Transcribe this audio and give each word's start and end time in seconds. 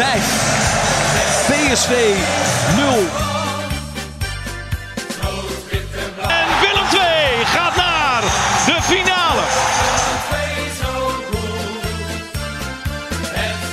5. 0.00 1.46
PSV 1.48 1.90
0. 2.76 2.86
En 6.28 6.48
Willem 6.60 6.86
II 6.92 7.44
gaat 7.44 7.76
naar 7.76 8.22
de 8.66 8.78
finale. 8.82 9.42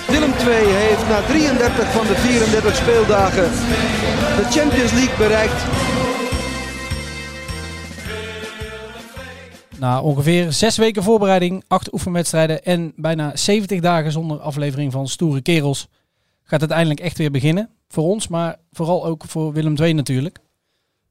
Willem 0.08 0.34
II 0.48 0.74
heeft 0.74 1.08
na 1.08 1.22
33 1.22 1.92
van 1.92 2.08
de 2.08 2.16
34 2.16 2.76
speeldagen 2.76 3.52
de 4.38 4.46
Champions 4.50 4.92
League 4.92 5.18
bereikt. 5.18 5.62
Na 9.80 10.02
ongeveer 10.02 10.52
zes 10.52 10.78
weken 10.78 11.04
voorbereiding, 11.04 11.64
acht 11.68 11.94
oefenwedstrijden 11.94 12.64
en 12.64 12.94
bijna 12.96 13.36
70 13.36 13.80
dagen 13.80 14.12
zonder 14.12 14.40
aflevering 14.40 14.92
van 14.92 15.08
Stoere 15.08 15.42
Kerels 15.42 15.88
gaat 16.48 16.62
het 16.62 16.72
eindelijk 16.72 17.00
echt 17.00 17.18
weer 17.18 17.32
beginnen. 17.32 17.70
Voor 17.88 18.04
ons, 18.04 18.28
maar 18.28 18.60
vooral 18.72 19.06
ook 19.06 19.24
voor 19.26 19.54
Willem 19.54 19.76
II 19.76 19.94
natuurlijk. 19.94 20.40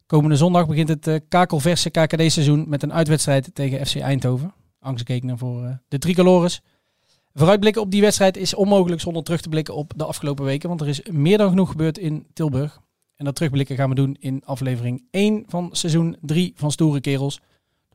Komende 0.07 0.37
zondag 0.37 0.67
begint 0.67 0.89
het 0.89 1.07
uh, 1.07 1.17
kakelverse 1.29 1.91
KKD-seizoen 1.91 2.65
met 2.69 2.83
een 2.83 2.93
uitwedstrijd 2.93 3.55
tegen 3.55 3.87
FC 3.87 3.97
Eindhoven. 3.97 4.55
Angstgekeken 4.81 5.39
voor 5.39 5.63
uh, 5.63 5.71
de 5.89 5.99
tricolores. 5.99 6.61
Vooruitblikken 7.35 7.83
op 7.83 7.91
die 7.91 8.01
wedstrijd 8.01 8.37
is 8.37 8.55
onmogelijk 8.55 9.01
zonder 9.01 9.23
terug 9.23 9.41
te 9.41 9.49
blikken 9.49 9.75
op 9.75 9.93
de 9.97 10.05
afgelopen 10.05 10.45
weken, 10.45 10.69
want 10.69 10.81
er 10.81 10.89
is 10.89 11.03
meer 11.11 11.39
dan 11.39 11.49
genoeg 11.49 11.71
gebeurd 11.71 11.99
in 11.99 12.27
Tilburg. 12.33 12.81
En 13.17 13.25
dat 13.25 13.35
terugblikken 13.35 13.77
gaan 13.77 13.89
we 13.89 13.95
doen 13.95 14.17
in 14.19 14.43
aflevering 14.45 15.05
1 15.11 15.45
van 15.47 15.69
seizoen 15.73 16.17
3 16.21 16.53
van 16.57 16.71
Stoere 16.71 17.01
Kerels 17.01 17.41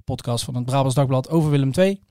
podcast 0.03 0.43
van 0.43 0.55
het 0.55 0.65
Brabants 0.65 0.95
Dagblad 0.95 1.29
over 1.29 1.49
Willem 1.49 1.71
II. 1.77 2.01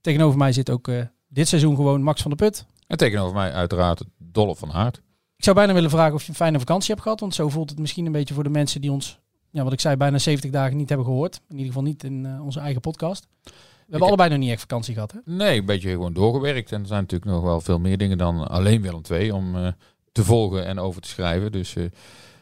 Tegenover 0.00 0.38
mij 0.38 0.52
zit 0.52 0.70
ook 0.70 0.88
uh, 0.88 1.02
dit 1.28 1.48
seizoen 1.48 1.76
gewoon 1.76 2.02
Max 2.02 2.22
van 2.22 2.30
der 2.30 2.48
Put. 2.48 2.66
En 2.86 2.96
tegenover 2.96 3.34
mij 3.34 3.52
uiteraard 3.52 4.04
Dolle 4.38 4.56
van 4.56 4.72
Aert. 4.72 4.96
Ik 5.36 5.44
zou 5.44 5.56
bijna 5.56 5.72
willen 5.72 5.90
vragen 5.90 6.14
of 6.14 6.22
je 6.22 6.28
een 6.28 6.34
fijne 6.34 6.58
vakantie 6.58 6.90
hebt 6.90 7.02
gehad. 7.02 7.20
Want 7.20 7.34
zo 7.34 7.48
voelt 7.48 7.70
het 7.70 7.78
misschien 7.78 8.06
een 8.06 8.12
beetje 8.12 8.34
voor 8.34 8.42
de 8.42 8.48
mensen 8.48 8.80
die 8.80 8.92
ons, 8.92 9.18
ja, 9.50 9.64
wat 9.64 9.72
ik 9.72 9.80
zei, 9.80 9.96
bijna 9.96 10.18
70 10.18 10.50
dagen 10.50 10.76
niet 10.76 10.88
hebben 10.88 11.06
gehoord. 11.06 11.40
In 11.48 11.56
ieder 11.56 11.66
geval 11.66 11.82
niet 11.82 12.04
in 12.04 12.24
uh, 12.24 12.44
onze 12.44 12.60
eigen 12.60 12.80
podcast. 12.80 13.26
We 13.42 13.50
hebben 13.88 14.08
allebei 14.08 14.30
nog 14.30 14.38
niet 14.38 14.50
echt 14.50 14.60
vakantie 14.60 14.94
gehad. 14.94 15.12
Hè? 15.12 15.18
Nee, 15.24 15.58
een 15.58 15.66
beetje 15.66 15.90
gewoon 15.90 16.12
doorgewerkt. 16.12 16.72
En 16.72 16.80
er 16.80 16.86
zijn 16.86 17.00
natuurlijk 17.00 17.30
nog 17.30 17.42
wel 17.42 17.60
veel 17.60 17.78
meer 17.78 17.98
dingen 17.98 18.18
dan 18.18 18.48
alleen 18.48 18.82
Willem 18.82 19.00
II 19.10 19.30
om 19.30 19.56
uh, 19.56 19.68
te 20.12 20.24
volgen 20.24 20.66
en 20.66 20.78
over 20.78 21.02
te 21.02 21.08
schrijven. 21.08 21.52
Dus 21.52 21.74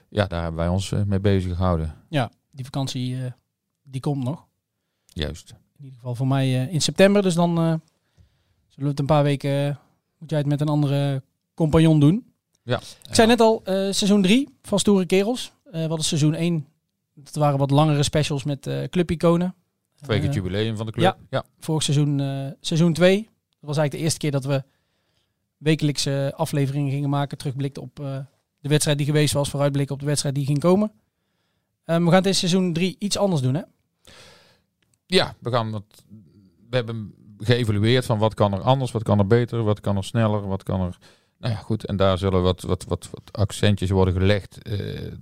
ja, 0.09 0.27
daar 0.27 0.43
hebben 0.43 0.61
wij 0.61 0.69
ons 0.69 0.93
mee 1.07 1.21
bezig 1.21 1.57
gehouden. 1.57 1.95
Ja, 2.09 2.31
die 2.51 2.65
vakantie 2.65 3.19
die 3.83 4.01
komt 4.01 4.25
nog. 4.25 4.47
Juist. 5.05 5.51
In 5.51 5.85
ieder 5.85 5.99
geval 5.99 6.15
voor 6.15 6.27
mij 6.27 6.67
in 6.67 6.81
september. 6.81 7.23
Dus 7.23 7.35
dan 7.35 7.55
zullen 7.57 7.81
we 8.75 8.87
het 8.87 8.99
een 8.99 9.07
paar 9.07 9.23
weken. 9.23 9.79
Moet 10.19 10.31
jij 10.31 10.39
het 10.39 10.49
met 10.49 10.61
een 10.61 10.69
andere 10.69 11.23
compagnon 11.57 12.01
doen? 12.01 12.33
Ja. 12.62 12.81
Ik 13.09 13.15
zei 13.15 13.29
net 13.29 13.41
al, 13.41 13.62
seizoen 13.65 14.23
3 14.23 14.49
van 14.62 14.79
Stoere 14.79 15.07
Kerels. 15.07 15.53
wat 15.89 15.99
is 15.99 16.09
seizoen 16.09 16.35
1? 16.35 16.67
Dat 17.15 17.35
waren 17.35 17.59
wat 17.59 17.71
langere 17.71 18.03
specials 18.03 18.45
met 18.45 18.71
clubiconen. 18.91 19.55
Twee 19.97 20.19
keer 20.19 20.27
het 20.27 20.37
jubileum 20.37 20.77
van 20.77 20.87
de 20.87 20.93
club. 20.93 21.05
Ja. 21.05 21.17
ja. 21.31 21.45
Vorig 21.59 21.83
seizoen, 21.83 22.19
seizoen 22.61 22.93
2. 22.93 23.17
Dat 23.17 23.29
was 23.61 23.77
eigenlijk 23.77 23.93
de 23.93 23.99
eerste 23.99 24.19
keer 24.19 24.31
dat 24.31 24.45
we 24.45 24.62
wekelijkse 25.57 26.33
afleveringen 26.37 26.91
gingen 26.91 27.11
maken. 27.11 27.39
Terugblikten 27.39 27.83
op 27.83 27.97
de 28.61 28.69
wedstrijd 28.69 28.99
die 28.99 29.07
geweest 29.07 29.33
was. 29.33 29.51
Vooruitblikken 29.51 29.95
op 29.95 30.01
de 30.01 30.07
wedstrijd 30.07 30.34
die 30.34 30.47
ging 30.47 30.59
komen. 30.59 30.93
we 31.84 32.11
gaan 32.11 32.23
dit 32.23 32.37
seizoen 32.37 32.73
3 32.73 32.97
iets 32.99 33.17
anders 33.17 33.43
doen, 33.43 33.55
hè? 33.55 33.62
Ja, 35.07 35.34
we 35.39 35.51
gaan 35.51 35.73
het. 35.73 36.05
We 36.71 36.77
hebben 36.77 37.15
geëvalueerd 37.39 38.05
van 38.05 38.19
wat 38.19 38.34
kan 38.34 38.53
er 38.53 38.61
anders, 38.61 38.93
wat 38.93 39.03
kan 39.03 39.19
er 39.19 39.27
beter, 39.27 39.62
wat 39.62 39.81
kan 39.81 39.97
er 39.97 40.05
sneller, 40.05 40.47
wat 40.47 40.62
kan 40.62 40.81
er. 40.81 40.99
Nou 41.39 41.55
ja, 41.55 41.59
goed. 41.59 41.87
En 41.87 41.97
daar 41.97 42.19
zullen 42.19 42.43
wat, 42.43 42.63
wat, 42.63 42.85
wat, 42.85 43.09
wat 43.11 43.33
accentjes 43.33 43.91
worden 43.91 44.15
gelegd. 44.15 44.59
Uh, 44.69 45.13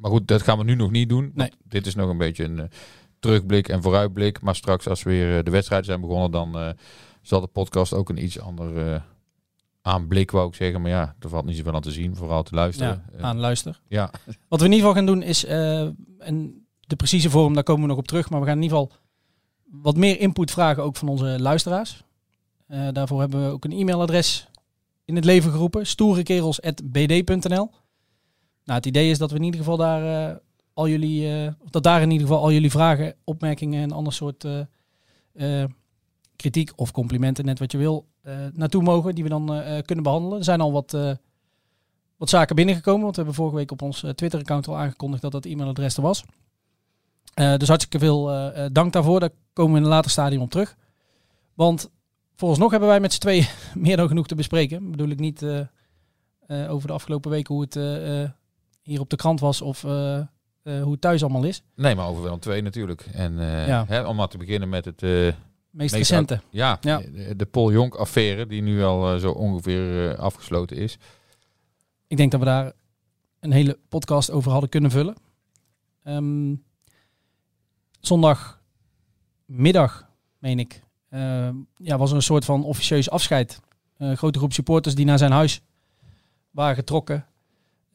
maar 0.00 0.10
goed, 0.10 0.28
dat 0.28 0.42
gaan 0.42 0.58
we 0.58 0.64
nu 0.64 0.74
nog 0.74 0.90
niet 0.90 1.08
doen. 1.08 1.32
Nee. 1.34 1.52
Dit 1.64 1.86
is 1.86 1.94
nog 1.94 2.10
een 2.10 2.18
beetje 2.18 2.44
een 2.44 2.58
uh, 2.58 2.64
terugblik 3.18 3.68
en 3.68 3.82
vooruitblik. 3.82 4.40
Maar 4.40 4.54
straks, 4.54 4.88
als 4.88 5.02
we 5.02 5.10
weer 5.10 5.36
uh, 5.36 5.42
de 5.42 5.50
wedstrijden 5.50 5.86
zijn 5.86 6.00
begonnen, 6.00 6.30
dan 6.30 6.74
zal 7.22 7.40
de 7.40 7.46
podcast 7.46 7.92
ook 7.92 8.08
een 8.08 8.24
iets 8.24 8.40
ander 8.40 9.02
aanblik, 9.82 10.30
wou 10.30 10.48
ik 10.48 10.54
zeggen. 10.54 10.80
Maar 10.80 10.90
ja, 10.90 11.14
er 11.20 11.28
valt 11.28 11.44
niet 11.44 11.56
zoveel 11.56 11.74
aan 11.74 11.80
te 11.80 11.90
zien, 11.90 12.16
vooral 12.16 12.42
te 12.42 12.54
luisteren. 12.54 13.04
Ja, 13.16 13.22
aan 13.22 13.38
luister. 13.38 13.80
Ja. 13.88 14.10
Wat 14.48 14.60
we 14.60 14.66
in 14.66 14.72
ieder 14.72 14.88
geval 14.88 14.94
gaan 14.94 15.06
doen 15.06 15.22
is, 15.22 15.44
en 16.18 16.66
de 16.80 16.96
precieze 16.96 17.30
vorm, 17.30 17.54
daar 17.54 17.62
komen 17.62 17.82
we 17.82 17.88
nog 17.88 17.98
op 17.98 18.06
terug. 18.06 18.30
Maar 18.30 18.40
we 18.40 18.46
gaan 18.46 18.56
in 18.56 18.62
ieder 18.62 18.78
geval 18.78 18.96
wat 19.64 19.96
meer 19.96 20.20
input 20.20 20.50
vragen 20.50 20.82
ook 20.82 20.96
van 20.96 21.08
onze 21.08 21.36
luisteraars. 21.40 22.04
Uh, 22.68 22.88
daarvoor 22.92 23.20
hebben 23.20 23.46
we 23.46 23.52
ook 23.52 23.64
een 23.64 23.72
e-mailadres 23.72 24.48
in 25.04 25.14
het 25.16 25.24
leven 25.24 25.50
geroepen. 25.50 25.86
stoerekerels.bd.nl 25.86 27.70
Nou, 28.64 28.78
het 28.78 28.86
idee 28.86 29.10
is 29.10 29.18
dat 29.18 29.30
we 29.30 29.36
in 29.36 29.42
ieder 29.42 29.60
geval 29.60 29.76
daar 29.76 30.30
uh, 30.30 30.36
al 30.72 30.88
jullie, 30.88 31.44
uh, 31.44 31.52
dat 31.70 31.82
daar 31.82 32.02
in 32.02 32.10
ieder 32.10 32.26
geval 32.26 32.42
al 32.42 32.52
jullie 32.52 32.70
vragen, 32.70 33.14
opmerkingen 33.24 33.82
en 33.82 33.92
ander 33.92 34.12
soort 34.12 34.46
kritiek 36.36 36.72
of 36.76 36.90
complimenten, 36.90 37.44
net 37.44 37.58
wat 37.58 37.72
je 37.72 37.78
wil, 37.78 38.06
naartoe 38.52 38.82
mogen, 38.82 39.14
die 39.14 39.24
we 39.24 39.30
dan 39.30 39.46
kunnen 39.84 40.04
behandelen. 40.04 40.38
Er 40.38 40.44
zijn 40.44 40.60
al 40.60 40.72
wat, 40.72 40.96
wat 42.16 42.28
zaken 42.28 42.56
binnengekomen, 42.56 43.02
want 43.02 43.16
we 43.16 43.22
hebben 43.22 43.40
vorige 43.40 43.56
week 43.56 43.70
op 43.70 43.82
ons 43.82 44.04
Twitter-account 44.14 44.68
al 44.68 44.76
aangekondigd 44.76 45.22
dat 45.22 45.32
dat 45.32 45.44
e-mailadres 45.44 45.96
er 45.96 46.02
was. 46.02 46.24
Dus 47.34 47.68
hartstikke 47.68 47.98
veel 47.98 48.52
dank 48.72 48.92
daarvoor. 48.92 49.20
Daar 49.20 49.30
komen 49.52 49.72
we 49.72 49.78
in 49.78 49.84
een 49.84 49.90
later 49.90 50.10
stadium 50.10 50.42
op 50.42 50.50
terug. 50.50 50.76
Want 51.54 51.90
nog 52.36 52.70
hebben 52.70 52.88
wij 52.88 53.00
met 53.00 53.12
z'n 53.12 53.20
tweeën 53.20 53.46
meer 53.74 53.96
dan 53.96 54.08
genoeg 54.08 54.26
te 54.26 54.34
bespreken. 54.34 54.90
bedoel 54.90 55.08
ik 55.08 55.18
niet 55.18 55.42
uh, 55.42 55.60
over 56.70 56.88
de 56.88 56.94
afgelopen 56.94 57.30
weken 57.30 57.54
hoe 57.54 57.64
het 57.64 57.74
hier 58.82 59.00
op 59.00 59.10
de 59.10 59.16
krant 59.16 59.40
was 59.40 59.62
of 59.62 59.82
hoe 59.82 60.90
het 60.90 61.00
thuis 61.00 61.22
allemaal 61.22 61.44
is. 61.44 61.62
Nee, 61.74 61.94
maar 61.94 62.06
over 62.06 62.22
wel 62.22 62.38
twee 62.38 62.62
natuurlijk. 62.62 63.06
En 63.12 63.32
ja. 63.66 63.84
hè, 63.88 64.02
om 64.02 64.16
maar 64.16 64.28
te 64.28 64.38
beginnen 64.38 64.68
met 64.68 64.84
het... 64.84 65.00
meest, 65.00 65.34
meest 65.70 65.94
recente. 65.94 66.40
Ja, 66.50 66.78
ja, 66.80 67.02
de, 67.36 67.46
Paul 67.50 67.72
Jonk 67.72 67.94
affaire 67.94 68.46
die 68.46 68.62
nu 68.62 68.82
al 68.82 69.18
zo 69.18 69.30
ongeveer 69.30 70.16
afgesloten 70.16 70.76
is. 70.76 70.98
Ik 72.06 72.16
denk 72.16 72.30
dat 72.30 72.40
we 72.40 72.46
daar 72.46 72.72
een 73.40 73.52
hele 73.52 73.78
podcast 73.88 74.30
over 74.30 74.50
hadden 74.50 74.70
kunnen 74.70 74.90
vullen. 74.90 75.16
Um, 76.04 76.64
zondagmiddag, 78.00 80.10
meen 80.38 80.58
ik, 80.58 80.82
ja, 81.76 81.98
was 81.98 82.10
er 82.10 82.16
een 82.16 82.22
soort 82.22 82.44
van 82.44 82.64
officieus 82.64 83.10
afscheid. 83.10 83.60
Een 83.96 84.16
grote 84.16 84.38
groep 84.38 84.52
supporters 84.52 84.94
die 84.94 85.04
naar 85.04 85.18
zijn 85.18 85.32
huis 85.32 85.60
waren 86.50 86.74
getrokken. 86.74 87.26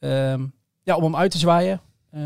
Uh, 0.00 0.34
ja, 0.82 0.96
om 0.96 1.02
hem 1.02 1.16
uit 1.16 1.30
te 1.30 1.38
zwaaien. 1.38 1.80
Uh, 2.14 2.22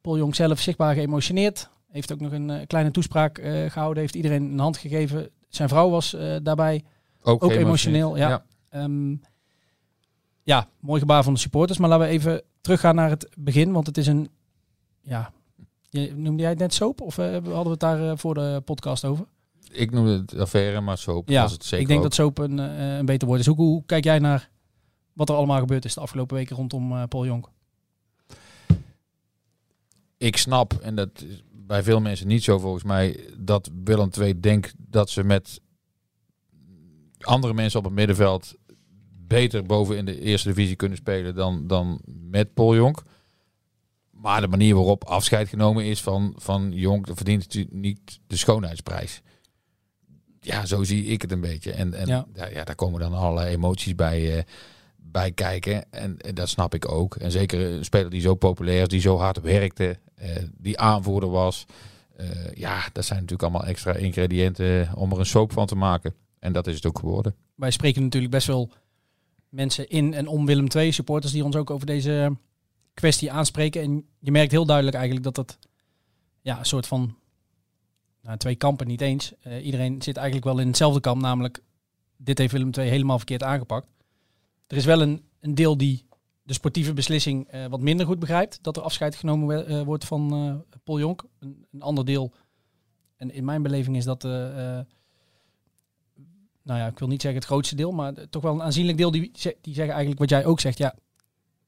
Paul 0.00 0.16
Jong 0.16 0.34
zelf 0.34 0.60
zichtbaar 0.60 0.94
geëmotioneerd. 0.94 1.70
Heeft 1.90 2.12
ook 2.12 2.20
nog 2.20 2.32
een 2.32 2.66
kleine 2.66 2.90
toespraak 2.90 3.40
gehouden. 3.68 4.02
Heeft 4.02 4.14
iedereen 4.14 4.42
een 4.42 4.58
hand 4.58 4.76
gegeven. 4.76 5.30
Zijn 5.48 5.68
vrouw 5.68 5.90
was 5.90 6.16
daarbij 6.42 6.84
ook, 7.22 7.44
ook 7.44 7.50
emotioneel. 7.50 8.16
Ja. 8.16 8.28
Ja. 8.28 8.44
Ehm, 8.68 9.14
ja, 10.42 10.68
mooi 10.80 11.00
gebaar 11.00 11.22
van 11.22 11.34
de 11.34 11.40
supporters. 11.40 11.78
Maar 11.78 11.88
laten 11.88 12.06
we 12.06 12.12
even 12.12 12.42
teruggaan 12.60 12.94
naar 12.94 13.10
het 13.10 13.28
begin. 13.38 13.72
Want 13.72 13.86
het 13.86 13.96
is 13.96 14.06
een 14.06 14.30
ja, 15.00 15.32
noemde 16.14 16.42
jij 16.42 16.50
het 16.50 16.58
net 16.58 16.74
soap? 16.74 17.00
Of 17.00 17.18
uh, 17.18 17.32
hadden 17.32 17.64
we 17.64 17.70
het 17.70 17.80
daar 17.80 18.00
uh, 18.00 18.12
voor 18.16 18.34
de 18.34 18.62
podcast 18.64 19.04
over? 19.04 19.26
Ik 19.72 19.90
noemde 19.90 20.18
het 20.18 20.38
affaire, 20.38 20.80
maar 20.80 20.98
soap 20.98 21.28
ja, 21.28 21.42
was 21.42 21.52
het 21.52 21.64
zeker 21.64 21.80
ik 21.80 21.86
denk 21.86 21.98
ook. 21.98 22.04
dat 22.04 22.14
soap 22.14 22.38
een, 22.38 22.58
uh, 22.58 22.96
een 22.96 23.06
beter 23.06 23.28
woord 23.28 23.40
is. 23.40 23.46
Hoe, 23.46 23.56
hoe, 23.56 23.82
kijk 23.86 24.04
jij 24.04 24.18
naar 24.18 24.50
wat 25.12 25.28
er 25.28 25.34
allemaal 25.34 25.58
gebeurd 25.58 25.84
is 25.84 25.94
de 25.94 26.00
afgelopen 26.00 26.36
weken 26.36 26.56
rondom 26.56 27.08
Paul 27.08 27.26
Jonk? 27.26 27.50
Ik 30.16 30.36
snap, 30.36 30.72
en 30.72 30.94
dat 30.94 31.08
is 31.28 31.42
bij 31.52 31.82
veel 31.82 32.00
mensen 32.00 32.26
niet 32.26 32.44
zo 32.44 32.58
volgens 32.58 32.84
mij, 32.84 33.20
dat 33.38 33.70
Willem 33.84 34.10
II 34.18 34.40
denkt 34.40 34.74
dat 34.78 35.10
ze 35.10 35.24
met 35.24 35.60
andere 37.20 37.54
mensen 37.54 37.78
op 37.78 37.84
het 37.84 37.94
middenveld 37.94 38.54
beter 39.26 39.62
boven 39.62 39.96
in 39.96 40.04
de 40.04 40.20
eerste 40.20 40.48
divisie 40.48 40.76
kunnen 40.76 40.98
spelen 40.98 41.34
dan, 41.34 41.66
dan 41.66 42.00
met 42.04 42.54
Paul 42.54 42.74
Jonk. 42.74 43.02
Maar 44.10 44.40
de 44.40 44.48
manier 44.48 44.74
waarop 44.74 45.04
afscheid 45.04 45.48
genomen 45.48 45.84
is 45.84 46.02
van, 46.02 46.34
van 46.36 46.72
Jonk, 46.72 47.06
verdient 47.12 47.66
niet 47.70 48.20
de 48.26 48.36
schoonheidsprijs. 48.36 49.22
Ja, 50.40 50.66
zo 50.66 50.84
zie 50.84 51.04
ik 51.04 51.22
het 51.22 51.32
een 51.32 51.40
beetje. 51.40 51.72
En, 51.72 51.94
en 51.94 52.06
ja. 52.06 52.26
ja, 52.34 52.64
daar 52.64 52.74
komen 52.74 53.00
dan 53.00 53.14
allerlei 53.14 53.54
emoties 53.54 53.94
bij, 53.94 54.36
uh, 54.36 54.42
bij 54.96 55.32
kijken. 55.32 55.92
En, 55.92 56.18
en, 56.18 56.34
dat 56.34 56.48
snap 56.48 56.74
ik 56.74 56.92
ook. 56.92 57.16
En 57.16 57.30
zeker 57.30 57.60
een 57.60 57.84
speler 57.84 58.10
die 58.10 58.20
zo 58.20 58.34
populair 58.34 58.82
is, 58.82 58.88
die 58.88 59.00
zo 59.00 59.16
hard 59.16 59.40
werkte, 59.40 59.98
uh, 60.22 60.28
die 60.58 60.78
aanvoerder 60.78 61.30
was. 61.30 61.66
Uh, 62.20 62.26
ja, 62.54 62.88
dat 62.92 63.04
zijn 63.04 63.20
natuurlijk 63.20 63.48
allemaal 63.48 63.68
extra 63.68 63.92
ingrediënten 63.92 64.90
om 64.94 65.12
er 65.12 65.18
een 65.18 65.26
soap 65.26 65.52
van 65.52 65.66
te 65.66 65.74
maken. 65.74 66.14
En 66.38 66.52
dat 66.52 66.66
is 66.66 66.74
het 66.74 66.86
ook 66.86 66.98
geworden. 66.98 67.34
Wij 67.54 67.70
spreken 67.70 68.02
natuurlijk 68.02 68.32
best 68.32 68.46
wel 68.46 68.70
mensen 69.48 69.88
in 69.88 70.14
en 70.14 70.26
om 70.26 70.46
Willem 70.46 70.66
II, 70.76 70.92
supporters 70.92 71.32
die 71.32 71.44
ons 71.44 71.56
ook 71.56 71.70
over 71.70 71.86
deze 71.86 72.36
kwestie 72.94 73.32
aanspreken. 73.32 73.82
En 73.82 74.06
je 74.18 74.30
merkt 74.30 74.50
heel 74.50 74.66
duidelijk 74.66 74.96
eigenlijk 74.96 75.24
dat 75.24 75.34
dat 75.34 75.58
ja, 76.40 76.58
een 76.58 76.64
soort 76.64 76.86
van 76.86 77.16
nou, 78.22 78.36
twee 78.36 78.54
kampen 78.54 78.86
niet 78.86 79.00
eens. 79.00 79.32
Uh, 79.46 79.64
iedereen 79.64 80.02
zit 80.02 80.16
eigenlijk 80.16 80.46
wel 80.46 80.58
in 80.58 80.66
hetzelfde 80.66 81.00
kamp, 81.00 81.20
namelijk 81.20 81.62
dit 82.16 82.38
heeft 82.38 82.52
Willem 82.52 82.70
II 82.78 82.88
helemaal 82.88 83.16
verkeerd 83.16 83.42
aangepakt. 83.42 83.86
er 84.66 84.76
is 84.76 84.84
wel 84.84 85.02
een, 85.02 85.22
een 85.40 85.54
deel 85.54 85.76
die 85.76 86.04
de 86.42 86.52
sportieve 86.52 86.92
beslissing 86.92 87.48
eh, 87.48 87.66
wat 87.66 87.80
minder 87.80 88.06
goed 88.06 88.18
begrijpt. 88.18 88.58
Dat 88.62 88.76
er 88.76 88.82
afscheid 88.82 89.14
genomen 89.14 89.66
eh, 89.66 89.82
wordt 89.82 90.04
van 90.04 90.32
eh 90.32 90.78
Paul 90.84 90.98
Jonk. 90.98 91.24
Een, 91.38 91.66
een 91.72 91.82
ander 91.82 92.04
deel, 92.04 92.32
en 93.20 93.30
in 93.30 93.44
mijn 93.44 93.62
beleving 93.62 93.96
is 93.96 94.04
dat, 94.04 94.24
eh, 94.24 94.78
eh, 94.78 94.86
nou 96.62 96.78
ja, 96.78 96.86
ik 96.86 96.98
wil 96.98 97.08
niet 97.08 97.22
zeggen 97.22 97.40
het 97.40 97.48
grootste 97.48 97.74
deel, 97.74 97.92
maar 97.92 98.28
toch 98.28 98.42
wel 98.42 98.54
een 98.54 98.62
aanzienlijk 98.62 98.98
deel 98.98 99.10
die, 99.10 99.30
die 99.60 99.74
zeggen 99.74 99.94
eigenlijk 99.94 100.18
wat 100.18 100.30
jij 100.30 100.44
ook 100.44 100.60
zegt. 100.60 100.78
Ja, 100.78 100.94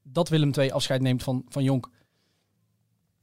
dat 0.02 0.28
Willem 0.28 0.52
II 0.58 0.70
afscheid 0.70 1.00
neemt 1.00 1.22
van, 1.22 1.44
van 1.48 1.62
Jonk 1.62 1.90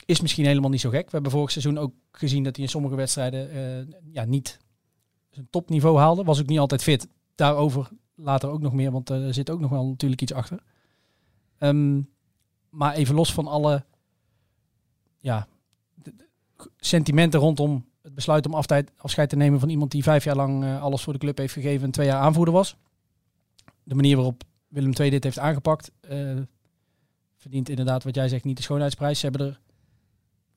is 0.10 0.22
misschien 0.22 0.46
helemaal 0.46 0.70
niet 0.70 0.82
zo 0.82 0.90
gek. 0.90 1.06
We 1.06 1.12
hebben 1.12 1.32
vorig 1.32 1.52
seizoen 1.52 1.78
ook 1.78 1.94
gezien 2.12 2.44
dat 2.44 2.56
hij 2.56 2.66
in 2.66 2.72
sommige 2.72 2.96
wedstrijden 2.96 3.52
eh, 3.52 3.96
ja, 4.12 4.26
niet 4.26 4.60
zijn 5.30 5.48
topniveau 5.50 5.98
haalde. 5.98 6.24
Was 6.24 6.40
ook 6.40 6.48
niet 6.48 6.60
altijd 6.60 6.84
fit. 6.84 7.08
Daarover 7.36 7.90
later 8.16 8.50
ook 8.50 8.62
nog 8.62 8.74
meer, 8.74 8.92
want 8.92 9.10
eh, 9.10 9.26
er 9.26 9.34
zit 9.34 9.50
ook 9.50 9.60
nog 9.60 9.70
wel 9.70 9.86
natuurlijk 9.86 10.22
iets 10.22 10.34
achter. 10.34 10.64
Ehm, 11.58 12.02
maar 12.70 12.94
even 12.94 13.16
los 13.16 13.34
van 13.34 13.48
alle 13.48 13.86
ja, 15.18 15.48
sentimenten 16.78 17.40
rondom 17.40 17.86
het 18.02 18.16
besluit 18.16 18.46
om 18.46 18.54
aftijd, 18.54 18.92
afscheid 18.98 19.30
te 19.30 19.36
nemen 19.36 19.60
van 19.60 19.70
iemand 19.70 19.92
die 19.92 20.04
vijf 20.04 20.24
jaar 20.24 20.36
lang 20.36 20.64
eh, 20.64 20.82
alles 20.82 21.02
voor 21.02 21.14
de 21.14 21.20
club 21.20 21.38
heeft 21.38 21.54
gegeven 21.54 21.86
en 21.86 21.92
twee 21.92 22.08
jaar 22.08 22.22
aanvoerder 22.22 22.54
was. 22.54 22.76
De 23.84 23.96
manier 23.96 24.16
waarop 24.16 24.44
Willem 24.68 24.94
II 25.00 25.10
dit 25.10 25.24
heeft 25.24 25.40
aangepakt, 25.40 25.92
verdient 27.38 27.70
inderdaad 27.70 28.04
wat 28.04 28.16
jij 28.16 28.28
zegt 28.28 28.44
niet 28.44 28.58
de 28.58 28.64
schoonheidsprijs. 28.64 29.20
Ze 29.20 29.26
hebben 29.26 29.48
er, 29.48 29.60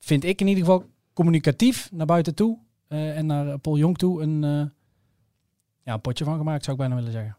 vind 0.03 0.23
ik 0.23 0.41
in 0.41 0.47
ieder 0.47 0.63
geval, 0.63 0.85
communicatief 1.13 1.89
naar 1.91 2.05
buiten 2.05 2.35
toe 2.35 2.57
eh, 2.87 3.17
en 3.17 3.25
naar 3.25 3.57
Paul 3.57 3.77
Jong 3.77 3.97
toe 3.97 4.21
een, 4.21 4.43
eh, 4.43 4.65
ja, 5.83 5.97
potje 5.97 6.23
van 6.23 6.37
gemaakt, 6.37 6.63
zou 6.63 6.75
ik 6.75 6.81
bijna 6.81 6.95
willen 6.95 7.11
zeggen. 7.11 7.37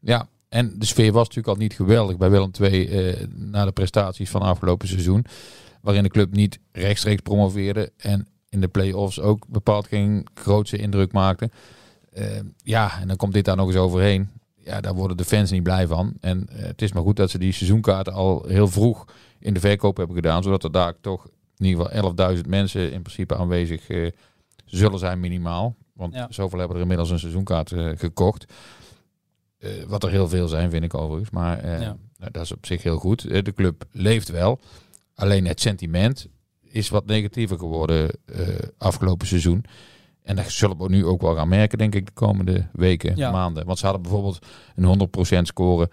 Ja, 0.00 0.28
en 0.48 0.78
de 0.78 0.86
sfeer 0.86 1.12
was 1.12 1.26
natuurlijk 1.26 1.56
al 1.56 1.62
niet 1.62 1.74
geweldig 1.74 2.16
bij 2.16 2.30
Willem 2.30 2.50
II 2.60 2.88
eh, 2.88 3.26
na 3.28 3.64
de 3.64 3.72
prestaties 3.72 4.30
van 4.30 4.42
afgelopen 4.42 4.88
seizoen. 4.88 5.24
Waarin 5.80 6.02
de 6.02 6.08
club 6.08 6.32
niet 6.32 6.58
rechtstreeks 6.72 7.22
promoveerde 7.22 7.92
en 7.96 8.26
in 8.48 8.60
de 8.60 8.68
play-offs 8.68 9.20
ook 9.20 9.46
bepaald 9.48 9.86
geen 9.86 10.26
grootse 10.34 10.76
indruk 10.76 11.12
maakte. 11.12 11.50
Ja, 12.62 13.00
en 13.00 13.08
dan 13.08 13.16
komt 13.16 13.32
dit 13.32 13.44
daar 13.44 13.56
nog 13.56 13.66
eens 13.66 13.76
overheen. 13.76 14.30
Ja, 14.56 14.80
daar 14.80 14.94
worden 14.94 15.16
de 15.16 15.24
fans 15.24 15.50
niet 15.50 15.62
blij 15.62 15.86
van. 15.86 16.12
En 16.20 16.48
het 16.50 16.82
is 16.82 16.92
maar 16.92 17.02
goed 17.02 17.16
dat 17.16 17.30
ze 17.30 17.38
die 17.38 17.52
seizoenkaarten 17.52 18.12
al 18.12 18.44
heel 18.46 18.68
vroeg 18.68 19.04
in 19.38 19.54
de 19.54 19.60
verkoop 19.60 19.96
hebben 19.96 20.16
gedaan. 20.16 20.42
Zodat 20.42 20.64
er 20.64 20.72
daar 20.72 20.94
toch 21.00 21.28
in 21.58 21.64
ieder 21.66 21.84
geval 21.86 22.34
11.000 22.36 22.40
mensen 22.48 22.92
in 22.92 23.02
principe 23.02 23.36
aanwezig 23.36 23.88
eh, 23.88 24.10
zullen 24.64 24.98
zijn 24.98 25.20
minimaal. 25.20 25.76
Want 25.92 26.14
Ja. 26.14 26.26
zoveel 26.30 26.58
hebben 26.58 26.76
er 26.76 26.82
inmiddels 26.82 27.10
een 27.10 27.18
seizoenkaart 27.18 27.72
eh, 27.72 27.88
gekocht. 27.96 28.52
Eh, 29.58 29.70
wat 29.86 30.02
er 30.04 30.10
heel 30.10 30.28
veel 30.28 30.48
zijn, 30.48 30.70
vind 30.70 30.84
ik 30.84 30.94
overigens. 30.94 31.30
Maar 31.30 31.66
Ja. 31.66 31.78
nou, 32.18 32.30
dat 32.32 32.42
is 32.42 32.52
op 32.52 32.66
zich 32.66 32.82
heel 32.82 32.98
goed. 32.98 33.22
De 33.44 33.52
club 33.54 33.84
leeft 33.92 34.28
wel. 34.28 34.58
Alleen 35.14 35.46
het 35.46 35.60
sentiment 35.60 36.28
is 36.62 36.88
wat 36.88 37.06
negatiever 37.06 37.58
geworden 37.58 38.10
afgelopen 38.78 39.26
seizoen. 39.26 39.64
En 40.22 40.36
dat 40.36 40.50
zullen 40.50 40.78
we 40.78 40.88
nu 40.88 41.04
ook 41.06 41.20
wel 41.20 41.34
gaan 41.34 41.48
merken, 41.48 41.78
denk 41.78 41.94
ik, 41.94 42.06
de 42.06 42.12
komende 42.12 42.66
weken, 42.72 43.16
Ja. 43.16 43.30
maanden. 43.30 43.66
Want 43.66 43.78
ze 43.78 43.84
hadden 43.84 44.02
bijvoorbeeld 44.02 44.38
een 44.74 44.84
100% 44.84 45.46
score 45.46 45.90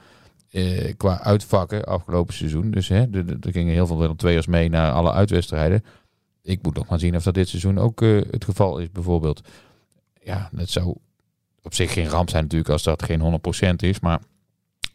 eh, 0.56 0.94
qua 0.98 1.22
uitvakken 1.22 1.84
afgelopen 1.84 2.34
seizoen. 2.34 2.72
Dus 2.72 2.88
hè, 2.88 3.02
er 3.42 3.52
gingen 3.52 3.74
heel 3.74 3.88
veel 3.88 3.98
Willem 3.98 4.16
II'ers 4.24 4.48
mee 4.48 4.69
naar 4.69 4.92
alle 4.92 5.12
uitwedstrijden. 5.12 5.84
Ik 6.42 6.63
moet 6.63 6.75
nog 6.75 6.88
maar 6.88 7.00
zien 7.00 7.16
of 7.16 7.24
dat 7.24 7.34
dit 7.34 7.48
seizoen 7.50 7.78
ook 7.78 8.02
eh, 8.02 8.22
het 8.31 8.44
geval 8.46 8.78
is, 8.80 8.92
bijvoorbeeld. 8.92 9.42
Ja, 10.24 10.50
dat 10.52 10.69
zou 10.69 10.96
op 11.62 11.74
zich 11.74 11.94
geen 11.94 12.07
ramp 12.07 12.30
zijn 12.30 12.44
natuurlijk 12.44 12.72
als 12.72 12.84
dat 12.84 13.04
geen 13.04 13.40
100% 13.74 13.75
is. 13.75 14.00
Maar 14.00 14.19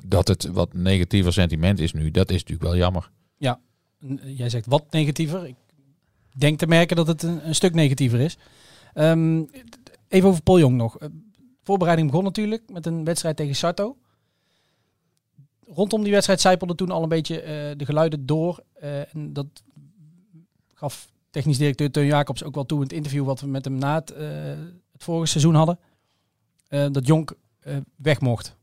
dat 0.04 0.28
het 0.28 0.46
wat 0.52 0.72
negatiever 0.74 1.32
sentiment 1.32 1.78
is 1.78 1.92
nu, 1.92 2.10
dat 2.10 2.30
is 2.30 2.36
natuurlijk 2.36 2.62
wel 2.70 2.76
jammer. 2.76 3.10
N- 4.06 4.20
Jij 4.24 4.48
zegt 4.48 4.66
wat 4.66 4.84
negatiever. 4.90 5.46
Ik 5.46 5.54
denk 6.36 6.58
te 6.58 6.66
merken 6.66 6.96
dat 6.96 7.06
het 7.06 7.22
een, 7.22 7.54
stuk 7.54 7.74
negatiever 7.74 8.20
is. 8.20 8.38
Ehm, 8.94 9.42
even 10.08 10.28
over 10.28 10.42
Paul 10.42 10.58
Jong 10.58 10.76
nog. 10.76 10.98
Eh, 10.98 11.08
voorbereiding 11.62 12.10
begon 12.10 12.24
natuurlijk 12.24 12.62
met 12.70 12.86
een 12.86 13.04
wedstrijd 13.04 13.36
tegen 13.36 13.54
Sarto. 13.56 13.96
Rondom 15.74 16.02
die 16.02 16.12
wedstrijd 16.12 16.40
zijpelden 16.40 16.76
toen 16.76 16.90
al 16.90 17.02
een 17.02 17.08
beetje 17.08 17.40
eh, 17.40 17.76
de 17.76 17.84
geluiden 17.84 18.26
door. 18.26 18.62
Eh, 18.72 19.14
en 19.14 19.32
dat 19.32 19.46
gaf 20.74 21.10
technisch 21.30 21.58
directeur 21.58 21.90
Teun 21.90 22.06
Jacobs 22.06 22.44
ook 22.44 22.54
wel 22.54 22.66
toe 22.66 22.78
in 22.78 22.84
het 22.84 22.92
interview 22.92 23.24
wat 23.24 23.40
we 23.40 23.46
met 23.46 23.64
hem 23.64 23.74
na 23.74 23.94
het, 23.94 24.10
eh, 24.10 24.28
het 24.92 25.04
vorige 25.04 25.26
seizoen 25.26 25.54
hadden. 25.54 25.78
Dat 26.68 27.06
Jonk 27.06 27.34
weg 27.96 28.20
mocht. 28.20 28.56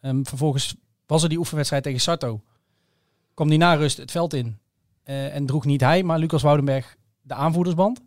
Ehm, 0.00 0.24
vervolgens 0.24 0.74
was 1.06 1.22
er 1.22 1.28
die 1.28 1.38
oefenwedstrijd 1.38 1.82
tegen 1.82 2.00
Sarto. 2.00 2.40
Kwam 3.34 3.48
die 3.48 3.58
na 3.58 3.74
rust 3.74 3.96
het 3.96 4.10
veld 4.10 4.34
in. 4.34 4.58
En 5.02 5.46
droeg 5.46 5.64
niet 5.64 5.80
hij, 5.80 6.02
maar 6.02 6.18
Lucas 6.18 6.42
Woudenberg 6.42 6.96
de 7.20 7.34
aanvoerdersband. 7.34 8.00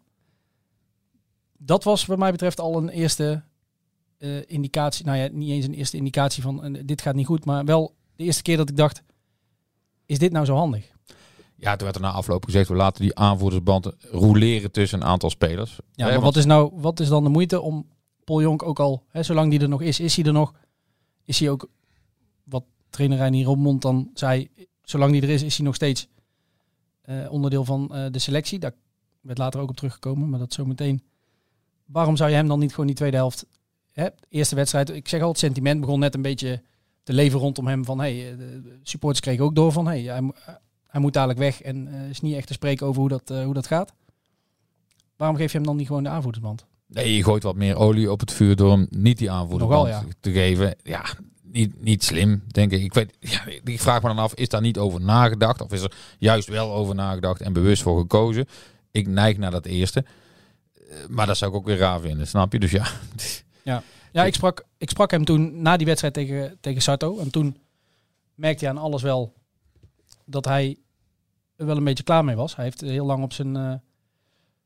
Dat 1.58 1.84
was 1.84 2.06
wat 2.06 2.18
mij 2.18 2.32
betreft 2.32 2.60
al 2.60 2.78
een 2.78 2.90
eerste 2.90 3.44
indicatie. 4.46 5.06
Nou 5.06 5.18
ja, 5.18 5.30
niet 5.32 5.50
eens 5.50 5.66
een 5.66 5.74
eerste 5.74 5.98
indicatie 5.98 6.44
van 6.44 6.78
dit 6.86 7.02
gaat 7.02 7.16
niet 7.16 7.26
goed. 7.26 7.46
Maar 7.46 7.66
wel 7.66 7.96
de 8.22 8.28
eerste 8.28 8.42
keer 8.42 8.58
dat 8.58 8.70
ik 8.70 8.78
dacht, 8.78 9.04
is 10.06 10.20
dit 10.20 10.32
nou 10.32 10.46
zo 10.46 10.56
handig? 10.56 10.92
Ja, 11.56 11.76
toen 11.76 11.84
werd 11.84 11.96
er 11.96 12.02
na 12.02 12.12
afloop 12.12 12.46
gezegd, 12.46 12.68
we 12.68 12.76
laten 12.76 13.02
die 13.02 13.16
aanvoerdersband 13.16 13.92
roleren 14.12 14.72
tussen 14.72 15.02
een 15.02 15.08
aantal 15.08 15.30
spelers. 15.30 15.80
Ja, 15.92 16.08
maar 16.08 16.22
wat 16.22 16.36
is, 16.36 16.46
nou, 16.46 16.72
wat 16.76 17.00
is 17.00 17.08
dan 17.08 17.24
de 17.24 17.30
moeite 17.30 17.62
om 17.62 17.88
Paul 18.24 18.42
Jonk 18.42 18.64
ook 18.64 18.80
al, 18.80 19.04
hè, 19.08 19.24
zolang 19.24 19.52
die 19.52 19.60
er 19.60 19.70
nog 19.70 19.82
is, 19.82 20.00
is 20.00 20.16
hij 20.16 20.26
er 20.26 20.34
nog? 20.34 20.54
Is 21.26 21.40
hij 21.40 21.50
ook, 21.50 21.70
wat 22.44 22.64
trainer 22.90 23.18
Reinier 23.18 23.46
Rommond 23.46 23.82
dan 23.82 24.10
zei, 24.14 24.50
zolang 24.84 25.12
die 25.12 25.22
er 25.22 25.30
is, 25.30 25.44
is 25.44 25.58
hij 25.58 25.66
nog 25.66 25.76
steeds 25.76 26.08
eh, 27.02 27.32
onderdeel 27.32 27.66
van 27.66 27.96
eh, 27.96 28.06
de 28.12 28.20
selectie. 28.20 28.60
Daar 28.60 28.74
werd 29.22 29.38
later 29.38 29.60
ook 29.60 29.70
op 29.70 29.76
teruggekomen, 29.76 30.30
maar 30.30 30.40
dat 30.40 30.54
zometeen. 30.54 31.04
Waarom 31.86 32.16
zou 32.16 32.30
je 32.30 32.36
hem 32.36 32.48
dan 32.48 32.60
niet 32.60 32.72
gewoon 32.72 32.88
die 32.88 32.96
tweede 32.96 33.18
helft, 33.18 33.46
hè, 33.92 34.08
eerste 34.30 34.56
wedstrijd, 34.56 34.90
ik 34.90 35.08
zeg 35.08 35.22
al, 35.22 35.30
het 35.30 35.40
sentiment 35.40 35.80
begon 35.80 36.00
net 36.00 36.16
een 36.16 36.22
beetje 36.22 36.62
leven 37.14 37.40
rondom 37.40 37.68
hem 37.68 37.86
van, 37.86 38.00
hey, 38.00 38.32
eh, 38.32 38.38
de 38.38 38.80
supporters 38.84 39.20
kregen 39.22 39.44
ook 39.44 39.56
door 39.56 39.72
van, 39.72 39.88
hey, 39.88 40.02
hij, 40.02 40.22
mo- 40.22 40.36
hij 40.88 41.02
moet 41.02 41.14
dadelijk 41.14 41.40
weg 41.40 41.62
en 41.62 41.88
eh, 41.94 42.10
is 42.10 42.22
niet 42.22 42.36
echt 42.36 42.48
te 42.48 42.54
spreken 42.54 42.86
over 42.88 43.00
hoe 43.00 43.10
dat, 43.10 43.30
eh, 43.30 43.44
hoe 43.44 43.54
dat 43.54 43.68
gaat. 43.68 43.94
Waarom 45.16 45.38
geef 45.38 45.52
je 45.52 45.58
hem 45.58 45.68
dan 45.68 45.76
niet 45.76 45.88
gewoon 45.88 46.04
de 46.04 46.10
aanvoerdersband? 46.10 46.66
Nee, 46.88 47.16
je 47.16 47.24
gooit 47.24 47.44
wat 47.44 47.56
meer 47.56 47.76
olie 47.76 48.12
op 48.12 48.20
het 48.20 48.32
vuur 48.32 48.56
door 48.56 48.72
hem 48.72 48.88
niet 48.90 49.18
die 49.18 49.32
aanvoerdersband 49.32 49.88
Nogal, 49.88 50.02
ja. 50.08 50.14
te 50.20 50.32
geven. 50.32 50.76
Ja, 50.84 51.04
niet, 51.44 51.84
niet 51.84 52.04
slim, 52.04 52.44
denk 52.48 52.72
ik. 52.72 52.82
Ik, 52.84 52.94
weet, 52.94 53.14
ja, 53.20 53.46
ik 53.64 53.80
vraag 53.82 54.02
me 54.02 54.08
dan 54.08 54.18
af, 54.18 54.34
is 54.34 54.50
daar 54.50 54.62
niet 54.62 54.78
over 54.78 55.02
nagedacht? 55.02 55.62
Of 55.62 55.72
is 55.72 55.82
er 55.82 55.92
juist 56.18 56.48
wel 56.48 56.74
over 56.74 56.96
nagedacht 56.96 57.42
en 57.42 57.54
bewust 57.54 57.82
voor 57.82 58.00
gekozen? 58.00 58.46
Ik 58.92 59.08
neig 59.08 59.38
naar 59.38 59.52
dat 59.52 59.66
eerste. 59.66 60.06
Eh, 60.90 60.96
Maar 61.10 61.28
dat 61.28 61.38
zou 61.38 61.52
ik 61.52 61.58
ook 61.58 61.66
weer 61.66 61.78
raar 61.78 62.00
vinden, 62.00 62.28
snap 62.28 62.54
je? 62.54 62.60
Dus 62.60 62.72
ja, 62.72 62.88
Ja, 63.64 63.84
ik 64.12 64.34
sprak, 64.34 64.66
ik 64.78 64.90
sprak 64.90 65.12
hem 65.12 65.26
toen 65.26 65.62
na 65.62 65.78
die 65.78 65.86
wedstrijd 65.86 66.14
tegen, 66.14 66.58
tegen 66.60 66.82
Sarto. 66.82 67.20
En 67.20 67.32
toen 67.32 67.58
merkte 68.36 68.66
hij 68.66 68.74
aan 68.74 68.82
alles 68.82 69.02
wel 69.02 69.34
dat 70.26 70.46
hij 70.46 70.78
er 71.56 71.66
wel 71.66 71.78
een 71.78 71.84
beetje 71.84 72.04
klaar 72.04 72.26
mee 72.26 72.36
was. 72.36 72.56
Hij 72.56 72.66
heeft 72.66 72.82
heel 72.82 73.06
lang 73.06 73.24
op 73.24 73.34
zijn, 73.34 73.56
eh, 73.56 73.74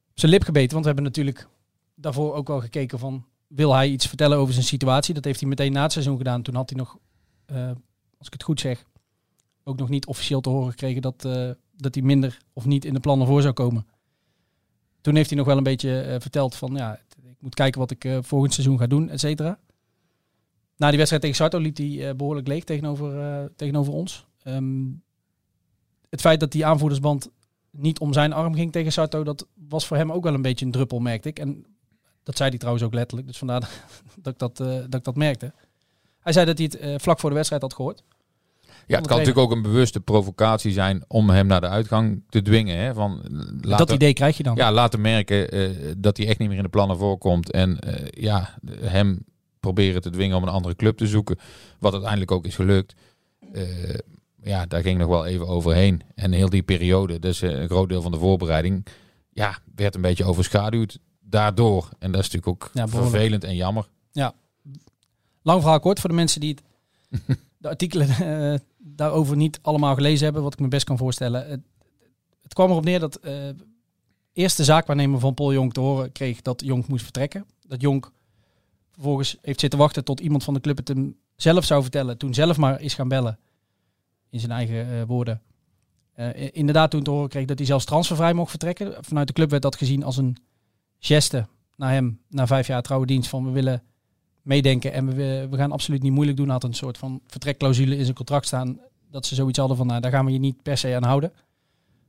op 0.09 0.19
zijn 0.19 0.31
lip 0.31 0.43
gebeten. 0.43 0.71
Want 0.71 0.81
we 0.81 0.87
hebben 0.87 1.03
natuurlijk 1.03 1.47
daarvoor 1.95 2.33
ook 2.33 2.47
wel 2.47 2.61
gekeken 2.61 2.99
van... 2.99 3.25
Wil 3.47 3.73
hij 3.73 3.89
iets 3.89 4.07
vertellen 4.07 4.37
over 4.37 4.53
zijn 4.53 4.65
situatie? 4.65 5.13
Dat 5.13 5.25
heeft 5.25 5.39
hij 5.39 5.49
meteen 5.49 5.71
na 5.71 5.81
het 5.81 5.91
seizoen 5.91 6.17
gedaan. 6.17 6.41
Toen 6.41 6.55
had 6.55 6.69
hij 6.69 6.79
nog, 6.79 6.97
eh, 7.45 7.71
als 8.17 8.27
ik 8.27 8.33
het 8.33 8.43
goed 8.43 8.59
zeg, 8.59 8.85
ook 9.63 9.77
nog 9.77 9.89
niet 9.89 10.05
officieel 10.05 10.41
te 10.41 10.49
horen 10.49 10.69
gekregen 10.69 11.01
dat, 11.01 11.25
eh, 11.25 11.49
dat 11.75 11.95
hij 11.95 12.03
minder 12.03 12.37
of 12.53 12.65
niet 12.65 12.85
in 12.85 12.93
de 12.93 12.99
plannen 12.99 13.27
voor 13.27 13.41
zou 13.41 13.53
komen. 13.53 13.87
Toen 15.01 15.15
heeft 15.15 15.29
hij 15.29 15.37
nog 15.37 15.47
wel 15.47 15.57
een 15.57 15.63
beetje 15.63 16.17
verteld 16.19 16.55
van 16.55 16.75
ja, 16.75 16.99
moet 17.45 17.55
kijken 17.55 17.79
wat 17.79 17.91
ik 17.91 18.05
eh, 18.05 18.17
volgend 18.21 18.53
seizoen 18.53 18.77
ga 18.77 18.87
doen, 18.87 19.09
et 19.09 19.19
cetera. 19.19 19.59
Na 20.77 20.87
die 20.87 20.97
wedstrijd 20.97 21.21
tegen 21.21 21.37
Sarto 21.37 21.59
liep 21.59 21.77
hij 21.77 22.09
eh, 22.09 22.15
behoorlijk 22.15 22.47
leeg 22.47 22.63
tegenover, 22.63 23.19
eh, 23.19 23.45
tegenover 23.55 23.93
ons. 23.93 24.25
Ehm, 24.43 24.85
het 26.09 26.21
feit 26.21 26.39
dat 26.39 26.51
die 26.51 26.65
aanvoerdersband 26.65 27.29
niet 27.71 27.99
om 27.99 28.13
zijn 28.13 28.33
arm 28.33 28.53
ging 28.53 28.71
tegen 28.71 28.91
Sarto, 28.91 29.23
dat 29.23 29.47
was 29.53 29.87
voor 29.87 29.97
hem 29.97 30.11
ook 30.11 30.23
wel 30.23 30.33
een 30.33 30.41
beetje 30.41 30.65
een 30.65 30.71
druppel, 30.71 30.99
merkte 30.99 31.29
ik. 31.29 31.39
En 31.39 31.65
dat 32.23 32.37
zei 32.37 32.49
hij 32.49 32.57
trouwens 32.57 32.85
ook 32.85 32.93
letterlijk, 32.93 33.27
dus 33.27 33.37
vandaar 33.37 33.59
dat 34.21 34.33
ik 34.33 34.39
dat, 34.39 34.57
dat, 34.57 34.93
ik 34.93 35.03
dat 35.03 35.15
merkte. 35.15 35.53
Hij 36.19 36.33
zei 36.33 36.45
dat 36.45 36.57
hij 36.57 36.71
het 36.71 37.01
vlak 37.01 37.19
voor 37.19 37.29
de 37.29 37.35
wedstrijd 37.35 37.61
had 37.61 37.73
gehoord. 37.73 38.03
Ja 38.87 38.97
het 38.97 39.07
kan 39.07 39.17
natuurlijk 39.17 39.45
ook 39.45 39.51
een 39.51 39.61
bewuste 39.61 39.99
provocatie 39.99 40.71
zijn 40.71 41.03
om 41.07 41.29
hem 41.29 41.47
naar 41.47 41.61
de 41.61 41.67
uitgang 41.67 42.23
te 42.29 42.41
dwingen. 42.41 42.77
Hè? 42.77 42.93
Van, 42.93 43.21
laat 43.61 43.77
dat 43.77 43.91
idee 43.91 44.13
krijg 44.13 44.37
je 44.37 44.43
dan. 44.43 44.55
Ja, 44.55 44.71
laten 44.71 45.01
merken 45.01 45.51
eh, 45.51 45.69
dat 45.97 46.17
hij 46.17 46.27
echt 46.27 46.39
niet 46.39 46.47
meer 46.47 46.57
in 46.57 46.63
de 46.63 46.69
plannen 46.69 46.97
voorkomt. 46.97 47.51
En 47.51 47.79
eh, 47.79 48.05
ja, 48.09 48.57
hem 48.81 49.25
proberen 49.59 50.01
te 50.01 50.09
dwingen 50.09 50.37
om 50.37 50.43
een 50.43 50.49
andere 50.49 50.75
club 50.75 50.97
te 50.97 51.07
zoeken. 51.07 51.37
Wat 51.79 51.91
uiteindelijk 51.91 52.31
ook 52.31 52.45
is 52.45 52.55
gelukt. 52.55 52.93
Eh, 53.53 53.63
ja, 54.43 54.65
daar 54.65 54.81
ging 54.81 54.99
nog 54.99 55.07
wel 55.07 55.25
even 55.25 55.47
overheen. 55.47 56.01
En 56.15 56.31
heel 56.31 56.49
die 56.49 56.63
periode, 56.63 57.19
dus 57.19 57.41
eh, 57.41 57.51
een 57.51 57.67
groot 57.67 57.89
deel 57.89 58.01
van 58.01 58.11
de 58.11 58.17
voorbereiding, 58.17 58.85
ja, 59.29 59.57
werd 59.75 59.95
een 59.95 60.01
beetje 60.01 60.23
overschaduwd 60.23 60.99
daardoor. 61.19 61.89
En 61.99 62.11
dat 62.11 62.21
is 62.21 62.31
natuurlijk 62.31 62.63
ook 62.63 62.69
Ja, 62.73 62.87
vervelend 62.87 63.43
en 63.43 63.55
jammer. 63.55 63.87
Lang 65.41 65.61
verhaal 65.61 65.79
kort 65.79 65.99
voor 65.99 66.09
de 66.09 66.15
mensen 66.15 66.41
die 66.41 66.55
het 66.55 66.63
artikelen 67.67 68.07
eh, 68.09 68.59
daarover 68.77 69.35
niet 69.35 69.59
allemaal 69.61 69.95
gelezen 69.95 70.23
hebben, 70.23 70.43
wat 70.43 70.53
ik 70.53 70.59
me 70.59 70.67
best 70.67 70.85
kan 70.85 70.97
voorstellen. 70.97 71.47
Het, 71.49 71.61
het 72.41 72.53
kwam 72.53 72.69
erop 72.69 72.83
neer 72.83 72.99
dat 72.99 73.15
eh 73.15 73.33
eerst 74.33 74.57
de 74.57 74.63
zaakwaarnemer 74.63 75.19
van 75.19 75.33
Paul 75.33 75.53
Jonk 75.53 75.73
te 75.73 75.79
horen 75.79 76.11
kreeg 76.11 76.41
dat 76.41 76.61
Jonk 76.61 76.87
moest 76.87 77.03
vertrekken. 77.03 77.45
Dat 77.67 77.81
Jonk 77.81 78.11
vervolgens 78.91 79.37
heeft 79.41 79.59
zitten 79.59 79.79
wachten 79.79 80.03
tot 80.03 80.19
iemand 80.19 80.43
van 80.43 80.53
de 80.53 80.59
club 80.59 80.77
het 80.77 80.87
hem 80.87 81.17
zelf 81.35 81.65
zou 81.65 81.81
vertellen. 81.81 82.17
Toen 82.17 82.33
zelf 82.33 82.57
maar 82.57 82.81
is 82.81 82.93
gaan 82.93 83.07
bellen, 83.07 83.39
in 84.29 84.39
zijn 84.39 84.51
eigen 84.51 84.91
eh, 84.91 85.03
woorden. 85.07 85.41
Inderdaad 86.51 86.91
toen 86.91 87.03
te 87.03 87.09
horen 87.09 87.29
kreeg 87.29 87.45
dat 87.45 87.57
hij 87.57 87.67
zelfs 87.67 87.85
transfervrij 87.85 88.33
mocht 88.33 88.49
vertrekken. 88.49 88.93
Vanuit 88.99 89.27
de 89.27 89.33
club 89.33 89.49
werd 89.49 89.61
dat 89.61 89.75
gezien 89.75 90.03
als 90.03 90.17
een 90.17 90.37
geste 90.99 91.47
naar 91.75 91.91
hem, 91.91 92.21
na 92.29 92.47
vijf 92.47 92.67
jaar 92.67 92.81
trouwe 92.81 93.05
dienst, 93.05 93.29
van 93.29 93.45
we 93.45 93.51
willen 93.51 93.83
meedenken 94.45 94.93
en 94.93 95.15
we, 95.15 95.47
we 95.49 95.57
gaan 95.57 95.71
absoluut 95.71 96.01
niet 96.01 96.11
moeilijk 96.11 96.37
doen. 96.37 96.49
Had 96.49 96.63
een 96.63 96.73
soort 96.73 96.97
van 96.97 97.21
vertrekclausule 97.27 97.97
in 97.97 98.03
zijn 98.03 98.15
contract 98.15 98.45
staan, 98.45 98.79
dat 99.11 99.25
ze 99.25 99.35
zoiets 99.35 99.59
hadden 99.59 99.77
van, 99.77 99.87
nou, 99.87 100.01
daar 100.01 100.11
gaan 100.11 100.25
we 100.25 100.31
je 100.31 100.39
niet 100.39 100.61
per 100.61 100.77
se 100.77 100.95
aan 100.95 101.03
houden. 101.03 101.31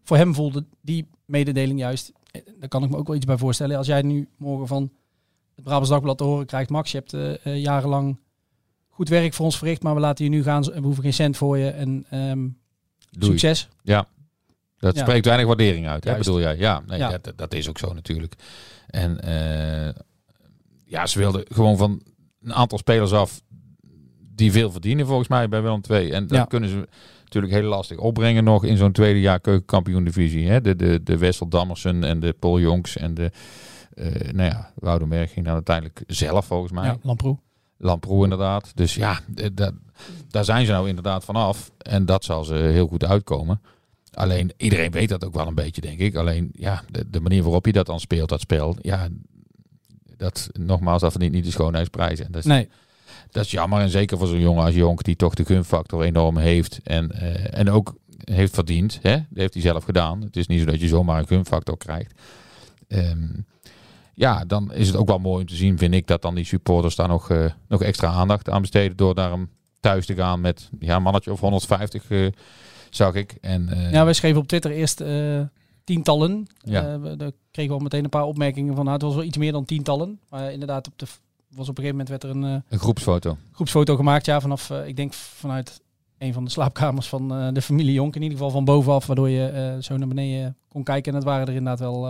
Voor 0.02 0.16
hem 0.16 0.34
voelde 0.34 0.64
die 0.80 1.06
mededeling 1.24 1.78
juist, 1.78 2.12
eh, 2.30 2.40
daar 2.58 2.68
kan 2.68 2.84
ik 2.84 2.90
me 2.90 2.96
ook 2.96 3.06
wel 3.06 3.16
iets 3.16 3.24
bij 3.24 3.36
voorstellen. 3.38 3.76
Als 3.76 3.86
jij 3.86 4.02
nu 4.02 4.28
morgen 4.36 4.66
van 4.66 4.92
het 5.54 5.64
Brabants 5.64 5.90
Dagblad 5.90 6.18
te 6.18 6.24
horen 6.24 6.46
krijgt, 6.46 6.70
Max, 6.70 6.90
je 6.92 6.98
hebt 6.98 7.12
eh, 7.12 7.46
eh, 7.46 7.62
jarenlang 7.62 8.18
goed 8.88 9.08
werk 9.08 9.34
voor 9.34 9.44
ons 9.44 9.58
verricht, 9.58 9.82
maar 9.82 9.94
we 9.94 10.00
laten 10.00 10.24
je 10.24 10.30
nu 10.30 10.42
gaan 10.42 10.62
we 10.62 10.80
hoeven 10.80 11.02
geen 11.02 11.12
cent 11.12 11.36
voor 11.36 11.58
je 11.58 11.68
en 11.70 12.06
Doei. 13.10 13.30
succes. 13.30 13.68
Ja, 13.82 14.08
dat 14.78 14.94
Ja. 14.96 15.02
spreekt 15.02 15.24
weinig 15.24 15.46
waardering 15.46 15.88
uit, 15.88 16.04
hè, 16.04 16.16
bedoel 16.16 16.40
jij? 16.40 16.56
Ja, 16.56 16.82
nee, 16.86 16.98
Ja. 16.98 17.18
Dat, 17.18 17.32
dat 17.38 17.54
is 17.54 17.68
ook 17.68 17.78
zo 17.78 17.92
natuurlijk. 17.92 18.34
En 18.86 19.18
ja, 20.84 21.06
ze 21.06 21.18
wilden 21.18 21.44
gewoon 21.48 21.76
van 21.76 22.02
een 22.46 22.54
aantal 22.54 22.78
spelers 22.78 23.12
af 23.12 23.40
die 24.34 24.52
veel 24.52 24.70
verdienen 24.70 25.06
volgens 25.06 25.28
mij 25.28 25.48
bij 25.48 25.62
Willem 25.62 25.80
II. 25.90 26.10
En 26.10 26.26
dat 26.26 26.36
Ja. 26.36 26.44
kunnen 26.44 26.68
ze 26.68 26.88
natuurlijk 27.24 27.52
heel 27.52 27.62
lastig 27.68 27.98
opbrengen 27.98 28.44
nog 28.44 28.64
in 28.64 28.76
zo'n 28.76 28.92
tweede 28.92 29.20
jaar 29.20 29.40
keukenkampioen 29.40 30.04
divisie. 30.04 30.48
Hè? 30.48 30.60
De, 30.60 30.76
de, 30.76 31.02
de 31.02 31.18
Wessel 31.18 31.48
Dammersen 31.48 32.04
en 32.04 32.20
de 32.20 32.32
Paul 32.38 32.60
Jonks 32.60 32.96
en 32.96 33.14
de, 33.14 33.30
eh 33.94 34.32
nou 34.32 34.50
ja, 34.50 34.72
Woudenberg 34.74 35.32
ging 35.32 35.44
dan 35.44 35.54
uiteindelijk 35.54 36.02
zelf 36.06 36.46
volgens 36.46 36.72
mij. 36.72 36.84
Ja, 36.84 36.96
Lamproe. 37.02 37.38
Lamproe 37.78 38.22
inderdaad. 38.22 38.72
Dus 38.74 38.94
ja, 38.94 39.20
d- 39.34 39.72
daar 40.30 40.44
zijn 40.44 40.66
ze 40.66 40.72
nou 40.72 40.88
inderdaad 40.88 41.24
vanaf. 41.24 41.70
En 41.78 42.06
dat 42.06 42.24
zal 42.24 42.44
ze 42.44 42.54
heel 42.54 42.86
goed 42.86 43.04
uitkomen. 43.04 43.60
Alleen, 44.12 44.52
iedereen 44.56 44.90
weet 44.90 45.08
dat 45.08 45.24
ook 45.24 45.34
wel 45.34 45.46
een 45.46 45.54
beetje, 45.54 45.80
denk 45.80 45.98
ik. 45.98 46.14
Alleen, 46.14 46.48
ja, 46.52 46.82
de, 46.90 47.10
de 47.10 47.20
manier 47.20 47.42
waarop 47.42 47.66
je 47.66 47.72
dat 47.72 47.86
dan 47.86 48.00
speelt, 48.00 48.28
dat 48.28 48.40
spel, 48.40 48.76
ja, 48.80 49.08
dat, 50.16 50.48
nogmaals, 50.52 51.00
dat 51.00 51.10
verdient 51.10 51.32
niet 51.32 51.44
de 51.44 51.50
schoonheidsprijs. 51.50 52.20
En 52.20 52.26
dat 52.30 52.40
is, 52.40 52.46
Nee, 52.46 52.68
dat 53.30 53.44
is 53.44 53.50
jammer. 53.50 53.80
En 53.80 53.88
zeker 53.90 54.18
voor 54.18 54.26
zo'n 54.26 54.40
jongen 54.40 54.64
als 54.64 54.74
Jonk, 54.74 55.02
die 55.02 55.16
toch 55.16 55.34
de 55.34 55.44
gunfactor 55.44 56.02
enorm 56.02 56.36
heeft. 56.36 56.80
En, 56.84 57.10
eh, 57.10 57.58
en 57.58 57.70
ook 57.70 57.94
heeft 58.24 58.54
verdiend. 58.54 58.98
Hè? 59.02 59.16
Dat 59.16 59.26
heeft 59.38 59.52
hij 59.52 59.62
zelf 59.62 59.84
gedaan. 59.84 60.22
Het 60.22 60.36
is 60.36 60.46
niet 60.46 60.58
zo 60.60 60.64
dat 60.66 60.80
je 60.80 60.88
zomaar 60.88 61.18
een 61.18 61.26
gunfactor 61.26 61.76
krijgt. 61.76 62.12
Ehm, 62.88 63.26
ja, 64.14 64.44
dan 64.44 64.72
is 64.72 64.86
het 64.86 64.96
ook 64.96 65.08
wel 65.08 65.18
mooi 65.18 65.40
om 65.40 65.46
te 65.48 65.56
zien, 65.56 65.78
vind 65.78 65.94
ik, 65.94 66.06
dat 66.06 66.22
dan 66.22 66.34
die 66.34 66.44
supporters 66.44 66.94
daar 66.94 67.08
nog, 67.08 67.30
eh, 67.30 67.44
nog 67.68 67.82
extra 67.82 68.08
aandacht 68.08 68.50
aan 68.50 68.60
besteden. 68.60 68.96
Door 68.96 69.14
naar 69.14 69.30
hem 69.30 69.50
thuis 69.80 70.06
te 70.06 70.14
gaan 70.14 70.40
met 70.40 70.70
ja, 70.78 70.96
een 70.96 71.02
mannetje 71.02 71.32
of 71.32 71.40
150, 71.40 72.10
eh, 72.10 72.26
zag 72.90 73.14
ik. 73.14 73.38
En, 73.40 73.88
Ja, 73.90 74.04
wij 74.04 74.12
schreven 74.12 74.40
op 74.40 74.48
Twitter 74.48 74.70
eerst 74.70 75.00
tientallen. 75.86 76.46
Ja. 76.58 76.92
Eh, 76.92 77.00
we, 77.00 77.16
daar 77.16 77.30
kregen 77.50 77.70
we 77.70 77.78
al 77.78 77.82
meteen 77.82 78.04
een 78.04 78.10
paar 78.10 78.24
opmerkingen 78.24 78.74
van. 78.74 78.84
Nou, 78.84 78.96
het 78.96 79.06
was 79.06 79.14
wel 79.14 79.24
iets 79.24 79.36
meer 79.36 79.52
dan 79.52 79.64
tientallen. 79.64 80.20
Maar 80.28 80.52
inderdaad, 80.52 80.86
op 80.86 80.98
de, 80.98 81.06
was 81.48 81.68
op 81.68 81.78
een 81.78 81.84
gegeven 81.84 81.90
moment 81.90 82.08
werd 82.08 82.22
er 82.22 82.30
een 82.30 82.44
eh, 82.44 82.60
een 82.68 82.78
groepsfoto. 82.78 83.36
groepsfoto 83.52 83.96
gemaakt. 83.96 84.26
Ja, 84.26 84.40
vanaf, 84.40 84.70
eh, 84.70 84.86
ik 84.86 84.96
denk 84.96 85.12
vanuit 85.12 85.80
een 86.18 86.32
van 86.32 86.44
de 86.44 86.50
slaapkamers 86.50 87.08
van 87.08 87.54
de 87.54 87.62
familie 87.62 87.92
Jonk. 87.92 88.16
In 88.16 88.22
ieder 88.22 88.36
geval 88.36 88.52
van 88.52 88.64
bovenaf, 88.64 89.06
waardoor 89.06 89.28
je 89.28 89.76
zo 89.80 89.96
naar 89.96 90.08
beneden 90.08 90.56
kon 90.68 90.82
kijken. 90.82 91.12
En 91.12 91.18
het 91.18 91.26
waren 91.26 91.46
er 91.46 91.54
inderdaad 91.54 91.78
wel, 91.78 92.00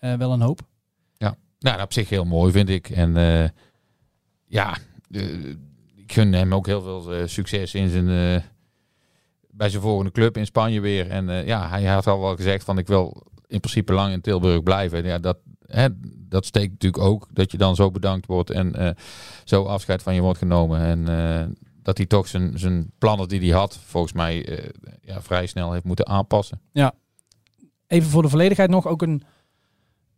wel 0.00 0.32
een 0.32 0.40
hoop. 0.40 0.60
Nou, 1.60 1.82
op 1.82 1.92
zich 1.92 2.08
heel 2.08 2.24
mooi, 2.24 2.52
vind 2.52 2.68
ik. 2.68 2.90
En 2.90 3.12
ja, 4.46 4.76
ik 5.96 6.12
gun 6.12 6.32
hem 6.32 6.54
ook 6.54 6.66
heel 6.66 6.82
veel 6.82 7.28
succes 7.28 7.74
in 7.74 7.88
zijn, 7.88 8.42
bij 9.58 9.70
zijn 9.70 9.82
volgende 9.82 10.10
club 10.10 10.36
in 10.36 10.46
Spanje 10.46 10.80
weer. 10.80 11.10
En 11.10 11.28
eh, 11.28 11.46
ja, 11.46 11.68
hij 11.68 11.84
had 11.84 12.06
al 12.06 12.20
wel 12.20 12.36
gezegd 12.36 12.64
van 12.64 12.78
ik 12.78 12.86
wil 12.86 13.22
in 13.46 13.60
principe 13.60 13.92
lang 13.92 14.12
in 14.12 14.20
Tilburg 14.20 14.62
blijven. 14.62 15.04
Ja, 15.04 15.18
dat, 15.18 15.38
hè, 15.66 15.88
dat 16.28 16.46
steekt 16.46 16.70
natuurlijk 16.70 17.02
ook 17.02 17.28
dat 17.32 17.50
je 17.52 17.58
dan 17.58 17.74
zo 17.74 17.90
bedankt 17.90 18.26
wordt 18.26 18.50
en 18.50 18.74
eh, 18.74 18.90
zo 19.44 19.64
afscheid 19.64 20.02
van 20.02 20.14
je 20.14 20.20
wordt 20.20 20.38
genomen. 20.38 20.80
En 20.80 21.08
eh, 21.08 21.46
dat 21.82 21.96
hij 21.96 22.06
toch 22.06 22.28
zijn, 22.28 22.58
zijn 22.58 22.90
plannen 22.98 23.28
die 23.28 23.40
hij 23.40 23.58
had, 23.58 23.78
volgens 23.84 24.12
mij 24.12 24.62
ja, 25.00 25.22
vrij 25.22 25.46
snel 25.46 25.72
heeft 25.72 25.84
moeten 25.84 26.06
aanpassen. 26.06 26.60
Even 27.86 28.10
voor 28.10 28.22
de 28.22 28.28
volledigheid 28.28 28.70
nog 28.70 28.86
ook 28.86 29.02
een 29.02 29.22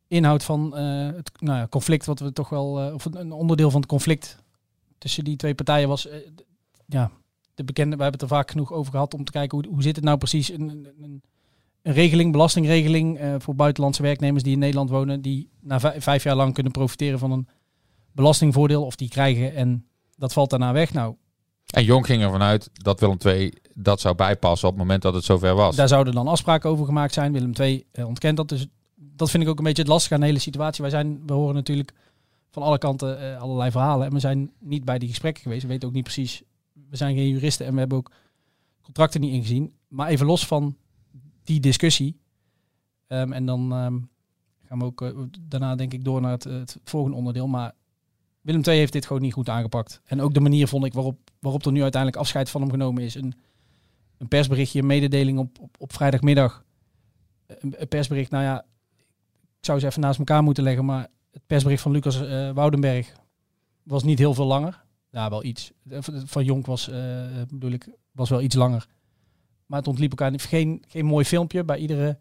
inhoud 0.08 0.44
van 0.44 0.76
het 0.76 1.30
nou 1.38 1.58
ja, 1.58 1.66
conflict, 1.68 2.06
wat 2.06 2.20
we 2.20 2.32
toch 2.32 2.48
wel, 2.48 2.92
of 2.94 3.04
een 3.04 3.32
onderdeel 3.32 3.70
van 3.70 3.80
het 3.80 3.88
conflict 3.88 4.38
tussen 4.98 5.24
die 5.24 5.36
twee 5.36 5.54
partijen 5.54 5.88
was. 5.88 6.08
ja, 6.86 7.10
de 7.60 7.66
bekende, 7.66 7.96
we 7.96 8.02
hebben 8.02 8.20
het 8.20 8.30
er 8.30 8.36
vaak 8.36 8.50
genoeg 8.50 8.72
over 8.72 8.92
gehad 8.92 9.14
om 9.14 9.24
te 9.24 9.32
kijken 9.32 9.58
hoe, 9.58 9.72
hoe 9.72 9.82
zit 9.82 9.96
het 9.96 10.04
nou 10.04 10.18
precies. 10.18 10.50
Een, 10.52 10.68
een, 10.68 10.88
een, 11.02 11.22
regeling, 11.82 12.32
belastingregeling 12.32 13.18
eh, 13.18 13.34
voor 13.38 13.54
buitenlandse 13.54 14.02
werknemers 14.02 14.42
die 14.42 14.52
in 14.52 14.58
Nederland 14.58 14.90
wonen, 14.90 15.20
die 15.22 15.50
na 15.60 15.80
vij- 15.80 16.00
vijf 16.00 16.22
jaar 16.22 16.36
lang 16.36 16.54
kunnen 16.54 16.72
profiteren 16.72 17.18
van 17.18 17.30
een 17.30 17.48
belastingvoordeel 18.12 18.84
of 18.84 18.96
die 18.96 19.08
krijgen 19.08 19.54
en 19.54 19.86
dat 20.16 20.32
valt 20.32 20.50
daarna 20.50 20.72
weg. 20.72 20.92
Nou, 20.92 21.14
En 21.66 21.84
Jong 21.84 22.06
ging 22.06 22.22
ervan 22.22 22.42
uit 22.42 22.70
dat 22.72 23.00
Willem 23.00 23.16
II 23.24 23.52
dat 23.74 24.00
zou 24.00 24.14
bijpassen 24.14 24.68
op 24.68 24.74
het 24.74 24.82
moment 24.82 25.02
dat 25.02 25.14
het 25.14 25.24
zover 25.24 25.54
was. 25.54 25.76
Daar 25.76 25.88
zouden 25.88 26.14
dan 26.14 26.28
afspraken 26.28 26.70
over 26.70 26.84
gemaakt 26.84 27.14
zijn. 27.14 27.32
Willem 27.32 27.52
II 27.58 27.84
eh, 27.92 28.06
ontkent 28.06 28.36
dat. 28.36 28.48
Dus 28.48 28.66
dat 28.96 29.30
vind 29.30 29.42
ik 29.42 29.48
ook 29.48 29.58
een 29.58 29.64
beetje 29.64 29.82
het 29.82 29.90
lastige 29.90 30.14
aan 30.14 30.20
de 30.20 30.26
hele 30.26 30.38
situatie. 30.38 30.82
Wij 30.82 30.90
zijn, 30.90 31.22
we 31.26 31.32
horen 31.32 31.54
natuurlijk 31.54 31.92
van 32.50 32.62
alle 32.62 32.78
kanten 32.78 33.20
eh, 33.20 33.40
allerlei 33.40 33.70
verhalen. 33.70 34.06
En 34.06 34.12
we 34.12 34.20
zijn 34.20 34.50
niet 34.58 34.84
bij 34.84 34.98
die 34.98 35.08
gesprekken 35.08 35.42
geweest. 35.42 35.62
We 35.62 35.68
weten 35.68 35.88
ook 35.88 35.94
niet 35.94 36.04
precies. 36.04 36.42
We 36.90 36.96
zijn 36.96 37.16
geen 37.16 37.28
juristen 37.28 37.66
en 37.66 37.72
we 37.72 37.78
hebben 37.78 37.98
ook 37.98 38.12
contracten 38.82 39.20
niet 39.20 39.32
ingezien. 39.32 39.74
Maar 39.88 40.08
even 40.08 40.26
los 40.26 40.46
van 40.46 40.76
die 41.42 41.60
discussie. 41.60 42.18
ehm, 43.06 43.32
en 43.32 43.46
dan 43.46 43.72
ehm, 43.72 43.98
gaan 44.64 44.78
we 44.78 44.84
ook 44.84 45.02
eh, 45.02 45.18
daarna 45.40 45.74
denk 45.74 45.92
ik 45.92 46.04
door 46.04 46.20
naar 46.20 46.30
het, 46.30 46.44
het 46.44 46.78
volgende 46.84 47.16
onderdeel. 47.16 47.46
Maar 47.46 47.72
Willem 48.40 48.62
II 48.64 48.78
heeft 48.78 48.92
dit 48.92 49.06
gewoon 49.06 49.22
niet 49.22 49.32
goed 49.32 49.48
aangepakt. 49.48 50.00
En 50.04 50.20
ook 50.20 50.34
de 50.34 50.40
manier 50.40 50.68
vond 50.68 50.84
ik 50.84 50.92
waarop, 50.92 51.30
waarop 51.38 51.66
er 51.66 51.72
nu 51.72 51.82
uiteindelijk 51.82 52.22
afscheid 52.22 52.50
van 52.50 52.60
hem 52.60 52.70
genomen 52.70 53.02
is. 53.02 53.14
Een, 53.14 53.34
een 54.18 54.28
persberichtje, 54.28 54.78
een 54.78 54.86
mededeling 54.86 55.38
op, 55.38 55.58
op, 55.58 55.76
op 55.78 55.92
vrijdagmiddag. 55.92 56.64
Een, 57.46 57.88
persbericht, 57.88 58.30
nou 58.30 58.44
ja, 58.44 58.64
ik 59.58 59.66
zou 59.66 59.78
ze 59.78 59.86
even 59.86 60.00
naast 60.00 60.18
elkaar 60.18 60.42
moeten 60.42 60.64
leggen, 60.64 60.84
maar 60.84 61.08
het 61.30 61.46
persbericht 61.46 61.82
van 61.82 61.92
Lucas 61.92 62.20
eh, 62.20 62.50
Woudenberg 62.50 63.12
was 63.82 64.02
niet 64.02 64.18
heel 64.18 64.34
veel 64.34 64.46
langer. 64.46 64.84
Ja, 65.10 65.30
wel 65.30 65.44
iets. 65.44 65.72
Eh, 65.88 65.98
Van- 66.24 66.44
Jonk 66.44 66.66
was, 66.66 66.88
eh, 66.88 67.24
bedoel 67.48 67.70
ik, 67.70 67.88
was 68.12 68.30
wel 68.30 68.40
iets 68.40 68.54
langer. 68.54 68.86
Maar 69.66 69.78
het 69.78 69.88
ontliep 69.88 70.10
elkaar 70.10 70.30
niet. 70.30 70.42
Geen, 70.42 70.84
geen 70.88 71.04
mooi 71.04 71.24
filmpje. 71.24 71.64
Bij 71.64 71.78
iedere 71.78 72.18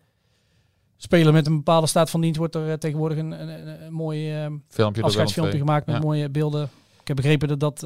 speler 0.96 1.34
met 1.34 1.48
een 1.48 1.56
bepaalde 1.56 1.88
staat 1.88 2.10
van 2.10 2.22
dienst 2.22 2.38
wordt 2.38 2.56
er 2.56 2.70
eh, 2.70 2.74
tegenwoordig 2.74 3.18
een, 3.18 3.32
een, 3.32 3.94
mooi 3.94 4.50
Filmpje 4.68 5.02
afscheidsfilmpje 5.04 5.58
gemaakt 5.58 5.86
met 5.86 5.96
Ja. 5.96 6.02
mooie 6.02 6.30
beelden. 6.30 6.70
Ik 7.00 7.08
heb 7.08 7.16
begrepen 7.16 7.48
dat 7.48 7.60
dat 7.60 7.80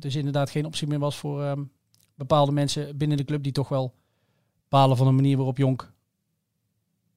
dus 0.00 0.16
inderdaad 0.16 0.50
geen 0.50 0.66
optie 0.66 0.86
meer 0.86 0.98
was 0.98 1.16
voor 1.16 1.42
ehm, 1.42 1.62
bepaalde 2.14 2.52
mensen 2.52 2.96
binnen 2.96 3.16
de 3.16 3.24
club 3.24 3.42
die 3.42 3.52
toch 3.52 3.68
wel 3.68 3.94
bepalen 4.62 4.96
van 4.96 5.06
de 5.06 5.12
manier 5.12 5.36
waarop 5.36 5.56
Jonk 5.56 5.92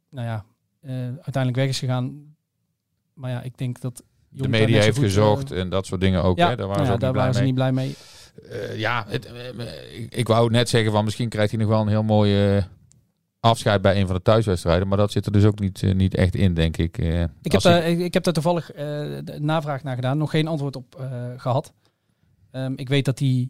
nou 0.09 0.27
ja, 0.27 0.45
uiteindelijk 1.05 1.55
weg 1.55 1.67
is 1.67 1.79
gegaan. 1.79 2.35
Maar 3.13 3.31
ja, 3.31 3.41
ik 3.41 3.57
denk 3.57 3.81
dat 3.81 4.03
De 4.33 4.47
media 4.47 4.81
heeft 4.81 4.97
goed, 4.97 5.05
gezocht 5.05 5.51
eh, 5.51 5.59
en 5.59 5.69
dat 5.69 5.85
soort 5.85 6.01
dingen 6.01 6.23
ook. 6.23 6.37
ja, 6.37 6.49
hè? 6.49 6.55
Daar 6.55 6.67
waren 6.67 6.83
nou 6.83 6.93
ze 6.93 6.99
daar 6.99 7.09
niet 7.09 7.11
blij 7.11 7.21
waren 7.21 7.33
ze 7.33 7.39
mee. 7.39 7.47
niet 7.47 7.55
blij 7.55 7.71
mee. 7.71 7.95
Eh, 8.71 8.79
ja, 8.79 9.05
het, 9.07 9.25
eh, 9.25 9.47
eh, 9.49 9.99
ik, 10.01 10.15
ik 10.15 10.27
wou 10.27 10.49
net 10.49 10.69
zeggen 10.69 10.91
van 10.91 11.03
misschien 11.03 11.29
krijgt 11.29 11.51
hij 11.51 11.59
nog 11.59 11.69
wel 11.69 11.81
een 11.81 11.87
heel 11.87 12.03
mooi 12.03 12.55
eh, 12.57 12.63
afscheid 13.39 13.81
bij 13.81 13.99
een 13.99 14.05
van 14.07 14.15
de 14.15 14.21
thuiswedstrijden. 14.21 14.87
Maar 14.87 14.97
dat 14.97 15.11
zit 15.11 15.25
er 15.25 15.31
dus 15.31 15.43
ook 15.45 15.59
niet, 15.59 15.83
eh, 15.83 15.93
niet 15.93 16.15
echt 16.15 16.35
in, 16.35 16.53
denk 16.53 16.77
ik. 16.77 16.97
eh. 16.97 17.21
Ik 17.41 17.51
heb, 17.51 17.61
ik, 17.85 17.99
ik 17.99 18.13
heb 18.13 18.23
daar 18.23 18.33
toevallig 18.33 18.71
eh, 18.71 19.01
navraag 19.37 19.83
naar 19.83 19.95
gedaan. 19.95 20.17
Nog 20.17 20.29
geen 20.29 20.47
antwoord 20.47 20.75
op 20.75 20.95
eh, 20.99 21.11
gehad. 21.37 21.73
Ehm, 22.51 22.73
ik 22.75 22.89
weet 22.89 23.05
dat 23.05 23.19
hij, 23.19 23.49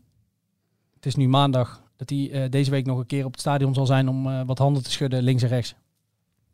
het 0.95 1.05
is 1.05 1.15
nu 1.15 1.27
maandag, 1.27 1.81
dat 1.97 2.09
hij 2.09 2.29
eh, 2.31 2.49
deze 2.49 2.71
week 2.71 2.85
nog 2.85 2.97
een 2.99 3.05
keer 3.05 3.25
op 3.25 3.31
het 3.31 3.41
stadion 3.41 3.73
zal 3.73 3.85
zijn 3.85 4.09
om 4.09 4.27
eh, 4.27 4.41
wat 4.45 4.57
handen 4.57 4.83
te 4.83 4.91
schudden 4.91 5.23
links 5.23 5.43
en 5.43 5.49
rechts. 5.49 5.75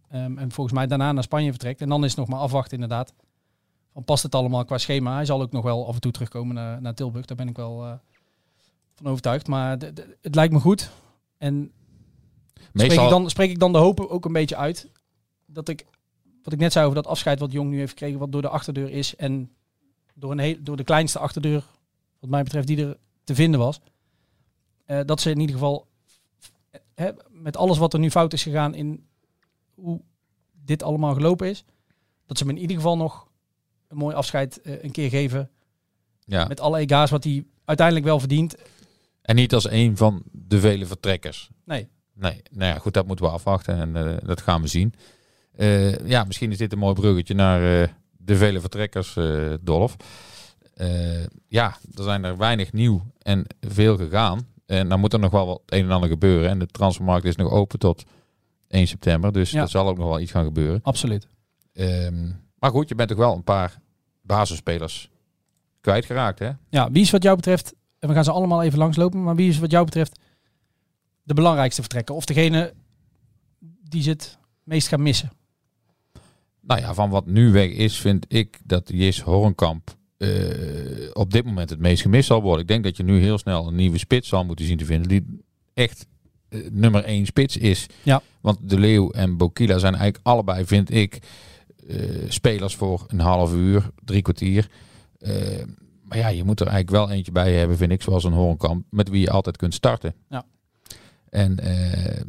Ehm, 0.09 0.37
en 0.37 0.51
volgens 0.51 0.75
mij 0.75 0.87
daarna 0.87 1.11
naar 1.11 1.23
Spanje 1.23 1.49
vertrekt. 1.49 1.81
En 1.81 1.89
dan 1.89 2.03
is 2.03 2.09
het 2.09 2.19
nog 2.19 2.27
maar 2.27 2.39
afwachten 2.39 2.73
inderdaad. 2.73 3.13
Van 3.97 4.05
past 4.05 4.23
het 4.23 4.35
allemaal 4.35 4.65
qua 4.65 4.77
schema? 4.77 5.13
Hij 5.15 5.25
zal 5.25 5.41
ook 5.41 5.51
nog 5.51 5.63
wel 5.63 5.87
af 5.87 5.93
en 5.95 6.01
toe 6.01 6.11
terugkomen 6.11 6.55
naar, 6.55 6.81
naar 6.81 6.93
Tilburg. 6.93 7.25
Daar 7.25 7.37
ben 7.37 7.47
ik 7.47 7.55
wel 7.55 7.83
eh, 7.85 7.93
van 8.95 9.07
overtuigd. 9.07 9.47
Maar 9.47 9.79
de- 9.79 9.93
de- 9.93 10.17
het 10.21 10.35
lijkt 10.35 10.53
me 10.53 10.59
goed. 10.59 10.89
En 11.37 11.71
spreek 12.73 12.89
ik, 12.91 13.09
dan, 13.09 13.29
spreek 13.29 13.49
ik 13.49 13.59
dan 13.59 13.71
de 13.71 13.77
hoop 13.77 13.99
ook 13.99 14.25
een 14.25 14.33
beetje 14.33 14.55
uit. 14.55 14.89
Dat 15.45 15.67
ik, 15.69 15.85
wat 16.43 16.53
ik 16.53 16.59
net 16.59 16.71
zei 16.71 16.85
over 16.85 17.01
dat 17.01 17.07
afscheid 17.11 17.39
wat 17.39 17.51
Jong 17.51 17.69
nu 17.69 17.77
heeft 17.77 17.89
gekregen, 17.91 18.19
wat 18.19 18.31
door 18.31 18.41
de 18.41 18.49
achterdeur 18.49 18.89
is. 18.89 19.15
En 19.15 19.51
door, 20.13 20.31
een 20.31 20.39
heel, 20.39 20.55
door 20.59 20.77
de 20.77 20.83
kleinste 20.83 21.19
achterdeur, 21.19 21.63
wat 22.19 22.29
mij 22.29 22.43
betreft, 22.43 22.67
die 22.67 22.85
er 22.85 22.97
te 23.23 23.35
vinden 23.35 23.59
was. 23.59 23.79
eh, 24.85 24.99
dat 25.05 25.21
ze 25.21 25.29
in 25.29 25.39
ieder 25.39 25.55
geval 25.55 25.87
eh, 26.71 26.79
hè, 26.95 27.11
met 27.29 27.57
alles 27.57 27.77
wat 27.77 27.93
er 27.93 27.99
nu 27.99 28.11
fout 28.11 28.33
is 28.33 28.43
gegaan 28.43 28.75
in 28.75 29.05
hoe 29.73 30.01
dit 30.65 30.83
allemaal 30.83 31.13
gelopen 31.13 31.47
is, 31.49 31.63
dat 32.25 32.37
ze 32.37 32.43
hem 32.45 32.55
in 32.55 32.61
ieder 32.61 32.75
geval 32.75 32.97
nog 32.97 33.26
een 33.87 33.97
mooi 33.97 34.15
afscheid 34.15 34.61
eh, 34.61 34.83
een 34.83 34.91
keer 34.91 35.09
geven. 35.09 35.49
Ja. 36.25 36.45
Met 36.47 36.59
alle 36.59 36.77
ega's 36.79 37.09
wat 37.09 37.23
hij 37.23 37.45
uiteindelijk 37.65 38.05
wel 38.07 38.19
verdient. 38.19 38.55
En 39.21 39.35
niet 39.35 39.53
als 39.53 39.69
een 39.69 39.97
van 39.97 40.23
de 40.31 40.59
vele 40.59 40.85
vertrekkers. 40.85 41.49
Nee. 41.65 41.87
Nee, 42.13 42.41
nou 42.51 42.71
ja, 42.73 42.79
goed, 42.79 42.93
dat 42.93 43.07
moeten 43.07 43.25
we 43.25 43.31
afwachten 43.31 43.75
en 43.75 43.95
eh, 43.95 44.27
dat 44.27 44.41
gaan 44.41 44.61
we 44.61 44.67
zien. 44.67 44.93
Eh, 45.55 46.07
ja, 46.07 46.23
misschien 46.23 46.51
is 46.51 46.57
dit 46.57 46.71
een 46.71 46.79
mooi 46.79 46.93
bruggetje 46.93 47.33
naar 47.33 47.59
de 48.17 48.35
vele 48.37 48.59
vertrekkers, 48.59 49.17
Dolf. 49.61 49.95
Ja, 51.47 51.77
er 51.95 52.03
zijn 52.03 52.23
er 52.23 52.37
weinig 52.37 52.73
nieuw 52.73 53.01
en 53.21 53.45
veel 53.59 53.97
gegaan. 53.97 54.47
En 54.65 54.89
dan 54.89 54.99
moet 54.99 55.13
er 55.13 55.19
nog 55.19 55.31
wel 55.31 55.45
wat 55.45 55.61
een 55.65 55.83
en 55.83 55.91
ander 55.91 56.09
gebeuren. 56.09 56.49
En 56.49 56.59
de 56.59 56.65
transfermarkt 56.67 57.25
is 57.25 57.35
nog 57.35 57.51
open 57.51 57.79
tot 57.79 58.03
1 58.67 58.87
september, 58.87 59.31
dus 59.31 59.51
Ja. 59.51 59.61
er 59.61 59.69
zal 59.69 59.87
ook 59.87 59.97
nog 59.97 60.07
wel 60.07 60.19
iets 60.19 60.31
gaan 60.31 60.43
gebeuren. 60.45 60.79
Absoluut. 60.83 61.27
Ehm, 61.73 62.29
maar 62.59 62.71
goed, 62.71 62.89
je 62.89 62.95
bent 62.95 63.09
toch 63.09 63.17
wel 63.17 63.33
een 63.33 63.43
paar 63.43 63.79
basisspelers 64.21 65.09
kwijtgeraakt, 65.81 66.39
hè? 66.39 66.51
Ja, 66.69 66.91
wie 66.91 67.01
is 67.01 67.11
wat 67.11 67.23
jou 67.23 67.35
betreft, 67.35 67.73
en 67.99 68.07
we 68.07 68.13
gaan 68.13 68.23
ze 68.23 68.31
allemaal 68.31 68.63
even 68.63 68.79
langslopen, 68.79 69.23
maar 69.23 69.35
wie 69.35 69.49
is 69.49 69.59
wat 69.59 69.71
jou 69.71 69.85
betreft 69.85 70.19
de 71.23 71.33
belangrijkste 71.33 71.81
vertrekker? 71.81 72.15
Of 72.15 72.25
degene 72.25 72.73
die 73.89 74.01
ze 74.01 74.09
het 74.09 74.37
meest 74.63 74.87
gaan 74.87 75.01
missen? 75.01 75.31
Nou 76.61 76.81
ja, 76.81 76.93
van 76.93 77.09
wat 77.09 77.25
nu 77.25 77.51
weg 77.51 77.69
is, 77.69 77.97
vind 77.97 78.25
ik 78.27 78.59
dat 78.63 78.89
Jis 78.93 79.21
Hornkamp 79.21 79.95
eh, 80.17 80.29
op 81.13 81.31
dit 81.31 81.45
moment 81.45 81.69
het 81.69 81.79
meest 81.79 82.01
gemist 82.01 82.27
zal 82.27 82.41
worden. 82.41 82.61
Ik 82.61 82.67
denk 82.67 82.83
dat 82.83 82.97
je 82.97 83.03
nu 83.03 83.19
heel 83.19 83.37
snel 83.37 83.67
een 83.67 83.75
nieuwe 83.75 83.97
spits 83.97 84.27
zal 84.27 84.45
moeten 84.45 84.65
zien 84.65 84.77
te 84.77 84.85
vinden. 84.85 85.07
Die 85.07 85.41
echt 85.73 86.07
eh, 86.49 86.59
nummer 86.71 87.03
één 87.03 87.25
spits 87.25 87.57
is. 87.57 87.85
Ja. 88.03 88.21
Want 88.41 88.69
De 88.69 88.79
Leeuw 88.79 89.11
en 89.11 89.37
Bokila 89.37 89.77
zijn 89.77 89.95
eigenlijk 89.95 90.25
allebei, 90.27 90.65
vind 90.65 90.91
ik, 90.91 91.19
spelers 92.27 92.75
voor 92.75 93.05
een 93.07 93.19
half 93.19 93.53
uur, 93.53 93.89
drie 94.03 94.21
kwartier. 94.21 94.69
Eh, 95.19 95.63
maar 96.03 96.17
ja, 96.17 96.27
je 96.27 96.43
moet 96.43 96.59
er 96.59 96.67
eigenlijk 96.67 96.97
wel 96.97 97.15
eentje 97.15 97.31
bij 97.31 97.53
hebben, 97.53 97.77
vind 97.77 97.91
ik, 97.91 98.01
zoals 98.01 98.23
een 98.23 98.33
Hornkamp, 98.33 98.85
met 98.89 99.09
wie 99.09 99.21
je 99.21 99.29
altijd 99.29 99.57
kunt 99.57 99.73
starten. 99.73 100.13
Ja. 100.29 100.45
En 101.29 101.59
eh, 101.59 102.21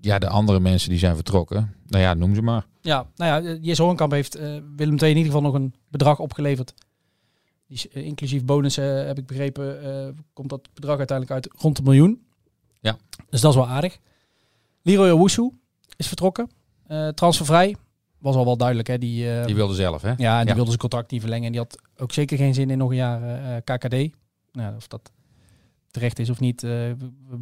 ja, 0.00 0.18
de 0.18 0.28
andere 0.28 0.60
mensen 0.60 0.90
die 0.90 0.98
zijn 0.98 1.14
vertrokken, 1.14 1.74
nou 1.86 2.02
ja, 2.02 2.14
noem 2.14 2.34
ze 2.34 2.42
maar. 2.42 2.66
Ja, 2.80 3.06
nou 3.16 3.44
ja, 3.44 3.58
Jesse 3.60 3.82
Hoornkamp 3.82 4.12
heeft 4.12 4.34
eh, 4.34 4.56
Willem 4.76 4.98
II 4.98 5.10
in 5.10 5.16
ieder 5.16 5.32
geval 5.32 5.42
nog 5.42 5.54
een 5.54 5.74
bedrag 5.88 6.18
opgeleverd. 6.18 6.74
Die 7.66 7.90
eh, 7.92 8.04
inclusief 8.04 8.44
bonus, 8.44 8.76
eh, 8.76 9.04
heb 9.06 9.18
ik 9.18 9.26
begrepen, 9.26 9.82
eh, 9.82 10.08
komt 10.32 10.48
dat 10.48 10.68
bedrag 10.74 10.98
uiteindelijk 10.98 11.44
uit 11.44 11.60
rond 11.62 11.78
een 11.78 11.84
miljoen. 11.84 12.22
Ja. 12.80 12.96
Dus 13.30 13.40
dat 13.40 13.50
is 13.50 13.56
wel 13.56 13.68
aardig. 13.68 13.98
Leroy 14.82 15.10
Owusu 15.10 15.50
is 15.96 16.06
vertrokken. 16.08 16.50
Eh, 16.86 17.08
transfervrij. 17.08 17.76
Was 18.24 18.36
al 18.36 18.44
wel 18.44 18.56
duidelijk, 18.56 18.88
hè. 18.88 18.98
Die, 18.98 19.30
eh, 19.38 19.46
Die 19.46 19.54
wilde 19.54 19.74
zelf, 19.74 20.02
hè? 20.02 20.12
ja, 20.16 20.32
en 20.34 20.38
die 20.40 20.48
ja. 20.48 20.54
wilde 20.54 20.66
zijn 20.68 20.78
contract 20.78 21.10
niet 21.10 21.20
verlengen. 21.20 21.46
En 21.46 21.52
die 21.52 21.60
had 21.60 21.78
ook 21.96 22.12
zeker 22.12 22.36
geen 22.36 22.54
zin 22.54 22.70
in 22.70 22.78
nog 22.78 22.90
een 22.90 22.96
jaar 22.96 23.22
eh, 23.22 23.56
KKD. 23.64 24.16
Nou, 24.52 24.76
of 24.76 24.88
dat 24.88 25.12
terecht 25.90 26.18
is 26.18 26.30
of 26.30 26.40
niet. 26.40 26.62
eh, 26.62 26.70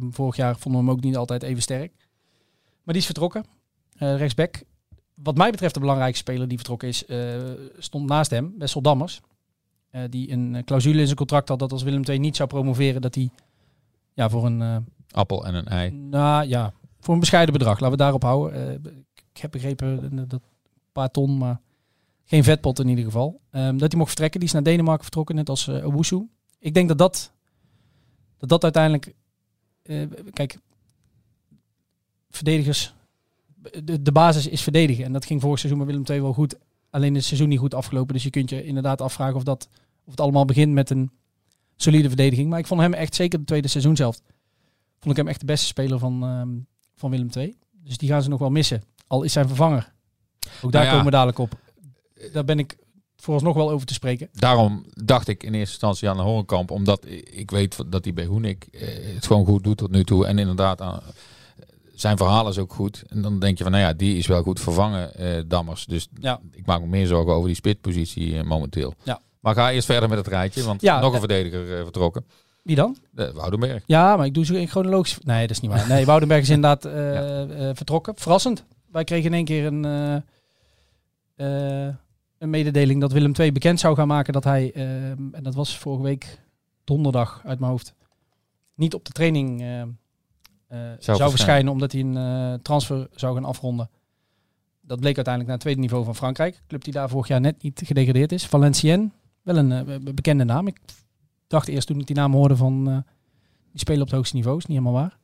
vorig 0.09 0.35
jaar 0.35 0.57
vonden 0.57 0.81
we 0.81 0.87
hem 0.87 0.95
ook 0.97 1.03
niet 1.03 1.17
altijd 1.17 1.43
even 1.43 1.61
sterk. 1.61 1.91
Maar 2.83 2.93
die 2.93 2.97
is 2.97 3.05
vertrokken. 3.05 3.45
Eh 3.97 4.15
rechtsback. 4.17 4.63
Wat 5.13 5.37
mij 5.37 5.51
betreft 5.51 5.73
de 5.73 5.79
belangrijkste 5.79 6.21
speler 6.31 6.47
die 6.47 6.57
vertrokken 6.57 6.87
is, 6.87 7.05
eh, 7.05 7.17
stond 7.77 8.09
naast 8.09 8.31
hem, 8.31 8.53
Wessel 8.57 8.81
Dammers. 8.81 9.21
Eh, 9.89 10.01
die 10.09 10.31
een 10.31 10.55
eh, 10.55 10.63
clausule 10.63 10.99
in 10.99 11.05
zijn 11.05 11.17
contract 11.17 11.49
had 11.49 11.59
dat 11.59 11.71
als 11.71 11.83
Willem 11.83 12.03
II 12.03 12.19
niet 12.19 12.35
zou 12.35 12.49
promoveren, 12.49 13.01
dat 13.01 13.15
hij 13.15 13.29
ja, 14.13 14.29
voor 14.29 14.45
een 14.45 14.61
eh, 14.61 14.77
Appel 15.11 15.45
en 15.45 15.55
een 15.55 15.65
ei. 15.67 15.91
nou 15.91 16.47
ja, 16.47 16.73
voor 16.99 17.13
een 17.13 17.19
bescheiden 17.19 17.53
bedrag. 17.53 17.79
Laten 17.79 17.97
we 17.97 18.03
daarop 18.03 18.23
houden. 18.23 18.67
Eh, 18.83 18.91
ik 19.33 19.41
heb 19.41 19.51
begrepen 19.51 20.11
eh, 20.11 20.23
dat 20.27 20.41
paar 20.93 21.11
ton, 21.11 21.37
maar 21.37 21.61
geen 22.25 22.43
vetpot 22.43 22.79
in 22.79 22.87
ieder 22.87 23.03
geval. 23.03 23.41
Ehm, 23.49 23.77
dat 23.77 23.89
hij 23.89 23.97
mocht 23.97 24.09
vertrekken. 24.09 24.39
Die 24.39 24.49
is 24.49 24.53
naar 24.53 24.63
Denemarken 24.63 25.03
vertrokken, 25.03 25.35
net 25.35 25.49
als 25.49 25.67
uh. 25.67 26.21
Ik 26.59 26.73
denk 26.73 26.87
dat 26.87 26.97
dat, 26.97 27.31
dat, 28.37 28.49
dat 28.49 28.63
uiteindelijk... 28.63 29.13
eh, 29.83 30.07
kijk, 30.33 30.57
verdedigers... 32.29 32.93
De, 33.83 34.01
de 34.01 34.11
basis 34.11 34.47
is 34.47 34.61
verdedigen. 34.61 35.05
En 35.05 35.13
dat 35.13 35.25
ging 35.25 35.41
vorig 35.41 35.59
seizoen 35.59 35.79
met 35.79 35.87
Willem 35.87 36.05
II 36.09 36.21
wel 36.21 36.33
goed. 36.33 36.55
Alleen 36.89 37.15
het 37.15 37.23
seizoen 37.23 37.49
niet 37.49 37.59
goed 37.59 37.73
afgelopen. 37.73 38.13
Dus 38.13 38.23
je 38.23 38.29
kunt 38.29 38.49
je 38.49 38.63
inderdaad 38.63 39.01
afvragen 39.01 39.35
of, 39.35 39.43
dat, 39.43 39.69
of 40.03 40.11
het 40.11 40.19
allemaal 40.19 40.45
begint 40.45 40.73
met 40.73 40.89
een 40.89 41.11
solide 41.75 42.07
verdediging. 42.07 42.49
Maar 42.49 42.59
ik 42.59 42.67
vond 42.67 42.81
hem 42.81 42.93
echt, 42.93 43.15
zeker 43.15 43.37
het 43.37 43.47
tweede 43.47 43.67
seizoen 43.67 43.95
zelf, 43.95 44.21
vond 44.99 45.11
ik 45.11 45.17
hem 45.17 45.27
echt 45.27 45.39
de 45.39 45.45
beste 45.45 45.65
speler 45.65 45.99
van, 45.99 46.23
ehm, 46.23 46.49
van 46.95 47.09
Willem 47.09 47.29
II. 47.35 47.57
Dus 47.71 47.97
die 47.97 48.09
gaan 48.09 48.23
ze 48.23 48.29
nog 48.29 48.39
wel 48.39 48.49
missen. 48.49 48.83
Al 49.07 49.23
is 49.23 49.33
zijn 49.33 49.47
vervanger. 49.47 49.92
Ook 50.65 50.71
daar 50.71 50.81
Nou 50.81 50.85
ja. 50.85 50.89
komen 50.89 51.05
we 51.05 51.11
dadelijk 51.11 51.37
op. 51.37 51.53
Daar 52.33 52.45
ben 52.45 52.59
ik 52.59 52.77
vooralsnog 53.17 53.55
wel 53.55 53.71
over 53.71 53.87
te 53.87 53.93
spreken. 53.93 54.29
Daarom 54.33 54.85
dacht 54.93 55.27
ik 55.27 55.43
in 55.43 55.53
eerste 55.53 55.71
instantie 55.71 56.09
aan 56.09 56.17
de 56.17 56.23
Horenkamp. 56.23 56.71
Omdat 56.71 57.05
ik 57.31 57.51
weet 57.51 57.77
dat 57.87 58.03
hij 58.03 58.13
bij 58.13 58.25
Hoenik 58.25 58.67
eh, 58.71 58.87
het 59.13 59.25
gewoon 59.27 59.45
goed 59.45 59.63
doet 59.63 59.77
tot 59.77 59.91
nu 59.91 60.03
toe. 60.03 60.25
En 60.25 60.39
inderdaad, 60.39 60.81
aan, 60.81 60.99
zijn 61.95 62.17
verhaal 62.17 62.49
is 62.49 62.57
ook 62.57 62.73
goed. 62.73 63.03
En 63.07 63.21
dan 63.21 63.39
denk 63.39 63.57
je 63.57 63.63
van, 63.63 63.71
nou 63.71 63.83
ja, 63.83 63.93
die 63.93 64.17
is 64.17 64.27
wel 64.27 64.43
goed 64.43 64.59
vervangen, 64.59 65.15
eh, 65.15 65.41
Dammers. 65.47 65.85
Dus 65.85 66.07
Ja. 66.19 66.39
ik 66.51 66.65
maak 66.65 66.79
me 66.81 66.87
meer 66.87 67.07
zorgen 67.07 67.33
over 67.33 67.47
die 67.47 67.55
spitpositie 67.55 68.37
eh, 68.37 68.43
momenteel. 68.43 68.93
Ja. 69.03 69.19
Maar 69.39 69.53
ga 69.55 69.71
eerst 69.71 69.85
verder 69.85 70.09
met 70.09 70.17
het 70.17 70.27
rijtje. 70.27 70.63
Want 70.63 70.81
Ja, 70.81 70.95
nog 70.99 71.07
een 71.09 71.13
eh, 71.13 71.19
verdediger 71.19 71.77
eh, 71.77 71.83
vertrokken. 71.83 72.25
Wie 72.63 72.75
dan? 72.75 72.97
De 73.11 73.31
Woudenberg. 73.33 73.83
Ja, 73.85 74.15
maar 74.17 74.25
ik 74.25 74.33
doe 74.33 74.45
ze 74.45 74.59
in 74.59 74.67
chronologisch. 74.67 75.17
Nee, 75.23 75.41
dat 75.41 75.49
is 75.49 75.59
niet 75.59 75.71
waar. 75.71 75.87
Nee, 75.87 76.05
Woudenberg 76.05 76.41
is 76.41 76.49
inderdaad 76.49 76.85
eh, 76.85 77.41
eh, 77.69 77.75
vertrokken. 77.75 78.13
Verrassend. 78.17 78.63
Wij 78.91 79.03
kregen 79.03 79.25
in 79.25 79.33
één 79.33 79.45
keer 79.45 79.65
een, 79.65 79.85
eh, 79.85 80.15
eh, 80.15 80.21
een 82.37 82.49
mededeling 82.49 83.01
dat 83.01 83.11
Willem 83.11 83.31
II 83.39 83.51
bekend 83.51 83.79
zou 83.79 83.95
gaan 83.95 84.07
maken 84.07 84.33
dat 84.33 84.43
hij, 84.43 84.71
eh, 84.73 85.09
en 85.09 85.39
dat 85.41 85.55
was 85.55 85.77
vorige 85.77 86.03
week 86.03 86.39
donderdag 86.83 87.41
uit 87.45 87.59
mijn 87.59 87.71
hoofd, 87.71 87.93
niet 88.75 88.93
op 88.93 89.05
de 89.05 89.11
training 89.11 89.61
eh, 89.61 89.81
eh, 89.81 89.87
zou, 90.67 90.97
verschijnen. 90.97 91.29
verschijnen 91.29 91.71
omdat 91.71 91.91
hij 91.91 92.01
een 92.01 92.17
eh, 92.17 92.53
transfer 92.61 93.07
zou 93.15 93.33
gaan 93.35 93.45
afronden. 93.45 93.89
Dat 94.81 94.99
bleek 94.99 95.15
uiteindelijk 95.15 95.45
naar 95.45 95.53
het 95.53 95.59
tweede 95.61 95.79
niveau 95.81 96.03
van 96.05 96.15
Frankrijk. 96.15 96.61
Club 96.67 96.83
die 96.83 96.93
daar 96.93 97.09
vorig 97.09 97.27
jaar 97.27 97.41
net 97.41 97.61
niet 97.63 97.81
gedegradeerd 97.85 98.31
is. 98.31 98.45
Valenciennes, 98.45 99.09
wel 99.41 99.57
een 99.57 99.71
eh, 99.71 99.83
be- 99.83 100.13
bekende 100.13 100.43
naam. 100.43 100.67
Ik 100.67 100.79
dacht 101.47 101.67
eerst 101.67 101.87
toen 101.87 101.99
ik 101.99 102.07
die 102.07 102.15
naam 102.15 102.33
hoorde 102.33 102.55
van 102.55 102.87
eh, 102.89 102.97
die 103.71 103.79
spelen 103.79 104.01
op 104.01 104.07
het 104.07 104.15
hoogste 104.15 104.35
niveau. 104.35 104.57
Is 104.57 104.65
niet 104.65 104.77
helemaal 104.77 105.01
waar. 105.01 105.17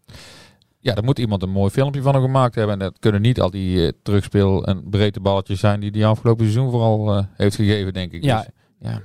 Ja, 0.81 0.93
daar 0.93 1.03
moet 1.03 1.19
iemand 1.19 1.43
een 1.43 1.49
mooi 1.51 1.69
filmpje 1.71 2.01
van 2.01 2.13
hem 2.13 2.23
gemaakt 2.23 2.55
hebben. 2.55 2.73
En 2.73 2.79
dat 2.79 2.99
kunnen 2.99 3.21
niet 3.21 3.41
al 3.41 3.49
die 3.51 3.85
eh, 3.85 3.91
terugspeel- 4.03 4.65
en 4.65 4.89
breedte 4.89 5.19
balletjes 5.19 5.59
zijn 5.59 5.79
die 5.79 5.91
die 5.91 6.05
afgelopen 6.05 6.45
seizoen 6.45 6.71
vooral 6.71 7.15
eh, 7.17 7.23
heeft 7.33 7.55
gegeven, 7.55 7.93
denk 7.93 8.11
ik. 8.11 8.23
Ja. 8.23 8.37
Dus, 8.37 8.49
ja. 8.89 9.01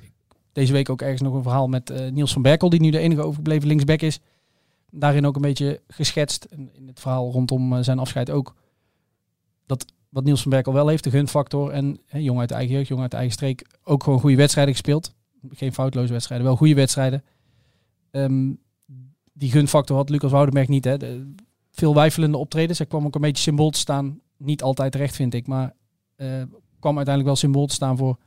Deze 0.53 0.73
week 0.73 0.89
ook 0.89 1.03
ergens 1.03 1.21
nog 1.21 1.35
een 1.35 1.43
verhaal 1.43 1.69
met 1.69 1.91
eh, 1.91 2.11
Niels 2.11 2.33
van 2.33 2.43
Berkel, 2.43 2.69
die 2.71 2.81
nu 2.81 2.91
de 2.91 2.99
enige 2.99 3.23
overgebleven 3.23 3.69
linksback 3.69 4.01
is. 4.01 4.21
Daarin 4.91 5.27
ook 5.27 5.37
een 5.37 5.43
beetje 5.43 5.81
geschetst. 5.89 6.45
En 6.45 6.71
in 6.73 6.87
het 6.87 7.01
verhaal 7.01 7.31
rondom 7.31 7.83
zijn 7.83 7.99
afscheid 7.99 8.31
ook. 8.31 8.55
Dat 9.67 9.85
wat 10.09 10.25
Niels 10.25 10.43
van 10.43 10.51
Berkel 10.51 10.73
wel 10.73 10.89
heeft, 10.89 11.05
de 11.05 11.11
gunfactor. 11.11 11.71
En 11.71 12.01
jong 12.07 12.39
uit 12.39 12.49
de 12.49 12.55
eigen 12.55 12.75
jeugd, 12.75 12.89
jong 12.89 13.01
uit 13.01 13.11
de 13.11 13.17
eigen 13.17 13.35
streek. 13.35 13.67
Ook 13.85 14.03
gewoon 14.03 14.21
goede 14.21 14.37
wedstrijden 14.37 14.73
gespeeld. 14.75 15.15
Geen 15.51 15.73
foutloze 15.73 16.13
wedstrijden, 16.13 16.47
wel 16.47 16.57
goede 16.57 16.75
wedstrijden. 16.75 17.25
Ehm, 18.11 18.53
die 19.33 19.51
gunfactor 19.51 19.97
had 19.97 20.09
Lucas 20.11 20.31
Woudenberg 20.31 20.69
niet. 20.69 20.85
Hè. 20.85 20.97
De- 20.97 21.35
veel 21.75 21.95
wijfelende 21.95 22.37
optredens. 22.37 22.79
Hij 22.79 22.87
kwam 22.87 23.07
ook 23.07 23.15
een 23.15 23.21
beetje 23.21 23.43
symbool 23.43 23.71
te 23.71 23.79
staan. 23.79 24.21
Niet 24.37 24.63
altijd 24.63 24.93
terecht, 24.93 25.17
vind 25.17 25.35
ik. 25.35 25.47
Maar 25.47 25.75
eh, 26.17 26.43
kwam 26.81 26.97
uiteindelijk 26.97 27.25
wel 27.25 27.37
symbool 27.37 27.67
te 27.67 27.75
staan 27.75 27.97
voor 27.97 28.19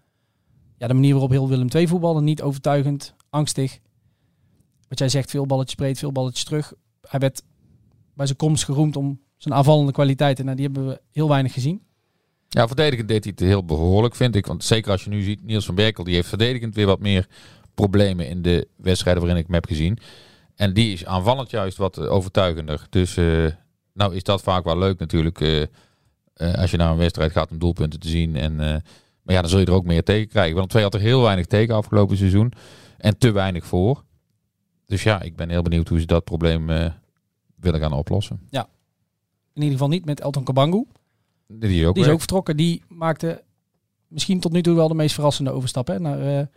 ja, 0.77 0.87
de 0.87 0.93
manier 0.93 1.11
waarop 1.11 1.29
heel 1.29 1.49
Willem 1.49 1.67
II 1.75 1.87
voetballen. 1.87 2.23
Niet 2.23 2.41
overtuigend, 2.41 3.15
angstig. 3.29 3.79
Wat 4.87 4.99
jij 4.99 5.09
zegt, 5.09 5.29
veel 5.29 5.45
balletjes 5.45 5.75
breed, 5.75 5.99
veel 5.99 6.11
balletjes 6.11 6.43
terug. 6.43 6.73
Hij 7.01 7.19
werd 7.19 7.43
bij 8.13 8.25
zijn 8.25 8.37
komst 8.37 8.63
geroemd 8.63 8.95
om 8.95 9.19
zijn 9.37 9.53
aanvallende 9.53 9.91
kwaliteiten. 9.91 10.45
Nou, 10.45 10.57
die 10.57 10.65
hebben 10.65 10.87
we 10.87 11.01
heel 11.11 11.29
weinig 11.29 11.53
gezien. 11.53 11.81
Ja, 12.49 12.67
verdedigend 12.67 13.07
deed 13.07 13.23
hij 13.23 13.33
het 13.35 13.45
heel 13.45 13.65
behoorlijk, 13.65 14.15
vind 14.15 14.35
ik. 14.35 14.45
Want 14.45 14.63
zeker 14.63 14.91
als 14.91 15.03
je 15.03 15.09
nu 15.09 15.21
ziet, 15.21 15.43
Niels 15.43 15.65
van 15.65 15.75
Berkel, 15.75 16.03
die 16.03 16.15
heeft 16.15 16.27
verdedigend 16.27 16.75
weer 16.75 16.85
wat 16.85 16.99
meer 16.99 17.27
problemen 17.73 18.29
in 18.29 18.41
de 18.41 18.67
wedstrijden 18.75 19.21
waarin 19.21 19.39
ik 19.41 19.45
hem 19.45 19.55
heb 19.55 19.65
gezien. 19.65 19.97
En 20.57 20.73
die 20.73 20.93
is 20.93 21.05
aanvallend 21.05 21.49
juist 21.49 21.77
wat 21.77 21.97
eh, 21.97 22.11
overtuigender. 22.11 22.87
Dus 22.89 23.17
eh, 23.17 23.45
nou 23.93 24.15
is 24.15 24.23
dat 24.23 24.41
vaak 24.41 24.63
wel 24.63 24.77
leuk 24.77 24.99
natuurlijk. 24.99 25.41
eh, 25.41 25.65
als 26.53 26.71
je 26.71 26.77
naar 26.77 26.91
een 26.91 26.97
wedstrijd 26.97 27.31
gaat 27.31 27.51
om 27.51 27.59
doelpunten 27.59 27.99
te 27.99 28.07
zien. 28.07 28.35
En, 28.35 28.55
maar 28.55 29.35
ja, 29.35 29.41
dan 29.41 29.49
zul 29.49 29.59
je 29.59 29.65
er 29.65 29.73
ook 29.73 29.85
meer 29.85 30.03
tegen 30.03 30.27
krijgen. 30.27 30.55
Want 30.55 30.69
twee 30.69 30.83
had 30.83 30.93
er 30.93 30.99
heel 30.99 31.21
weinig 31.21 31.45
tegen 31.45 31.75
afgelopen 31.75 32.17
seizoen. 32.17 32.53
En 32.97 33.17
te 33.17 33.31
weinig 33.31 33.65
voor. 33.65 34.03
Dus 34.85 35.03
ja, 35.03 35.21
ik 35.21 35.35
ben 35.35 35.49
heel 35.49 35.61
benieuwd 35.61 35.87
hoe 35.87 35.99
ze 35.99 36.05
dat 36.05 36.23
probleem 36.23 36.65
willen 37.55 37.79
gaan 37.79 37.93
oplossen. 37.93 38.47
In 39.53 39.61
ieder 39.63 39.71
geval 39.71 39.87
niet 39.87 40.05
met 40.05 40.19
Elton 40.19 40.43
Kabangu. 40.43 40.85
Die 41.47 41.79
is 41.81 41.85
ook 41.85 41.95
Die 41.95 42.03
is 42.03 42.09
ook 42.09 42.19
vertrokken. 42.19 42.57
Die 42.57 42.83
maakte 42.87 43.43
misschien 44.07 44.39
tot 44.39 44.51
nu 44.51 44.61
toe 44.61 44.75
wel 44.75 44.87
de 44.87 44.93
meest 44.93 45.13
verrassende 45.13 45.51
overstap 45.51 45.87
hè, 45.87 45.99
naar 45.99 46.49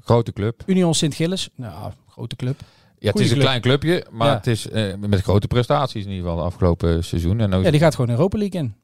Grote 0.00 0.32
club. 0.32 0.62
Union 0.66 0.94
Sint-Gilles. 0.94 1.48
Nou, 1.54 1.92
grote 2.08 2.36
club. 2.36 2.60
Ja, 2.98 3.10
het 3.10 3.20
is 3.20 3.30
een 3.30 3.38
klein 3.38 3.60
clubje, 3.60 4.06
maar 4.10 4.28
Ja. 4.28 4.34
het 4.34 4.46
is 4.46 4.68
eh, 4.68 4.94
met 4.94 5.20
grote 5.20 5.46
prestaties 5.46 6.04
in 6.04 6.10
ieder 6.10 6.22
geval 6.24 6.36
de 6.38 6.42
afgelopen 6.44 7.04
seizoen. 7.04 7.40
En 7.40 7.52
ook, 7.54 7.64
Ja, 7.64 7.70
die 7.70 7.80
gaat 7.80 7.94
gewoon 7.94 8.10
Europa 8.10 8.38
League 8.38 8.60
in. 8.60 8.74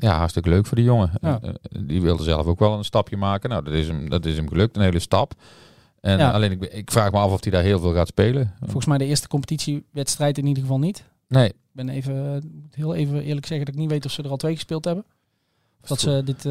ja, 0.00 0.16
hartstikke 0.16 0.48
leuk 0.48 0.66
voor 0.66 0.76
die 0.76 0.84
jongen. 0.86 1.10
Ja. 1.20 1.38
Eh, 1.42 1.48
eh, 1.48 1.54
die 1.86 2.02
wilde 2.02 2.22
zelf 2.22 2.46
ook 2.46 2.58
wel 2.58 2.78
een 2.78 2.84
stapje 2.84 3.16
maken. 3.16 3.50
Nou, 3.50 3.64
dat 3.64 3.72
is 3.74 3.86
hem, 3.88 4.08
dat 4.10 4.24
is 4.24 4.36
hem 4.36 4.48
gelukt, 4.48 4.76
een 4.76 4.82
hele 4.82 4.98
stap. 4.98 5.32
En 6.00 6.18
Ja. 6.18 6.30
alleen, 6.30 6.52
ik, 6.52 6.62
ik 6.64 6.90
vraag 6.90 7.10
me 7.12 7.18
af 7.18 7.30
of 7.32 7.42
hij 7.42 7.52
daar 7.52 7.62
heel 7.62 7.80
veel 7.80 7.92
gaat 7.94 8.06
spelen. 8.08 8.54
Volgens 8.60 8.86
mij 8.86 8.98
de 8.98 9.04
eerste 9.04 9.28
competitiewedstrijd 9.28 10.38
in 10.38 10.46
ieder 10.46 10.62
geval 10.62 10.78
niet. 10.78 11.04
Nee, 11.28 11.48
Ik 11.48 11.54
ben 11.72 11.88
even, 11.88 12.32
moet 12.62 12.74
heel 12.74 12.94
even 12.94 13.22
eerlijk 13.22 13.46
zeggen 13.46 13.66
dat 13.66 13.74
ik 13.74 13.80
niet 13.80 13.90
weet 13.90 14.04
of 14.04 14.10
ze 14.12 14.22
er 14.22 14.30
al 14.30 14.36
twee 14.36 14.54
gespeeld 14.54 14.84
hebben. 14.84 15.04
Of 15.82 15.88
dat 15.88 16.00
ze 16.00 16.22
dit... 16.24 16.44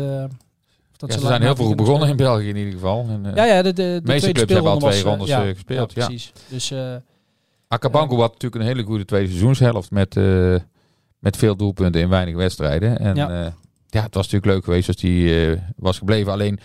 dat 0.97 1.13
ja, 1.13 1.19
ze 1.19 1.25
zijn 1.25 1.41
heel 1.41 1.55
vroeg 1.55 1.75
begonnen 1.75 2.09
in. 2.09 2.15
België 2.15 2.49
in 2.49 2.55
ieder 2.55 2.73
geval. 2.73 3.05
En, 3.09 3.25
eh, 3.25 3.35
Ja, 3.35 3.45
ja, 3.45 3.61
de, 3.61 3.73
de, 3.73 3.99
de, 4.03 4.11
meeste 4.11 4.31
clubs 4.31 4.53
hebben 4.53 4.71
al 4.71 4.79
twee 4.79 5.01
rondes, 5.01 5.27
ja, 5.27 5.45
eh, 5.45 5.53
gespeeld, 5.53 5.93
ja. 5.93 6.05
precies. 6.05 6.31
Dus 6.49 6.71
eh, 6.71 6.95
Akabango 7.67 8.19
had 8.19 8.31
natuurlijk 8.31 8.61
een 8.61 8.67
hele 8.67 8.83
goede 8.83 9.05
tweede 9.05 9.27
seizoenshelft 9.27 9.91
met, 9.91 10.17
eh, 10.17 10.55
met 11.19 11.37
veel 11.37 11.55
doelpunten 11.55 12.01
in 12.01 12.09
weinig 12.09 12.35
wedstrijden. 12.35 12.99
En 12.99 13.15
Ja. 13.15 13.53
ja, 13.87 14.01
het 14.03 14.13
was 14.13 14.23
natuurlijk 14.23 14.45
leuk 14.45 14.63
geweest 14.63 14.87
als 14.87 14.97
die 14.97 15.49
eh, 15.51 15.61
was 15.75 15.97
gebleven. 15.97 16.31
Alleen 16.31 16.59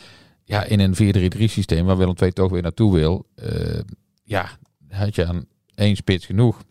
ja, 0.45 0.65
in 0.65 0.81
een 0.81 0.95
4-3-3 0.95 1.45
systeem 1.45 1.87
waar 1.87 1.97
Willem 1.97 2.15
II 2.21 2.33
toch 2.33 2.51
weer 2.51 2.63
naartoe 2.63 2.93
wil, 2.93 3.27
eh, 3.35 3.81
ja, 4.25 4.51
had 4.89 5.15
je 5.15 5.27
aan 5.27 5.47
één 5.75 5.97
spits 5.97 6.27
genoeg. 6.27 6.63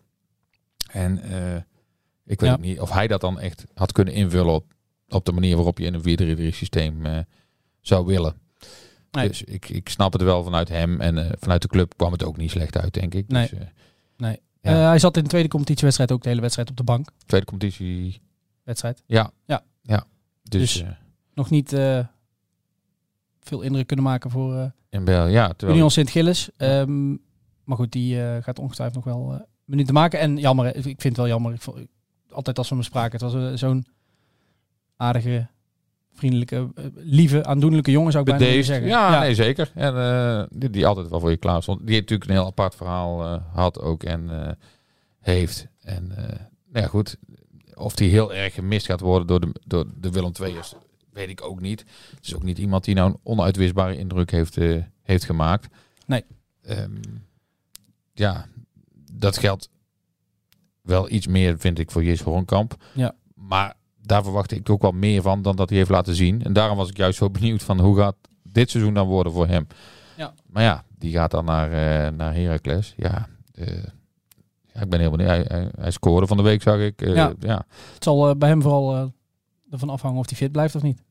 En 0.90 1.22
eh, 1.22 1.60
ik 2.24 2.40
weet 2.40 2.58
niet 2.60 2.80
of 2.80 2.90
hij 2.90 3.06
dat 3.06 3.20
dan 3.20 3.40
echt 3.40 3.64
had 3.74 3.92
kunnen 3.92 4.14
invullen 4.14 4.54
op, 4.54 4.64
op 5.08 5.24
de 5.24 5.32
manier 5.32 5.54
waarop 5.56 5.78
je 5.78 5.84
in 5.84 5.94
een 5.94 6.52
4-3-3 6.52 6.54
systeem 6.54 7.06
eh, 7.06 7.18
zou 7.82 8.06
willen. 8.06 8.34
Nee. 9.10 9.28
Dus 9.28 9.42
ik, 9.42 9.68
ik 9.68 9.88
snap 9.88 10.12
het 10.12 10.22
wel 10.22 10.44
vanuit 10.44 10.68
hem 10.68 11.00
en 11.00 11.18
eh, 11.18 11.32
vanuit 11.38 11.62
de 11.62 11.68
club 11.68 11.96
kwam 11.96 12.12
het 12.12 12.24
ook 12.24 12.36
niet 12.36 12.50
slecht 12.50 12.76
uit, 12.78 12.94
denk 12.94 13.14
ik. 13.14 13.28
Nee. 13.28 13.48
Dus, 13.48 13.58
eh, 13.58 13.66
nee. 14.16 14.40
Ja. 14.60 14.70
Eh, 14.70 14.86
hij 14.86 14.98
zat 14.98 15.16
in 15.16 15.22
de 15.22 15.28
tweede 15.28 15.48
competitiewedstrijd 15.48 16.12
ook 16.12 16.22
de 16.22 16.28
hele 16.28 16.40
wedstrijd 16.40 16.70
op 16.70 16.76
de 16.76 16.82
bank. 16.82 17.08
tweede 17.26 17.46
competitie 17.46 18.20
Wedstrijd. 18.62 19.02
Ja. 19.06 19.30
Ja. 19.46 19.62
ja. 19.82 20.04
Dus, 20.42 20.72
Dus- 20.72 20.84
Nog 21.34 21.50
niet 21.50 21.68
veel 23.40 23.60
indruk 23.60 23.86
kunnen 23.86 24.04
maken 24.04 24.30
voor 24.30 24.72
in 24.88 25.04
Bel, 25.04 25.26
ja, 25.26 25.48
terwijl 25.48 25.72
Union 25.72 25.90
Sint-Gilles. 25.90 26.50
Ehm, 26.56 27.10
maar 27.64 27.76
goed, 27.76 27.92
die 27.92 28.16
gaat 28.40 28.58
ongetwijfeld 28.58 29.04
nog 29.04 29.14
wel 29.14 29.46
minuten 29.64 29.94
maken. 29.94 30.20
En 30.20 30.36
jammer, 30.36 30.76
ik 30.76 30.82
vind 30.82 31.02
het 31.02 31.16
wel 31.16 31.26
jammer. 31.26 31.52
Ik 31.52 31.60
vond, 31.60 31.86
altijd 32.30 32.58
als 32.58 32.68
we 32.68 32.74
me 32.74 32.82
spraken, 32.82 33.12
het 33.26 33.32
was 33.32 33.60
zo'n 33.60 33.86
aardige, 34.96 35.48
vriendelijke, 36.12 36.68
eh, 36.74 36.84
lieve, 36.94 37.44
aandoenlijke 37.44 37.90
jongen 37.90 38.12
zou 38.12 38.24
ik 38.24 38.30
bijna 38.30 38.46
bedeesd. 38.46 38.66
zeggen. 38.66 38.86
Ja, 38.86 39.20
nee, 39.20 39.34
zeker. 39.34 39.70
En 39.74 40.48
die, 40.52 40.70
die 40.70 40.86
altijd 40.86 41.08
wel 41.08 41.20
voor 41.20 41.30
je 41.30 41.36
klaar 41.36 41.62
stond. 41.62 41.86
Die 41.86 42.00
natuurlijk 42.00 42.30
een 42.30 42.36
heel 42.36 42.46
apart 42.46 42.74
verhaal 42.74 43.22
eh, 43.22 43.42
had 43.52 43.80
ook 43.80 44.02
en 44.02 44.46
eh, 44.46 44.52
heeft. 45.20 45.66
En 45.80 46.06
nou 46.68 46.84
ja, 46.84 46.86
goed. 46.86 47.16
Of 47.74 47.94
die 47.94 48.10
heel 48.10 48.34
erg 48.34 48.54
gemist 48.54 48.86
gaat 48.86 49.00
worden 49.00 49.26
door 49.26 49.40
de, 49.40 49.54
door 49.66 49.86
de 50.00 50.10
Willem 50.10 50.32
II'ers, 50.42 50.74
weet 51.12 51.28
ik 51.28 51.42
ook 51.42 51.60
niet. 51.60 51.84
Het 52.16 52.26
is 52.26 52.34
ook 52.34 52.42
niet 52.42 52.58
iemand 52.58 52.84
die 52.84 52.94
nou 52.94 53.10
een 53.10 53.20
onuitwisbare 53.22 53.96
indruk 53.96 54.30
heeft, 54.30 54.58
heeft 55.02 55.24
gemaakt. 55.24 55.74
Nee. 56.06 56.24
Ehm, 56.62 56.96
ja, 58.12 58.46
dat 59.12 59.38
geldt 59.38 59.70
wel 60.82 61.10
iets 61.10 61.26
meer, 61.26 61.58
vind 61.58 61.78
ik, 61.78 61.90
voor 61.90 62.04
Jis 62.04 62.20
Hoornkamp. 62.20 62.76
Ja. 62.94 63.14
Maar 63.34 63.74
daar 64.02 64.22
verwacht 64.22 64.52
ik 64.52 64.70
ook 64.70 64.82
wel 64.82 64.90
meer 64.92 65.22
van 65.22 65.42
dan 65.42 65.56
dat 65.56 65.68
hij 65.68 65.78
heeft 65.78 65.90
laten 65.90 66.14
zien. 66.14 66.42
En 66.44 66.52
daarom 66.52 66.76
was 66.76 66.88
ik 66.88 66.96
juist 66.96 67.18
zo 67.18 67.30
benieuwd 67.40 67.62
van 67.62 67.80
hoe 67.80 67.96
gaat 67.96 68.16
dit 68.42 68.70
seizoen 68.70 68.94
dan 68.94 69.06
worden 69.06 69.32
voor 69.32 69.46
hem. 69.46 69.66
Ja. 70.16 70.34
Maar 70.46 70.62
ja, 70.62 70.84
die 70.98 71.12
gaat 71.12 71.30
dan 71.30 71.44
naar, 71.44 71.72
eh 71.72 72.12
naar 72.12 72.34
Heracles. 72.34 72.94
Ja, 72.96 73.28
eh, 73.54 73.82
ja, 74.74 74.80
ik 74.80 74.88
ben 74.88 75.00
heel 75.00 75.10
benieuwd. 75.10 75.28
Hij, 75.28 75.44
hij, 75.48 75.68
hij 75.78 75.90
scoorde 75.90 76.26
van 76.26 76.36
de 76.36 76.42
week, 76.42 76.62
zag 76.62 76.78
ik. 76.78 77.02
Eh, 77.02 77.14
Ja. 77.14 77.32
ja. 77.38 77.64
Het 77.94 78.04
zal 78.04 78.36
bij 78.36 78.48
hem 78.48 78.62
vooral 78.62 79.12
ervan 79.70 79.90
afhangen 79.90 80.18
of 80.18 80.28
hij 80.28 80.36
fit 80.38 80.52
blijft 80.52 80.74
of 80.74 80.82
niet. 80.82 81.02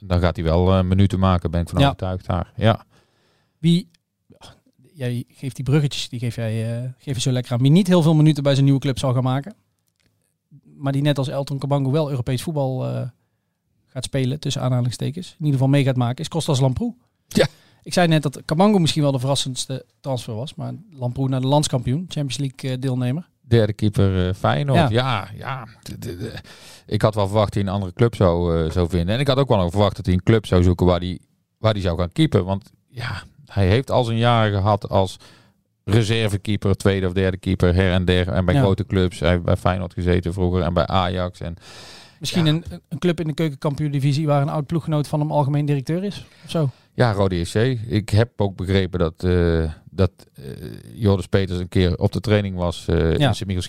Dan 0.00 0.20
gaat 0.20 0.36
hij 0.36 0.44
wel 0.44 0.84
minuten 0.84 1.18
maken, 1.18 1.50
ben 1.50 1.60
ik 1.60 1.68
van 1.68 1.78
Ja. 1.80 1.84
overtuigd 1.86 2.26
daar. 2.26 2.52
Ja. 2.56 2.84
Wie, 3.58 3.90
jij 4.92 5.24
geeft 5.28 5.56
die 5.56 5.64
bruggetjes, 5.64 6.08
die 6.08 6.18
geef 6.18 6.34
jij 6.34 6.94
geef 6.98 7.14
je 7.14 7.20
zo 7.20 7.30
lekker 7.30 7.52
aan. 7.52 7.58
Wie 7.62 7.70
niet 7.70 7.86
heel 7.86 8.02
veel 8.02 8.14
minuten 8.14 8.42
bij 8.42 8.52
zijn 8.52 8.64
nieuwe 8.64 8.80
club 8.80 8.98
zal 8.98 9.12
gaan 9.14 9.22
maken. 9.22 9.54
Maar 10.78 10.92
die 10.92 11.02
net 11.02 11.18
als 11.18 11.28
Elton 11.28 11.58
Cabango 11.58 11.90
wel 11.90 12.10
Europees 12.10 12.42
voetbal 12.42 12.86
eh, 12.86 13.08
gaat 13.86 14.04
spelen, 14.04 14.40
tussen 14.40 14.62
aanhalingstekens. 14.62 15.28
In 15.28 15.36
ieder 15.38 15.52
geval 15.52 15.68
mee 15.68 15.84
gaat 15.84 15.96
maken, 15.96 16.18
is 16.18 16.28
Kostas 16.28 16.60
Lamproe. 16.60 16.94
Ja. 17.26 17.46
Ik 17.82 17.92
zei 17.92 18.08
net 18.08 18.22
dat 18.22 18.44
Cabango 18.44 18.78
misschien 18.78 19.02
wel 19.02 19.12
de 19.12 19.18
verrassendste 19.18 19.84
transfer 20.00 20.34
was. 20.34 20.54
Maar 20.54 20.72
Lamproe 20.90 21.28
naar 21.28 21.40
de 21.40 21.46
landskampioen, 21.46 22.04
Champions 22.08 22.38
League 22.38 22.70
eh, 22.70 22.80
deelnemer. 22.80 23.28
Derde 23.40 23.72
keeper 23.72 24.28
eh 24.28 24.34
Feyenoord. 24.34 24.78
Ja. 24.78 24.88
Ja, 24.90 25.28
ja. 25.36 25.66
Ik 26.86 27.02
had 27.02 27.14
wel 27.14 27.26
verwacht 27.26 27.54
dat 27.54 27.54
hij 27.54 27.62
een 27.62 27.78
andere 27.78 27.92
club 27.92 28.14
zou, 28.14 28.70
zou 28.70 28.88
vinden. 28.88 29.14
En 29.14 29.20
ik 29.20 29.28
had 29.28 29.38
ook 29.38 29.48
wel 29.48 29.70
verwacht 29.70 29.96
dat 29.96 30.06
hij 30.06 30.14
een 30.14 30.22
club 30.22 30.46
zou 30.46 30.62
zoeken 30.62 30.86
waar 30.86 31.00
hij, 31.00 31.18
waar 31.58 31.72
hij 31.72 31.82
zou 31.82 31.98
gaan 31.98 32.12
keepen. 32.12 32.44
Want 32.44 32.70
ja, 32.88 33.22
hij 33.46 33.68
heeft 33.68 33.90
al 33.90 34.04
zijn 34.04 34.18
jaren 34.18 34.60
gehad 34.60 34.88
als 34.88 35.16
reservekeeper, 35.92 36.76
tweede 36.76 37.06
of 37.06 37.12
derde 37.12 37.36
keeper, 37.36 37.74
her 37.74 37.92
en 37.92 38.04
der. 38.04 38.28
En 38.28 38.44
bij 38.44 38.54
Ja. 38.54 38.60
grote 38.60 38.86
clubs. 38.86 39.20
Hij 39.20 39.30
heeft 39.30 39.42
bij 39.42 39.56
Feyenoord 39.56 39.92
gezeten 39.92 40.32
vroeger 40.32 40.62
en 40.62 40.74
bij 40.74 40.86
Ajax. 40.86 41.40
En 41.40 41.56
Misschien 42.20 42.44
Ja. 42.44 42.50
een, 42.52 42.64
een 42.88 42.98
club 42.98 43.20
in 43.20 43.26
de 43.26 43.34
keukenkampioen-divisie 43.34 44.26
waar 44.26 44.42
een 44.42 44.48
oud 44.48 44.66
ploeggenoot 44.66 45.08
van 45.08 45.20
hem 45.20 45.30
algemeen 45.32 45.66
directeur 45.66 46.04
is. 46.04 46.26
Of 46.44 46.50
zo. 46.50 46.70
ja, 46.94 47.12
Rode 47.12 47.44
SC. 47.44 47.54
Ik 47.86 48.08
heb 48.08 48.30
ook 48.40 48.56
begrepen 48.56 48.98
dat, 48.98 49.24
eh 49.24 49.72
dat 49.90 50.10
eh 50.34 50.44
Joris 50.94 51.26
Peters 51.26 51.58
een 51.58 51.68
keer 51.68 51.96
op 51.98 52.12
de 52.12 52.20
training 52.20 52.56
was 52.56 52.84
eh 52.88 52.96
Ja. 53.16 53.34
in 53.46 53.60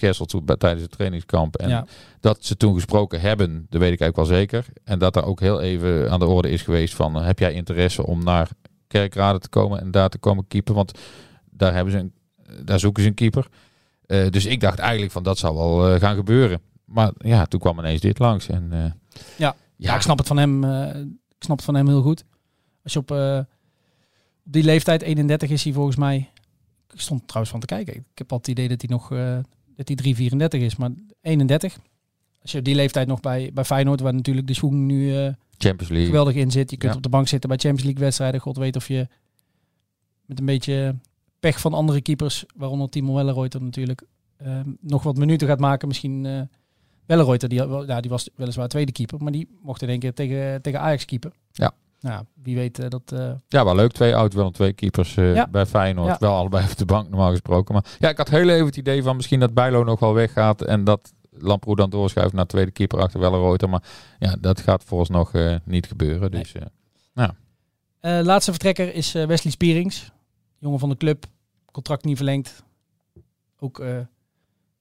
bij- 0.46 0.56
tijdens 0.56 0.82
het 0.82 0.92
trainingskamp. 0.92 1.56
En 1.56 1.70
ja. 1.70 1.86
dat 2.20 2.38
ze 2.46 2.58
toen 2.58 2.74
gesproken 2.74 3.22
hebben, 3.22 3.66
dat 3.70 3.82
weet 3.82 3.94
ik 3.94 4.00
eigenlijk 4.02 4.16
wel 4.30 4.38
zeker. 4.40 4.66
En 4.84 5.00
dat 5.00 5.16
er 5.16 5.24
ook 5.26 5.40
heel 5.40 5.62
even 5.62 6.12
aan 6.12 6.20
de 6.20 6.26
orde 6.26 6.50
is 6.50 6.62
geweest 6.62 6.94
van, 6.96 7.16
heb 7.16 7.40
jij 7.40 7.54
interesse 7.54 8.06
om 8.06 8.24
naar 8.24 8.50
Kerkrade 8.88 9.40
te 9.40 9.50
komen 9.50 9.80
en 9.82 9.92
daar 9.92 10.10
te 10.10 10.18
komen 10.18 10.48
keeper? 10.48 10.74
Want 10.74 10.92
daar, 11.60 11.74
hebben 11.74 11.94
ze 11.94 12.00
een, 12.00 12.14
daar 12.66 12.80
zoeken 12.80 13.04
ze 13.04 13.10
een 13.10 13.16
keeper. 13.16 13.48
Eh, 14.06 14.30
dus 14.30 14.46
ik 14.46 14.60
dacht 14.60 14.80
eigenlijk 14.80 15.12
van, 15.12 15.24
dat 15.24 15.38
zal 15.38 15.56
wel 15.56 15.94
eh, 15.94 16.00
gaan 16.00 16.16
gebeuren. 16.16 16.62
Maar 16.86 17.12
ja, 17.18 17.46
toen 17.46 17.60
kwam 17.60 17.80
ineens 17.80 18.02
dit 18.02 18.20
langs. 18.20 18.48
En, 18.50 18.68
eh, 18.72 18.92
Ja. 19.38 19.56
Ja, 19.76 19.96
ik 19.96 20.02
snap 20.02 20.18
het 20.18 20.28
van 20.28 20.38
hem. 20.38 20.64
eh, 20.64 21.00
ik 21.00 21.44
snap 21.46 21.56
het 21.58 21.66
van 21.66 21.76
hem 21.76 21.88
heel 21.88 22.02
goed. 22.02 22.24
Als 22.84 22.94
je 22.94 23.00
op, 23.00 23.12
eh, 23.12 23.40
die 24.44 24.64
leeftijd 24.64 25.02
31 25.02 25.50
is 25.50 25.64
hij 25.64 25.74
volgens 25.74 25.96
mij. 25.96 26.30
Ik 26.94 27.00
stond 27.02 27.22
trouwens 27.28 27.52
van 27.52 27.60
te 27.62 27.66
kijken. 27.68 27.94
Ik 27.96 28.04
heb 28.18 28.32
al 28.32 28.38
het 28.38 28.48
idee 28.48 28.68
dat 28.68 28.82
hij 28.82 28.90
nog 28.90 29.12
eh, 29.12 29.38
dat 29.76 29.88
hij 29.88 29.96
334 29.98 30.62
is, 30.62 30.76
maar 30.76 30.90
31. 31.22 31.78
Als 32.42 32.52
je 32.52 32.58
op 32.58 32.64
die 32.64 32.76
leeftijd 32.76 33.08
nog 33.08 33.20
bij, 33.20 33.52
bij 33.54 33.64
Feyenoord, 33.66 34.00
waar 34.00 34.14
natuurlijk 34.14 34.48
de 34.48 34.54
schoen 34.54 34.86
nu 34.86 35.16
eh, 35.18 35.34
Champions 35.58 35.90
League. 35.92 36.06
geweldig 36.06 36.36
in 36.36 36.52
zit. 36.52 36.70
Je 36.72 36.78
kunt 36.78 36.92
Ja. 36.92 36.98
op 36.98 37.04
de 37.04 37.10
bank 37.10 37.28
zitten 37.28 37.50
bij 37.50 37.58
Champions 37.58 37.86
League 37.86 38.04
wedstrijden. 38.04 38.42
God 38.42 38.58
weet 38.58 38.76
of 38.76 38.88
je 38.88 39.08
met 40.26 40.40
een 40.40 40.46
beetje 40.46 40.96
pech 41.40 41.60
van 41.60 41.74
andere 41.74 42.02
keepers, 42.02 42.46
waaronder 42.56 42.90
Timo 42.90 43.14
Welleroyter 43.14 43.62
natuurlijk, 43.62 44.02
eh, 44.38 44.60
nog 44.82 45.04
wat 45.04 45.18
minuten 45.18 45.48
gaat 45.48 45.60
maken. 45.60 45.88
Misschien 45.88 46.48
Welleroyter, 47.06 47.50
die, 47.50 47.68
ja, 47.86 48.00
die 48.02 48.10
was 48.10 48.30
weliswaar 48.36 48.68
tweede 48.68 48.92
keeper, 48.92 49.24
maar 49.24 49.32
die 49.32 49.48
mocht 49.62 49.82
in 49.82 49.90
één 49.90 50.00
keer 50.00 50.14
tegen, 50.14 50.62
tegen 50.62 50.80
Ajax 50.80 51.06
keeper. 51.06 51.32
Ja. 51.52 51.72
Nou, 52.02 52.24
wie 52.44 52.56
weet 52.56 52.80
eh, 52.80 52.90
dat... 52.90 53.12
eh, 53.12 53.32
Ja, 53.48 53.66
wel 53.66 53.76
leuk. 53.76 53.92
Twee 53.92 54.16
oud, 54.16 54.34
wel 54.34 54.52
twee 54.52 54.74
keepers 54.74 55.14
Ja. 55.14 55.48
bij 55.48 55.66
Feyenoord. 55.66 56.08
Ja. 56.10 56.18
Wel 56.20 56.36
allebei 56.36 56.66
op 56.72 56.78
de 56.78 56.86
bank 56.86 57.10
normaal 57.10 57.30
gesproken. 57.30 57.74
Maar 57.74 57.86
ja, 58.00 58.10
ik 58.10 58.18
had 58.18 58.30
heel 58.30 58.50
even 58.50 58.66
het 58.66 58.78
idee 58.78 59.04
van 59.04 59.16
misschien 59.16 59.40
dat 59.40 59.54
Bijlo 59.54 59.84
nog 59.84 60.00
wel 60.00 60.14
weggaat. 60.14 60.62
En 60.62 60.84
dat 60.84 61.14
Lamproe 61.32 61.76
dan 61.76 61.90
doorschuift 61.90 62.34
naar 62.34 62.46
tweede 62.46 62.72
keeper 62.72 63.00
achter 63.00 63.20
Welleroyter. 63.20 63.70
Maar 63.70 63.84
ja, 64.20 64.36
dat 64.42 64.60
gaat 64.62 64.84
vooralsnog 64.84 65.34
eh 65.34 65.56
niet 65.66 65.88
gebeuren. 65.88 66.32
Dus 66.32 66.52
eh, 66.54 67.28
eh, 68.00 68.26
laatste 68.26 68.52
vertrekker 68.52 68.94
is 68.94 69.12
Wesley 69.12 69.52
Spierings, 69.52 70.12
jongen 70.60 70.80
van 70.80 70.90
de 70.90 70.98
club, 70.98 71.26
contract 71.72 72.06
niet 72.06 72.16
verlengd. 72.16 72.64
Ook 73.60 73.80
eh, 73.80 74.00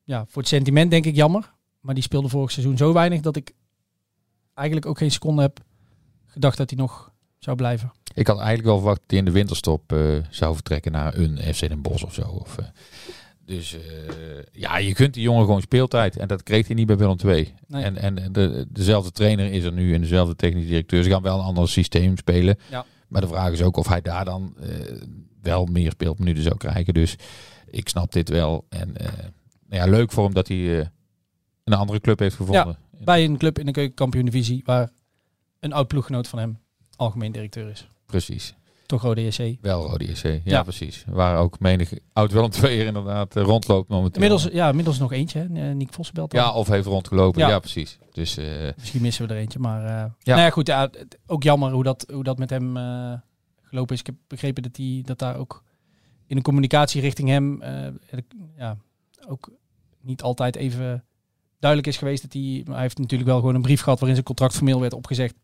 ja, 0.05 0.25
voor 0.29 0.43
het 0.43 0.51
sentiment 0.51 0.91
denk 0.91 1.05
ik 1.05 1.15
jammer. 1.15 1.53
Maar 1.81 1.95
die 1.95 2.03
speelde 2.03 2.29
vorig 2.29 2.51
seizoen 2.51 2.77
zo 2.77 2.93
weinig 2.93 3.21
dat 3.21 3.37
ik 3.37 3.55
eigenlijk 4.55 4.87
ook 4.87 4.99
geen 4.99 5.11
seconde 5.11 5.43
heb 5.43 5.61
gedacht 6.27 6.57
dat 6.57 6.71
hij 6.71 6.79
nog 6.79 7.13
zou 7.39 7.57
blijven. 7.57 7.93
ik 8.15 8.27
had 8.27 8.37
eigenlijk 8.37 8.67
wel 8.67 8.77
verwacht 8.77 9.01
dat 9.01 9.11
hij 9.11 9.19
in 9.19 9.25
de 9.25 9.31
winterstop 9.31 9.93
eh, 9.93 9.99
zou 10.31 10.55
vertrekken 10.55 10.93
naar 10.93 11.17
een 11.17 11.55
FC 11.55 11.69
Den 11.69 11.83
Bosch 11.83 12.05
of 12.05 12.15
zo. 12.15 12.23
Of, 12.23 12.59
eh, 12.59 12.65
dus 13.45 13.77
ja, 14.53 14.79
je 14.79 14.93
kunt 14.93 15.15
die 15.15 15.23
jongen 15.23 15.45
gewoon 15.45 15.61
speeltijd. 15.61 16.17
En 16.17 16.29
dat 16.29 16.43
kreeg 16.43 16.67
hij 16.67 16.77
niet 16.77 16.87
bij 16.87 16.97
Willem 16.97 17.17
II. 17.25 17.55
Nee. 17.67 17.83
En, 17.83 17.97
en 17.97 18.33
de, 18.33 18.67
dezelfde 18.69 19.11
trainer 19.11 19.53
is 19.53 19.65
er 19.65 19.73
nu 19.73 19.95
en 19.95 20.01
dezelfde 20.01 20.37
technische 20.37 20.69
directeur. 20.69 21.03
Ze 21.03 21.11
gaan 21.11 21.23
wel 21.23 21.39
een 21.39 21.45
ander 21.45 21.69
systeem 21.69 22.17
spelen. 22.17 22.59
Ja. 22.71 22.85
Maar 23.09 23.21
de 23.21 23.29
vraag 23.29 23.53
is 23.53 23.63
ook 23.63 23.77
of 23.77 23.89
hij 23.89 24.01
daar 24.01 24.25
dan 24.25 24.57
wel 25.49 25.65
meer 25.65 25.91
speelminuten 25.91 26.43
zou 26.43 26.57
krijgen. 26.57 26.95
Dus 26.95 27.17
ik 27.71 27.89
snap 27.89 28.13
dit 28.13 28.29
wel. 28.29 28.65
En 28.69 28.95
nou 29.69 29.83
ja, 29.83 29.91
leuk 29.91 30.13
voor 30.13 30.25
hem 30.25 30.35
dat 30.35 30.49
hij 30.49 30.81
eh, 30.81 30.87
een 31.65 31.73
andere 31.73 32.01
club 32.01 32.19
heeft 32.19 32.37
gevonden. 32.37 32.79
Bij 33.05 33.25
een 33.25 33.37
club 33.37 33.59
in 33.59 33.67
de 33.67 33.73
keukenkampioen 33.73 34.25
divisie 34.25 34.63
waar 34.65 34.91
een 35.61 35.73
oud 35.73 35.89
ploeggenoot 35.89 36.29
van 36.29 36.39
hem 36.39 36.59
algemeen 36.97 37.33
directeur 37.33 37.71
is. 37.71 37.87
Precies. 38.07 38.55
Toch 38.87 39.03
Rode 39.03 39.27
JC. 39.27 39.57
Wel 39.61 39.87
Rode 39.87 40.05
JC, 40.05 40.23
ja, 40.23 40.41
Ja. 40.45 40.63
precies. 40.63 41.05
Waar 41.09 41.39
ook 41.39 41.61
menig 41.61 41.93
oud 42.13 42.33
Willem 42.33 42.51
II 42.63 42.85
inderdaad 42.87 43.37
eh, 43.37 43.43
rondloopt 43.43 43.89
momenteel. 43.89 44.23
Inmiddels, 44.23 44.53
ja, 44.53 44.69
inmiddels 44.69 44.99
nog 44.99 45.13
eentje. 45.13 45.39
Hè? 45.39 45.75
Nick 45.75 45.93
Vos 45.93 46.13
belt 46.13 46.31
dan. 46.31 46.41
Ja, 46.41 46.53
of 46.53 46.69
heeft 46.69 46.87
rondgelopen. 46.87 47.41
Ja. 47.41 47.49
Ja, 47.49 47.59
precies. 47.59 47.99
Dus 48.13 48.39
Misschien 48.77 49.03
missen 49.03 49.27
we 49.27 49.35
er 49.35 49.41
eentje, 49.41 49.59
maar... 49.59 49.83
Ja. 49.83 50.15
Nou 50.25 50.41
ja, 50.41 50.51
goed. 50.51 50.67
Ja, 50.67 50.91
ook 51.27 51.43
jammer 51.43 51.71
hoe 51.73 51.83
dat, 51.83 52.07
hoe 52.13 52.25
dat 52.25 52.39
met 52.39 52.51
hem 52.51 52.77
gelopen 53.69 53.95
is. 53.95 54.01
Ik 54.01 54.07
heb 54.07 54.15
begrepen 54.27 54.63
dat, 54.63 54.77
hij 54.77 55.03
dat 55.05 55.19
daar 55.19 55.37
ook 55.37 55.63
in 56.27 56.37
de 56.37 56.43
communicatie 56.43 57.01
richting 57.01 57.29
hem... 57.29 57.63
eh, 57.63 57.87
ja, 58.57 58.77
ook 59.29 59.51
niet 60.01 60.23
altijd 60.23 60.57
even 60.57 61.05
duidelijk 61.59 61.91
is 61.91 61.99
geweest. 61.99 62.23
Dat 62.23 62.33
hij, 62.33 62.63
hij 62.71 62.81
heeft 62.81 62.99
natuurlijk 62.99 63.31
wel 63.31 63.39
gewoon 63.39 63.55
een 63.55 63.63
brief 63.63 63.81
gehad 63.81 63.99
waarin 63.99 64.15
zijn 64.17 64.27
contract 64.29 64.55
formeel 64.55 64.81
werd 64.81 64.93
opgezegd. 64.93 65.35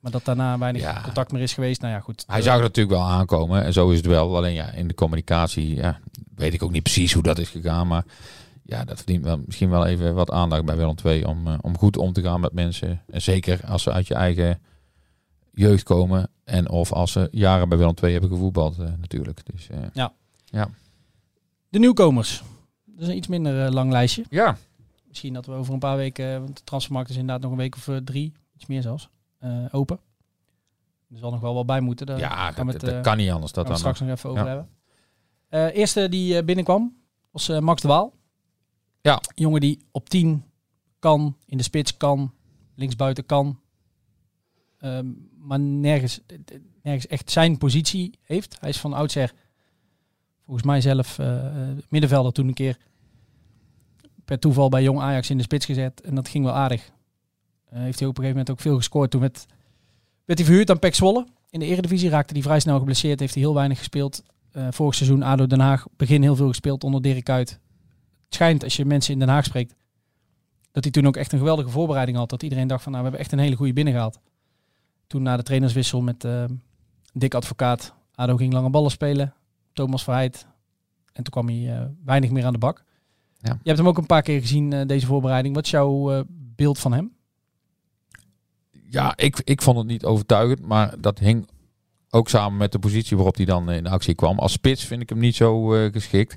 Maar 0.00 0.10
dat 0.12 0.24
daarna 0.24 0.58
weinig 0.58 0.82
Ja. 0.82 1.00
contact 1.02 1.32
meer 1.32 1.42
is 1.42 1.54
geweest. 1.54 1.80
Nou 1.80 1.92
ja, 1.92 2.00
goed. 2.00 2.24
hij 2.26 2.42
zag 2.42 2.54
het 2.54 2.62
natuurlijk 2.62 2.96
wel 2.96 3.06
aankomen. 3.06 3.62
En 3.64 3.72
zo 3.72 3.90
is 3.90 3.96
het 3.96 4.06
wel. 4.06 4.36
Alleen 4.36 4.54
ja, 4.54 4.70
in 4.72 4.88
de 4.88 4.94
communicatie 4.94 5.74
ja, 5.74 5.98
weet 6.34 6.54
ik 6.54 6.62
ook 6.62 6.70
niet 6.70 6.82
precies 6.82 7.12
hoe 7.12 7.22
dat 7.22 7.38
is 7.38 7.48
gegaan. 7.48 7.86
Maar 7.86 8.04
ja, 8.62 8.84
dat 8.84 8.96
verdient 8.96 9.24
wel, 9.24 9.42
misschien 9.46 9.70
wel 9.70 9.86
even 9.86 10.14
wat 10.14 10.30
aandacht 10.30 10.64
bij 10.64 10.76
Willem 10.76 10.94
II. 11.04 11.24
Om, 11.24 11.46
eh, 11.46 11.58
om 11.60 11.78
goed 11.78 11.96
om 11.96 12.12
te 12.12 12.22
gaan 12.22 12.40
met 12.40 12.52
mensen. 12.52 13.02
En 13.10 13.22
zeker 13.22 13.60
als 13.66 13.82
ze 13.82 13.92
uit 13.92 14.06
je 14.06 14.14
eigen 14.14 14.60
jeugd 15.56 15.82
komen. 15.82 16.30
En 16.44 16.70
of 16.70 16.92
als 16.92 17.12
ze 17.12 17.28
jaren 17.30 17.68
bij 17.68 17.78
Willem 17.78 17.94
II 18.02 18.12
hebben 18.12 18.30
gevoetbald 18.30 18.78
eh, 18.78 18.92
natuurlijk. 18.98 19.40
Dus 19.52 19.68
eh, 19.68 20.64
De 21.68 21.78
nieuwkomers. 21.78 22.42
Dat 22.84 23.02
is 23.02 23.08
een 23.08 23.16
iets 23.16 23.26
minder 23.26 23.66
eh, 23.66 23.72
lang 23.72 23.90
lijstje. 23.90 24.24
ja, 24.30 24.56
Misschien 25.08 25.32
dat 25.32 25.46
we 25.46 25.52
over 25.52 25.72
een 25.72 25.78
paar 25.78 25.96
weken, 25.96 26.42
want 26.42 26.56
de 26.56 26.64
transfermarkt 26.64 27.10
is 27.10 27.16
inderdaad 27.16 27.42
nog 27.42 27.50
een 27.50 27.56
week 27.56 27.74
of 27.74 27.88
drie, 28.04 28.32
iets 28.54 28.66
meer 28.66 28.82
zelfs, 28.82 29.08
open. 29.70 29.98
Er 31.10 31.18
zal 31.18 31.30
nog 31.30 31.40
wel 31.40 31.54
wat 31.54 31.66
bij 31.66 31.80
moeten. 31.80 32.06
Daar 32.06 32.18
ja 32.18 32.52
gaan 32.52 32.66
dat, 32.66 32.82
het, 32.82 32.90
dat 32.90 33.02
kan 33.02 33.16
niet 33.16 33.30
anders. 33.30 33.52
Dat 33.52 33.66
gaan 33.66 33.76
we 33.76 33.82
dan 33.82 33.94
straks 33.94 34.00
nog 34.00 34.18
even 34.18 34.30
over 34.30 34.42
Ja. 34.44 34.48
hebben. 35.48 35.74
Eerste 35.76 36.08
die 36.08 36.44
binnenkwam 36.44 36.96
was 37.30 37.48
Max 37.48 37.82
de 37.82 37.88
Waal. 37.88 38.14
Ja. 39.00 39.14
Een 39.14 39.20
jongen 39.34 39.60
die 39.60 39.78
op 39.90 40.08
10 40.08 40.44
kan, 40.98 41.36
in 41.46 41.56
de 41.56 41.62
spits 41.62 41.96
kan, 41.96 42.34
linksbuiten 42.74 43.26
kan. 43.26 43.60
Ehm, 44.78 45.06
maar 45.38 45.60
nergens, 45.60 46.20
nergens 46.82 47.06
echt 47.06 47.30
zijn 47.30 47.58
positie 47.58 48.18
heeft. 48.22 48.56
Hij 48.60 48.68
is 48.68 48.78
van 48.78 48.92
oudsher, 48.92 49.32
volgens 50.44 50.66
mij 50.66 50.80
zelf, 50.80 51.18
eh, 51.18 51.46
eh, 51.46 51.76
middenvelder 51.88 52.32
toen 52.32 52.48
een 52.48 52.54
keer 52.54 52.76
per 54.24 54.38
toeval 54.38 54.68
bij 54.68 54.82
Jong 54.82 55.00
Ajax 55.00 55.30
in 55.30 55.36
de 55.36 55.42
spits 55.42 55.66
gezet. 55.66 56.00
En 56.00 56.14
dat 56.14 56.28
ging 56.28 56.44
wel 56.44 56.54
aardig. 56.54 56.90
Eh, 57.64 57.78
heeft 57.80 57.98
hij 57.98 58.08
op 58.08 58.18
een 58.18 58.22
gegeven 58.22 58.28
moment 58.28 58.50
ook 58.50 58.60
veel 58.60 58.76
gescoord. 58.76 59.10
Toen 59.10 59.20
werd, 59.20 59.46
werd 60.24 60.38
hij 60.38 60.48
verhuurd 60.48 60.70
aan 60.70 60.78
Pek 60.78 60.94
Zwolle. 60.94 61.26
In 61.50 61.60
de 61.60 61.66
Eredivisie 61.66 62.08
raakte 62.08 62.32
hij 62.32 62.42
vrij 62.42 62.60
snel 62.60 62.78
geblesseerd. 62.78 63.20
Heeft 63.20 63.34
hij 63.34 63.42
heel 63.42 63.54
weinig 63.54 63.78
gespeeld. 63.78 64.22
Vorig 64.70 64.94
seizoen 64.94 65.22
ADO 65.22 65.46
Den 65.46 65.60
Haag. 65.60 65.86
Begin 65.96 66.22
heel 66.22 66.36
veel 66.36 66.48
gespeeld 66.48 66.84
onder 66.84 67.02
Dirk 67.02 67.24
Kuyt. 67.24 67.50
Het 68.24 68.34
schijnt, 68.34 68.64
als 68.64 68.76
je 68.76 68.84
mensen 68.84 69.12
in 69.12 69.18
Den 69.18 69.28
Haag 69.28 69.44
spreekt, 69.44 69.74
dat 70.72 70.84
hij 70.84 70.92
toen 70.92 71.06
ook 71.06 71.16
echt 71.16 71.32
een 71.32 71.38
geweldige 71.38 71.68
voorbereiding 71.68 72.16
had. 72.16 72.30
Dat 72.30 72.42
iedereen 72.42 72.66
dacht 72.66 72.82
van, 72.82 72.92
nou, 72.92 73.04
we 73.04 73.10
hebben 73.10 73.26
echt 73.26 73.38
een 73.38 73.44
hele 73.44 73.56
goede 73.56 73.72
binnengehaald. 73.72 74.18
Toen 75.06 75.22
na 75.22 75.36
de 75.36 75.42
trainerswissel 75.42 76.02
met 76.02 76.24
uh, 76.24 76.44
Dick 77.12 77.34
Advocaat, 77.34 77.94
ADO 78.14 78.36
ging 78.36 78.52
lange 78.52 78.70
ballen 78.70 78.90
spelen, 78.90 79.34
Thomas 79.72 80.04
Verheid. 80.04 80.46
En 81.12 81.22
toen 81.22 81.32
kwam 81.32 81.48
hij 81.48 81.76
eh, 81.76 81.86
weinig 82.04 82.30
meer 82.30 82.44
aan 82.44 82.52
de 82.52 82.58
bak. 82.58 82.84
Ja. 83.38 83.52
Je 83.52 83.68
hebt 83.68 83.78
hem 83.78 83.88
ook 83.88 83.98
een 83.98 84.06
paar 84.06 84.22
keer 84.22 84.40
gezien, 84.40 84.72
eh, 84.72 84.86
deze 84.86 85.06
voorbereiding. 85.06 85.54
Wat 85.54 85.64
is 85.64 85.70
jouw 85.70 86.24
beeld 86.28 86.78
van 86.78 86.92
hem? 86.92 87.12
Ja, 88.90 89.16
ik, 89.16 89.40
ik 89.44 89.62
vond 89.62 89.78
het 89.78 89.86
niet 89.86 90.04
overtuigend, 90.04 90.60
maar 90.60 91.00
dat 91.00 91.18
hing 91.18 91.48
ook 92.10 92.28
samen 92.28 92.58
met 92.58 92.72
de 92.72 92.78
positie 92.78 93.16
waarop 93.16 93.36
hij 93.36 93.44
dan 93.44 93.70
in 93.70 93.86
actie 93.86 94.14
kwam. 94.14 94.38
Als 94.38 94.52
spits 94.52 94.84
vind 94.84 95.02
ik 95.02 95.08
hem 95.08 95.18
niet 95.18 95.36
zo 95.36 95.66
geschikt. 95.66 96.36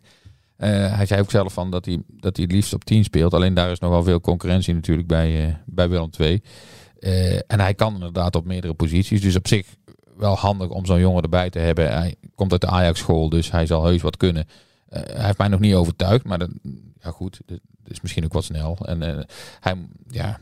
Hij 0.56 1.06
zei 1.06 1.22
ook 1.22 1.32
zelf 1.32 1.54
van 1.54 1.72
dat 1.72 1.86
hij, 1.86 2.02
dat 2.08 2.36
hij 2.36 2.46
het 2.46 2.54
liefst 2.54 2.74
op 2.74 2.84
10 2.84 3.04
speelt. 3.04 3.34
Alleen 3.34 3.54
daar 3.54 3.72
is 3.72 3.80
nogal 3.80 4.04
veel 4.04 4.22
concurrentie 4.22 4.74
natuurlijk 4.74 5.08
bij, 5.08 5.48
uh, 5.48 5.54
bij 5.66 5.90
Willem 5.90 6.10
2. 6.10 6.42
Eh, 7.00 7.36
en 7.36 7.60
hij 7.60 7.74
kan 7.74 7.94
inderdaad 7.94 8.36
op 8.36 8.46
meerdere 8.46 8.74
posities. 8.74 9.22
Dus 9.22 9.36
op 9.36 9.48
zich 9.48 9.76
wel 10.18 10.36
handig 10.36 10.70
om 10.70 10.86
zo'n 10.86 11.00
jongen 11.00 11.24
erbij 11.24 11.50
te 11.50 11.60
hebben. 11.60 11.92
Hij 11.94 12.16
komt 12.36 12.52
uit 12.52 12.62
de 12.62 12.68
Ajax-school, 12.68 13.30
dus 13.30 13.52
hij 13.52 13.66
zal 13.66 13.86
heus 13.86 14.02
wat 14.02 14.18
kunnen. 14.18 14.48
Eh, 14.88 15.02
hij 15.02 15.26
heeft 15.26 15.38
mij 15.38 15.48
nog 15.48 15.60
niet 15.60 15.74
overtuigd, 15.74 16.26
maar 16.26 16.38
dat, 16.38 16.50
ja 17.02 17.12
goed, 17.12 17.42
dat 17.46 17.60
is 17.88 18.02
misschien 18.02 18.24
ook 18.24 18.34
wat 18.34 18.44
snel. 18.44 18.78
En 18.86 19.02
eh, 19.04 19.24
hij, 19.60 19.76
ja, 20.08 20.40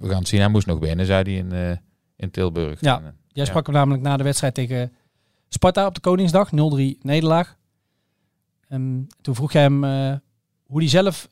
we 0.00 0.08
gaan 0.08 0.18
het 0.18 0.28
zien. 0.28 0.40
Hij 0.40 0.48
moest 0.48 0.66
nog 0.66 0.78
binnen, 0.78 1.06
zei 1.06 1.22
hij 1.22 1.32
in, 1.32 1.80
in 2.16 2.30
Tilburg. 2.30 2.80
Ja, 2.80 3.14
jij 3.28 3.44
sprak 3.44 3.66
hem 3.66 3.74
namelijk 3.74 4.02
na 4.02 4.16
de 4.16 4.24
wedstrijd 4.24 4.54
tegen 4.54 4.92
Sparta 5.48 5.86
op 5.86 5.94
de 5.94 6.00
Koningsdag, 6.00 6.50
0-3 6.50 6.54
nederlaag. 7.00 7.56
Um, 8.68 9.06
toen 9.20 9.34
vroeg 9.34 9.52
jij 9.52 9.62
hem 9.62 9.84
hoe 10.66 10.80
hij 10.80 10.88
zelf 10.88 11.28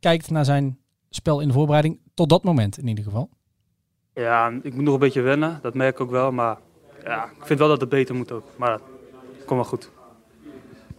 kijkt 0.00 0.30
naar 0.30 0.44
zijn 0.44 0.78
spel 1.10 1.40
in 1.40 1.48
de 1.48 1.54
voorbereiding. 1.54 2.00
Tot 2.14 2.28
dat 2.28 2.44
moment 2.44 2.78
in 2.78 2.86
ieder 2.86 3.04
geval. 3.04 3.30
Ja, 4.18 4.52
ik 4.62 4.74
moet 4.74 4.84
nog 4.84 4.94
een 4.94 5.00
beetje 5.00 5.20
wennen, 5.20 5.58
dat 5.62 5.74
merk 5.74 5.94
ik 5.94 6.00
ook 6.00 6.10
wel. 6.10 6.32
Maar 6.32 6.58
ja, 7.04 7.24
ik 7.24 7.46
vind 7.46 7.58
wel 7.58 7.68
dat 7.68 7.80
het 7.80 7.88
beter 7.88 8.14
moet 8.14 8.32
ook. 8.32 8.44
Maar 8.56 8.70
dat 8.70 8.80
komt 9.46 9.60
wel 9.60 9.64
goed. 9.64 9.90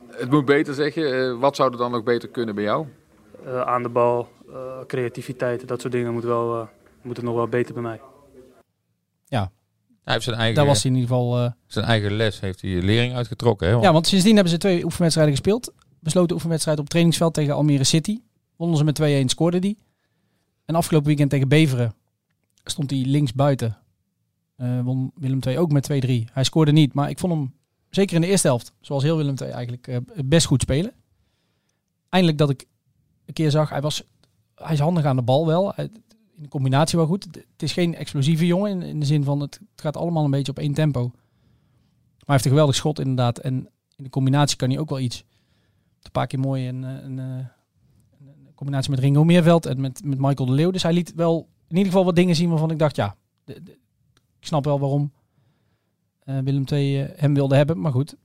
Het 0.07 0.29
moet 0.31 0.45
beter, 0.45 0.73
zeg 0.73 0.93
je. 0.95 1.05
Eh, 1.05 1.39
wat 1.39 1.55
zou 1.55 1.71
er 1.71 1.77
dan 1.77 1.93
ook 1.95 2.05
beter 2.05 2.29
kunnen 2.29 2.55
bij 2.55 2.63
jou? 2.63 2.85
Eh, 3.45 3.61
aan 3.61 3.83
de 3.83 3.89
bal, 3.89 4.27
eh, 4.49 4.55
creativiteit, 4.87 5.67
dat 5.67 5.81
soort 5.81 5.93
dingen 5.93 6.13
moet 6.13 6.23
wel, 6.23 6.59
eh, 6.61 6.67
moeten 7.01 7.23
nog 7.23 7.35
wel 7.35 7.47
beter 7.47 7.73
bij 7.73 7.83
mij. 7.83 7.99
Hij 10.03 10.17
heeft 10.17 10.29
zijn 10.29 10.39
eigen, 10.39 10.57
Daar 10.63 10.73
was 10.73 10.83
hij 10.83 10.91
in 10.91 10.97
ieder 10.97 11.15
geval... 11.15 11.37
eh, 11.37 11.51
zijn 11.67 11.85
eigen 11.85 12.11
les, 12.11 12.39
heeft 12.39 12.61
hij 12.61 12.71
lering 12.71 13.15
uitgetrokken. 13.15 13.67
Hè? 13.67 13.73
Want- 13.73 13.85
ja, 13.85 13.91
want 13.93 14.07
sindsdien 14.07 14.33
hebben 14.33 14.51
ze 14.53 14.57
twee 14.59 14.83
oefenwedstrijden 14.83 15.35
gespeeld. 15.35 15.73
Besloten 15.99 16.35
oefenwedstrijd 16.35 16.79
op 16.79 16.89
trainingsveld 16.89 17.33
tegen 17.33 17.53
Almere 17.53 17.83
City. 17.83 18.19
Wonnen 18.55 18.77
ze 18.77 18.83
met 18.83 18.95
2-1, 18.95 19.29
scoorde 19.29 19.59
die. 19.59 19.77
En 20.65 20.75
afgelopen 20.75 21.07
weekend 21.07 21.29
tegen 21.29 21.47
Beveren 21.47 21.93
stond 22.69 22.89
hij 22.89 22.99
links 22.99 23.33
buiten. 23.33 23.77
Eh, 24.55 24.81
won 24.81 25.11
Willem 25.15 25.39
II 25.47 25.57
ook 25.57 25.71
met 25.71 25.83
2-3. 25.83 26.29
Hij 26.31 26.43
scoorde 26.43 26.71
niet, 26.71 26.93
maar 26.93 27.09
ik 27.09 27.19
vond 27.19 27.33
hem 27.33 27.53
zeker 27.89 28.15
in 28.15 28.21
de 28.21 28.27
eerste 28.27 28.47
helft, 28.47 28.73
zoals 28.81 29.03
heel 29.03 29.17
Willem 29.17 29.35
II 29.41 29.51
eigenlijk, 29.51 29.87
eh, 29.87 29.97
best 30.25 30.45
goed 30.45 30.61
spelen. 30.61 30.93
Eindelijk 32.09 32.39
dat 32.39 32.49
ik 32.49 32.65
een 33.25 33.33
keer 33.33 33.51
zag, 33.51 33.69
hij, 33.69 33.81
was, 33.81 34.03
hij 34.55 34.73
is 34.73 34.79
handig 34.79 35.05
aan 35.05 35.15
de 35.15 35.21
bal 35.21 35.45
wel. 35.45 35.73
In 35.75 35.91
de 36.35 36.47
combinatie 36.47 36.97
wel 36.97 37.07
goed. 37.07 37.23
Het 37.23 37.63
is 37.63 37.73
geen 37.73 37.95
explosieve 37.95 38.45
jongen 38.45 38.81
in, 38.81 38.99
de 38.99 39.05
zin 39.05 39.23
van 39.23 39.39
het, 39.39 39.59
het 39.71 39.81
gaat 39.81 39.97
allemaal 39.97 40.23
een 40.23 40.31
beetje 40.31 40.51
op 40.51 40.59
één 40.59 40.73
tempo. 40.73 41.01
Maar 41.01 41.13
hij 42.17 42.33
heeft 42.35 42.45
een 42.45 42.51
geweldig 42.51 42.75
schot 42.75 42.99
inderdaad. 42.99 43.37
En 43.37 43.53
in 43.95 44.03
de 44.03 44.09
combinatie 44.09 44.57
kan 44.57 44.69
hij 44.69 44.79
ook 44.79 44.89
wel 44.89 44.99
iets. 44.99 45.23
Een 46.01 46.11
paar 46.11 46.27
keer 46.27 46.39
mooi 46.39 46.67
een, 46.67 46.83
een, 46.83 47.17
een 47.17 47.47
combinatie 48.55 48.91
met 48.91 48.99
Ringo 48.99 49.23
Meerveld 49.23 49.65
en 49.65 49.81
met, 49.81 50.03
met 50.03 50.19
Michael 50.19 50.49
de 50.49 50.55
Leeuw. 50.55 50.71
Dus 50.71 50.83
hij 50.83 50.93
liet 50.93 51.13
wel 51.15 51.47
in 51.69 51.75
ieder 51.77 51.91
geval 51.91 52.05
wat 52.05 52.15
dingen 52.15 52.35
zien 52.35 52.49
waarvan 52.49 52.71
ik 52.71 52.79
dacht, 52.79 52.95
ja, 52.95 53.15
de- 53.43 53.63
de- 53.63 53.77
ik 54.39 54.45
snap 54.45 54.63
wel 54.65 54.79
waarom 54.79 55.11
eh, 56.23 56.37
Willem 56.39 56.63
II 56.71 57.01
eh, 57.01 57.09
hem 57.15 57.33
wilde 57.33 57.55
hebben. 57.55 57.81
Maar 57.81 57.91
goed, 57.91 58.15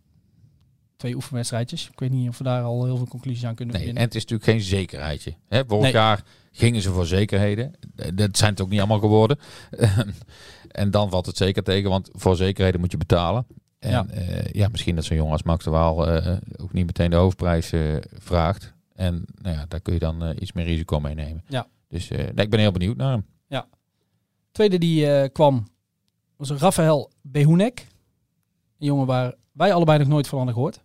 twee 0.97 1.15
oefenwedstrijdjes. 1.15 1.89
Ik 1.93 1.99
weet 2.01 2.11
niet 2.11 2.29
of 2.29 2.39
we 2.39 2.45
daar 2.45 2.63
al 2.63 2.85
heel 2.85 2.97
veel 2.97 3.07
conclusies 3.09 3.45
aan 3.45 3.55
kunnen 3.55 3.75
Nee, 3.77 3.89
en 3.89 3.97
het 3.99 4.15
is 4.15 4.21
natuurlijk 4.23 4.51
geen 4.51 4.61
zekerheidje. 4.61 5.35
Hè? 5.49 5.63
Vorig 5.67 5.83
Nee. 5.83 5.93
jaar 5.93 6.23
gingen 6.53 6.83
ze 6.83 6.91
voor 6.91 7.07
zekerheden. 7.07 7.73
Eh, 7.97 8.09
Dat 8.15 8.37
zijn 8.37 8.51
het 8.51 8.61
ook 8.61 8.69
niet 8.69 8.79
allemaal 8.79 8.99
geworden. 8.99 9.39
en 10.69 10.91
dan 10.91 11.11
valt 11.11 11.27
het 11.27 11.37
zeker 11.37 11.63
tegen, 11.63 11.91
want 11.91 12.11
voor 12.13 12.37
zekerheden 12.37 12.81
moet 12.81 12.91
je 12.91 12.97
betalen. 12.97 13.47
En 13.79 13.91
Ja. 13.91 14.07
ja, 14.15 14.43
ja 14.53 14.69
misschien 14.69 14.95
dat 14.95 15.05
zo'n 15.05 15.17
jongen 15.17 15.33
als 15.33 15.43
Max 15.43 15.65
de 15.65 15.71
Waal 15.71 16.07
ook 16.57 16.73
niet 16.73 16.87
meteen 16.87 17.11
de 17.11 17.17
hoofdprijs 17.17 17.73
vraagt. 18.19 18.73
En 18.95 19.25
nou 19.43 19.57
ja, 19.57 19.65
daar 19.69 19.81
kun 19.81 19.93
je 19.93 19.99
dan 19.99 20.37
iets 20.39 20.53
meer 20.53 20.65
risico 20.65 21.01
mee 21.01 21.15
nemen. 21.15 21.45
Ja. 21.49 21.67
Dus 21.89 22.09
nee, 22.09 22.27
ik 22.35 22.51
ben 22.51 22.59
heel 22.61 22.73
benieuwd 22.73 22.97
naar 22.97 23.11
hem. 23.13 23.25
Tweede 24.55 24.79
die 24.79 25.11
eh, 25.11 25.33
kwam 25.33 25.67
was 26.37 26.51
Rafael 26.51 27.11
Behunek. 27.21 27.87
Een 28.79 28.87
jongen 28.87 29.07
waar 29.07 29.35
wij 29.53 29.75
allebei 29.75 29.99
nog 29.99 30.09
nooit 30.09 30.29
van 30.29 30.37
hadden 30.37 30.55
gehoord. 30.55 30.85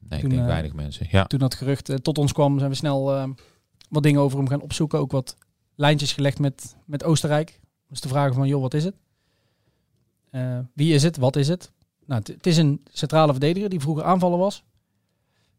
Nee, 0.00 0.20
Toen, 0.20 0.30
ik 0.30 0.36
denk 0.36 0.46
eh, 0.46 0.52
weinig 0.52 0.72
mensen. 0.72 1.06
Ja. 1.10 1.24
Toen 1.24 1.38
dat 1.38 1.54
gerucht 1.54 1.88
eh, 1.88 1.96
tot 1.96 2.18
ons 2.18 2.32
kwam, 2.32 2.58
zijn 2.58 2.70
we 2.70 2.76
snel 2.76 3.34
wat 3.88 4.02
dingen 4.02 4.20
over 4.20 4.38
hem 4.38 4.48
gaan 4.48 4.60
opzoeken. 4.60 4.98
Ook 4.98 5.12
wat 5.12 5.36
lijntjes 5.74 6.12
gelegd 6.12 6.38
met, 6.38 6.76
met 6.86 7.04
Oostenrijk. 7.04 7.60
Dus 7.88 8.00
de 8.00 8.08
vragen 8.08 8.34
van, 8.34 8.48
joh, 8.48 8.60
wat 8.60 8.74
is 8.74 8.84
het? 8.84 8.96
Wie 10.74 10.94
is 10.94 11.02
het? 11.02 11.16
Wat 11.16 11.36
is 11.36 11.48
het? 11.48 11.72
Nou, 12.06 12.22
het- 12.24 12.46
is 12.46 12.56
een 12.56 12.80
centrale 12.90 13.32
verdediger 13.32 13.68
die 13.68 13.80
vroeger 13.80 14.04
aanvaller 14.04 14.38
was. 14.38 14.64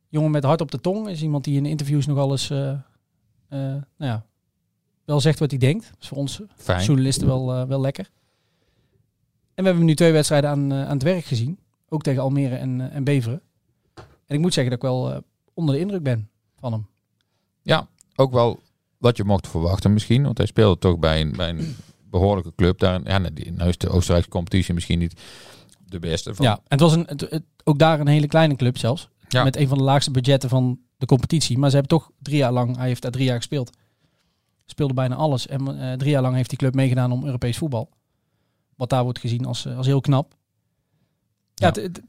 Jongen 0.10 0.32
met 0.32 0.44
hart 0.44 0.62
op 0.62 0.72
de 0.72 0.80
tong. 0.80 1.08
Is 1.10 1.22
iemand 1.22 1.44
die 1.44 1.58
in 1.58 1.66
interviews 1.66 2.06
nog 2.06 2.18
alles 2.18 2.48
nou 2.50 3.84
ja, 3.98 4.26
wel 5.06 5.20
zegt 5.22 5.40
wat 5.40 5.50
hij 5.50 5.60
denkt. 5.60 5.86
Dat 5.90 5.98
is 6.02 6.08
voor 6.08 6.18
ons 6.18 6.42
Fijn. 6.56 6.84
journalisten 6.84 7.28
wel, 7.28 7.54
eh, 7.54 7.64
wel 7.68 7.82
lekker. 7.82 8.10
En 9.54 9.64
we 9.64 9.70
hebben 9.70 9.86
nu 9.86 9.96
twee 9.96 10.12
wedstrijden 10.12 10.50
aan, 10.50 10.72
eh, 10.72 10.82
aan 10.86 10.94
het 10.94 11.04
werk 11.04 11.26
gezien. 11.26 11.60
Ook 11.90 12.02
tegen 12.04 12.22
Almere 12.22 12.56
en, 12.56 12.82
eh, 12.82 12.96
en 12.96 13.04
Beveren. 13.04 13.42
En 14.26 14.36
ik 14.36 14.40
moet 14.40 14.54
zeggen 14.54 14.74
dat 14.74 14.84
ik 14.84 14.90
wel 14.90 15.24
onder 15.54 15.76
de 15.76 15.82
indruk 15.82 16.04
ben 16.04 16.30
van 16.60 16.72
hem. 16.72 16.88
Ja, 17.62 17.88
ook 18.16 18.32
wel 18.32 18.60
wat 18.98 19.18
je 19.18 19.24
mocht 19.24 19.48
verwachten 19.48 19.94
misschien. 19.94 20.24
Want 20.24 20.38
hij 20.38 20.48
speelde 20.48 20.80
toch 20.80 21.00
bij 21.00 21.22
een, 21.22 21.32
bij 21.32 21.50
een 21.50 21.76
behoorlijke 22.10 22.54
club. 22.56 22.80
Daar, 22.80 23.02
ja, 23.04 23.18
nou, 23.18 23.34
nou 23.52 23.70
is 23.70 23.78
de 23.78 23.90
Oostenrijkse 23.90 24.30
competitie 24.30 24.74
misschien 24.74 25.00
niet 25.00 25.22
de 25.86 26.00
beste. 26.00 26.36
Van, 26.36 26.46
Ja, 26.46 26.54
en 26.56 26.62
het 26.68 26.80
was 26.80 26.94
een, 26.94 27.04
het- 27.08 27.22
het- 27.30 27.44
ook 27.64 27.80
daar 27.80 28.00
een 28.00 28.08
hele 28.08 28.28
kleine 28.28 28.56
club 28.56 28.78
zelfs. 28.78 29.10
Ja. 29.28 29.44
Met 29.44 29.56
een 29.56 29.68
van 29.68 29.78
de 29.78 29.84
laagste 29.84 30.12
budgetten 30.12 30.50
van 30.50 30.80
de 30.98 31.06
competitie. 31.06 31.58
Maar 31.58 31.70
ze 31.70 31.76
hebben 31.78 31.98
toch 31.98 32.12
drie 32.22 32.38
jaar 32.38 32.52
lang, 32.52 32.78
hij 32.78 32.88
heeft 32.88 33.02
daar 33.02 33.12
drie 33.12 33.26
jaar 33.26 33.36
gespeeld. 33.38 33.78
Speelde 34.66 34.94
bijna 34.94 35.16
alles. 35.16 35.48
En 35.48 35.80
eh, 35.92 35.98
drie 35.98 36.12
jaar 36.12 36.22
lang 36.22 36.36
heeft 36.36 36.50
die 36.50 36.58
club 36.58 36.74
meegedaan 36.76 37.12
om 37.12 37.26
Europees 37.26 37.58
voetbal. 37.58 37.90
Wat 38.76 38.90
daar 38.90 39.04
wordt 39.04 39.20
gezien 39.20 39.46
als, 39.46 39.66
eh, 39.66 39.78
als 39.78 39.86
heel 39.86 40.02
knap. 40.02 40.36
Ja, 41.54 41.68
Ja. 41.68 41.68
het- 41.68 41.76
het- 41.76 42.02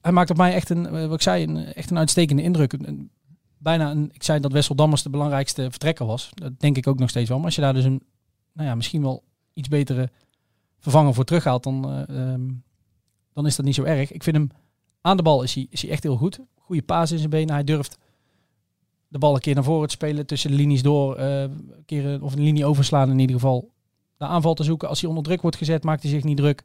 hij 0.00 0.12
maakt 0.12 0.30
op 0.30 0.36
mij 0.36 0.54
echt 0.54 0.70
een, 0.70 0.86
eh, 0.86 0.92
wat 1.06 1.14
ik 1.14 1.22
zei, 1.22 1.44
een, 1.44 1.56
echt 1.56 1.90
een 1.90 1.98
uitstekende 1.98 2.42
indruk. 2.42 2.72
Een- 2.72 3.10
bijna 3.58 3.90
een, 3.90 4.10
ik 4.12 4.22
zei 4.22 4.40
dat 4.40 4.52
Wessel 4.52 4.74
Dammers 4.74 5.02
de 5.02 5.10
belangrijkste 5.10 5.70
vertrekker 5.70 6.06
was. 6.06 6.30
Dat 6.34 6.60
denk 6.60 6.76
ik 6.76 6.86
ook 6.86 6.98
nog 6.98 7.08
steeds 7.10 7.28
wel. 7.28 7.36
Maar 7.36 7.46
als 7.46 7.54
je 7.54 7.60
daar 7.60 7.74
dus 7.74 7.84
een, 7.84 8.02
nou 8.52 8.68
ja, 8.68 8.74
misschien 8.74 9.02
wel 9.02 9.22
iets 9.52 9.68
betere 9.68 10.10
vervanger 10.78 11.14
voor 11.14 11.24
terughaalt, 11.24 11.62
dan, 11.62 11.90
eh, 11.90 12.32
ehm, 12.32 12.48
dan 13.32 13.46
is 13.46 13.56
dat 13.56 13.64
niet 13.64 13.74
zo 13.74 13.82
erg. 13.84 14.12
Ik 14.12 14.22
vind 14.22 14.36
hem 14.36 14.50
aan 15.00 15.16
de 15.16 15.22
bal 15.22 15.42
is 15.42 15.54
hij, 15.54 15.66
is 15.70 15.82
hij 15.82 15.90
echt 15.90 16.02
heel 16.02 16.16
goed. 16.16 16.40
Goede 16.54 16.82
paas 16.82 17.10
in 17.12 17.18
zijn 17.18 17.30
benen. 17.30 17.54
Hij 17.54 17.64
durft 17.64 17.98
de 19.08 19.18
bal 19.18 19.34
een 19.34 19.40
keer 19.40 19.54
naar 19.54 19.64
voren 19.64 19.88
te 19.88 19.94
spelen, 19.94 20.26
tussen 20.26 20.50
de 20.50 20.56
linies 20.56 20.82
door, 20.82 21.16
een- 21.86 22.22
of 22.22 22.32
een 22.34 22.42
linie 22.42 22.64
overslaan 22.66 23.10
in 23.10 23.18
ieder 23.18 23.36
geval. 23.36 23.70
De 24.16 24.24
aanval 24.24 24.54
te 24.54 24.64
zoeken. 24.64 24.88
Als 24.88 25.00
hij 25.00 25.08
onder 25.08 25.24
druk 25.24 25.42
wordt 25.42 25.56
gezet, 25.56 25.84
maakt 25.84 26.02
hij 26.02 26.10
zich 26.10 26.24
niet 26.24 26.36
druk. 26.36 26.64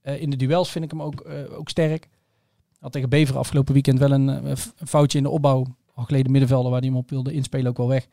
Eh, 0.00 0.20
in 0.22 0.30
de 0.30 0.36
duels 0.36 0.70
vind 0.70 0.84
ik 0.84 0.90
hem 0.90 1.02
ook, 1.02 1.20
eh, 1.20 1.58
ook 1.58 1.68
sterk. 1.68 2.08
Had 2.78 2.92
tegen 2.92 3.08
Bever 3.08 3.38
afgelopen 3.38 3.72
weekend 3.72 3.98
wel 3.98 4.10
een, 4.12 4.28
eh, 4.28 4.50
een 4.76 4.86
foutje 4.86 5.18
in 5.18 5.24
de 5.24 5.30
opbouw. 5.30 5.64
Al 5.94 6.04
geleden 6.04 6.30
middenvelder 6.32 6.70
waar 6.70 6.80
hij 6.80 6.88
hem 6.88 6.98
op 6.98 7.10
wilde 7.10 7.32
inspelen 7.32 7.66
ook 7.70 7.76
wel 7.76 7.88
weg. 7.88 8.08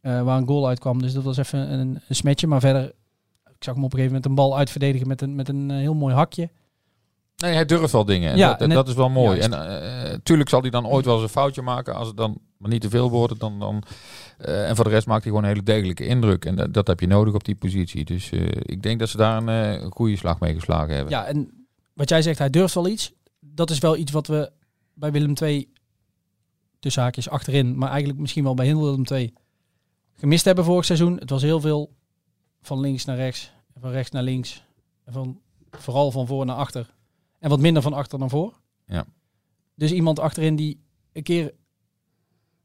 Waar 0.00 0.38
een 0.38 0.46
goal 0.46 0.68
uitkwam. 0.68 1.02
Dus 1.02 1.12
dat 1.12 1.22
was 1.22 1.36
even 1.36 1.72
een, 1.72 2.00
een 2.08 2.14
smetje. 2.14 2.46
Maar 2.46 2.60
verder, 2.60 2.84
ik 3.44 3.64
zag 3.64 3.74
hem 3.74 3.84
op 3.84 3.92
een 3.92 3.98
gegeven 3.98 4.04
moment 4.06 4.24
een 4.26 4.34
bal 4.34 4.56
uitverdedigen 4.56 5.08
met 5.08 5.20
een, 5.20 5.34
met 5.34 5.48
een 5.48 5.70
heel 5.70 5.94
mooi 5.94 6.14
hakje. 6.14 6.50
Nee, 7.44 7.54
hij 7.54 7.64
durft 7.64 7.92
wel 7.92 8.04
dingen. 8.04 8.30
En 8.30 8.36
Ja, 8.36 8.48
dat, 8.48 8.60
en 8.60 8.68
dat 8.68 8.88
is 8.88 8.94
wel 8.94 9.10
mooi. 9.10 9.38
Juist. 9.38 9.52
En 9.52 9.82
eh, 9.82 10.18
tuurlijk 10.22 10.48
zal 10.48 10.60
hij 10.60 10.70
dan 10.70 10.86
ooit 10.86 11.04
wel 11.04 11.14
eens 11.14 11.22
een 11.22 11.28
foutje 11.28 11.62
maken. 11.62 11.94
Als 11.94 12.06
het 12.06 12.16
dan 12.16 12.40
maar 12.64 12.72
niet 12.72 12.82
te 12.82 12.88
veel 12.88 13.10
wordt. 13.10 13.40
Dan, 13.40 13.58
dan, 13.58 13.82
eh, 14.38 14.68
en 14.68 14.76
voor 14.76 14.84
de 14.84 14.90
rest 14.90 15.06
maakt 15.06 15.22
hij 15.22 15.32
gewoon 15.32 15.48
een 15.48 15.54
hele 15.54 15.64
degelijke 15.64 16.06
indruk. 16.06 16.44
En 16.44 16.56
dat, 16.56 16.74
dat 16.74 16.86
heb 16.86 17.00
je 17.00 17.06
nodig 17.06 17.34
op 17.34 17.44
die 17.44 17.54
positie. 17.54 18.04
Dus 18.04 18.30
eh, 18.30 18.46
ik 18.50 18.82
denk 18.82 18.98
dat 18.98 19.08
ze 19.08 19.16
daar 19.16 19.42
een, 19.42 19.80
eh, 19.80 19.90
goede 19.90 20.16
slag 20.16 20.40
mee 20.40 20.54
geslagen 20.54 20.94
hebben. 20.94 21.12
Ja, 21.12 21.24
en 21.24 21.66
wat 21.92 22.08
jij 22.08 22.22
zegt, 22.22 22.38
hij 22.38 22.50
durft 22.50 22.74
wel 22.74 22.88
iets. 22.88 23.12
Dat 23.40 23.70
is 23.70 23.78
wel 23.78 23.96
iets 23.96 24.12
wat 24.12 24.26
we 24.26 24.52
bij 24.94 25.12
Willem 25.12 25.34
II, 25.42 25.72
tussen 26.78 27.02
haakjes 27.02 27.28
achterin, 27.28 27.78
maar 27.78 27.88
eigenlijk 27.88 28.18
misschien 28.18 28.44
wel 28.44 28.54
bij 28.54 28.66
heel 28.66 28.82
Willem 28.82 29.04
II, 29.12 29.32
gemist 30.12 30.44
hebben 30.44 30.64
vorig 30.64 30.84
seizoen. 30.84 31.18
Het 31.18 31.30
was 31.30 31.42
heel 31.42 31.60
veel 31.60 31.94
van 32.62 32.80
links 32.80 33.04
naar 33.04 33.16
rechts, 33.16 33.52
en 33.74 33.80
van 33.80 33.90
rechts 33.90 34.10
naar 34.10 34.22
links, 34.22 34.64
en 35.04 35.12
van, 35.12 35.40
vooral 35.70 36.10
van 36.10 36.26
voor 36.26 36.46
naar 36.46 36.56
achter. 36.56 36.94
En 37.44 37.50
wat 37.50 37.60
minder 37.60 37.82
van 37.82 37.92
achter 37.92 38.18
naar 38.18 38.28
voor. 38.28 38.60
Ja. 38.86 39.06
Dus 39.74 39.92
iemand 39.92 40.18
achterin 40.18 40.56
die 40.56 40.84
een 41.12 41.22
keer 41.22 41.54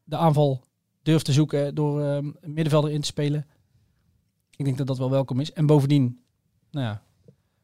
de 0.04 0.18
aanval 0.18 0.64
durft 1.02 1.26
te 1.26 1.34
zoeken 1.34 1.76
door 1.76 2.02
ehm, 2.02 2.32
een 2.40 2.54
middenvelder 2.54 2.92
in 2.92 3.02
te 3.02 3.08
spelen. 3.08 3.48
Ik 4.56 4.66
denk 4.66 4.78
dat 4.78 4.88
dat 4.88 4.98
wel 4.98 5.10
welkom 5.10 5.40
is. 5.40 5.54
En 5.54 5.66
bovendien, 5.66 6.20
nou 6.72 6.86
ja, 6.86 7.04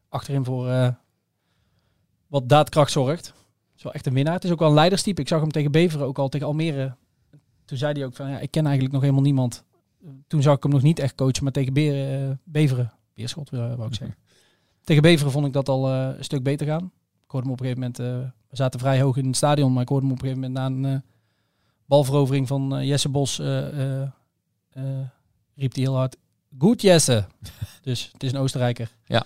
achterin 0.09 0.45
voor 0.45 0.69
eh, 0.69 0.93
wat 2.27 2.49
daadkracht 2.49 2.91
zorgt. 2.91 3.33
is 3.77 3.83
wel 3.83 3.93
echt 3.93 4.05
een 4.05 4.13
winnaar. 4.13 4.33
Het 4.33 4.43
is 4.43 4.51
ook 4.51 4.59
wel 4.59 4.67
een 4.67 4.73
leiderstype. 4.73 5.21
Ik 5.21 5.27
zag 5.27 5.41
hem 5.41 5.51
tegen 5.51 5.71
Beveren, 5.71 6.07
ook 6.07 6.19
al 6.19 6.29
tegen 6.29 6.47
Almere. 6.47 6.95
Toen 7.65 7.77
zei 7.77 7.93
hij 7.93 8.05
ook 8.05 8.15
van, 8.15 8.29
ja, 8.29 8.39
ik 8.39 8.51
ken 8.51 8.63
eigenlijk 8.63 8.93
nog 8.93 9.01
helemaal 9.01 9.23
niemand. 9.23 9.63
Toen 10.27 10.41
zag 10.41 10.55
ik 10.55 10.63
hem 10.63 10.71
nog 10.71 10.81
niet 10.81 10.99
echt 10.99 11.15
coachen, 11.15 11.43
maar 11.43 11.51
tegen 11.53 11.73
Be- 11.73 12.27
eh, 12.29 12.37
Beveren, 12.43 12.93
Beerschot 13.13 13.51
eh, 13.51 13.75
wou 13.75 13.87
ik 13.87 13.95
zeggen. 13.95 14.17
Tegen 14.83 15.01
Beveren 15.01 15.31
vond 15.31 15.45
ik 15.45 15.53
dat 15.53 15.69
al 15.69 15.89
een 15.89 16.23
stuk 16.23 16.43
beter 16.43 16.67
gaan. 16.67 16.91
Hoorde 17.35 17.49
hem 17.49 17.59
op 17.59 17.65
een 17.65 17.75
gegeven 17.75 18.05
moment, 18.05 18.25
eh, 18.25 18.31
we 18.49 18.55
zaten 18.55 18.79
vrij 18.79 19.01
hoog 19.01 19.17
in 19.17 19.25
het 19.25 19.35
stadion, 19.35 19.73
maar 19.73 19.81
ik 19.81 19.89
hoorde 19.89 20.05
hem 20.05 20.15
op 20.15 20.21
een 20.21 20.27
gegeven 20.27 20.51
moment 20.51 20.83
na 20.83 20.89
een 20.89 20.95
eh, 20.95 21.01
balverovering 21.85 22.47
van 22.47 22.75
eh, 22.75 22.87
Jesse 22.87 23.09
Bos, 23.09 23.37
riep 25.55 25.73
hij 25.73 25.83
heel 25.83 25.95
hard, 25.95 26.17
goed 26.57 26.81
Jesse. 26.81 27.25
dus 27.81 28.09
het 28.11 28.23
is 28.23 28.31
een 28.31 28.39
Oostenrijker. 28.39 28.91
Ja. 29.05 29.25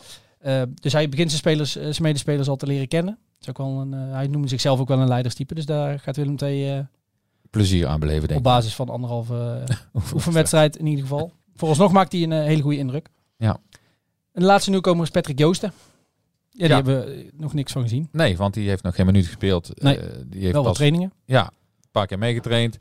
Dus 0.73 0.93
hij 0.93 1.09
begint 1.09 1.29
zijn, 1.29 1.41
spelers, 1.41 1.71
zijn 1.71 1.95
medespelers 1.99 2.47
al 2.47 2.55
te 2.55 2.65
leren 2.65 2.87
kennen. 2.87 3.17
Is 3.39 3.49
ook 3.49 3.57
wel 3.57 3.67
een, 3.67 3.91
hij 3.91 4.27
noemde 4.27 4.47
zichzelf 4.47 4.79
ook 4.79 4.87
wel 4.87 4.99
een 4.99 5.07
leiderstype. 5.07 5.55
Dus 5.55 5.65
daar 5.65 5.99
gaat 5.99 6.15
Willem 6.15 6.35
II 6.39 6.71
eh, 6.71 6.79
Plezier 7.49 7.87
aan 7.87 7.99
beleven, 7.99 8.27
denk 8.27 8.39
op 8.39 8.45
ik. 8.45 8.51
basis 8.51 8.75
van 8.75 8.89
anderhalve 8.89 9.63
oefenwedstrijd 10.13 10.75
in 10.75 10.85
ieder 10.85 11.01
geval. 11.03 11.33
Vooralsnog 11.55 11.91
maakt 11.91 12.11
hij 12.11 12.23
een 12.23 12.31
hele 12.31 12.61
goede 12.61 12.77
indruk. 12.77 13.09
Ja. 13.37 13.59
En 14.31 14.41
de 14.41 14.45
laatste 14.45 14.69
nieuwkomer 14.69 15.03
is 15.03 15.09
Patrick 15.09 15.39
Joosten. 15.39 15.73
Ja, 16.59 16.65
die 16.65 16.75
hebben 16.75 17.05
we 17.05 17.31
nog 17.37 17.53
niks 17.53 17.71
van 17.71 17.81
gezien. 17.81 18.09
Nee, 18.11 18.37
want 18.37 18.53
die 18.53 18.69
heeft 18.69 18.83
nog 18.83 18.95
geen 18.95 19.05
minuut 19.05 19.25
gespeeld. 19.25 19.81
Nee, 19.83 19.97
Eh, 19.99 20.15
die 20.25 20.39
heeft 20.39 20.51
Wel 20.53 20.61
wat 20.61 20.63
pas 20.63 20.77
trainingen. 20.77 21.11
Ja, 21.25 21.43
een 21.45 21.89
paar 21.91 22.07
keer 22.07 22.17
meegetraind. 22.19 22.77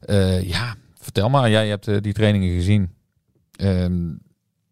Eh, 0.00 0.42
ja, 0.48 0.74
vertel 0.94 1.28
maar. 1.28 1.50
Jij 1.50 1.68
hebt 1.68 1.88
eh, 1.88 1.96
die 2.00 2.12
trainingen 2.12 2.54
gezien. 2.54 2.90
Ehm, 3.52 4.08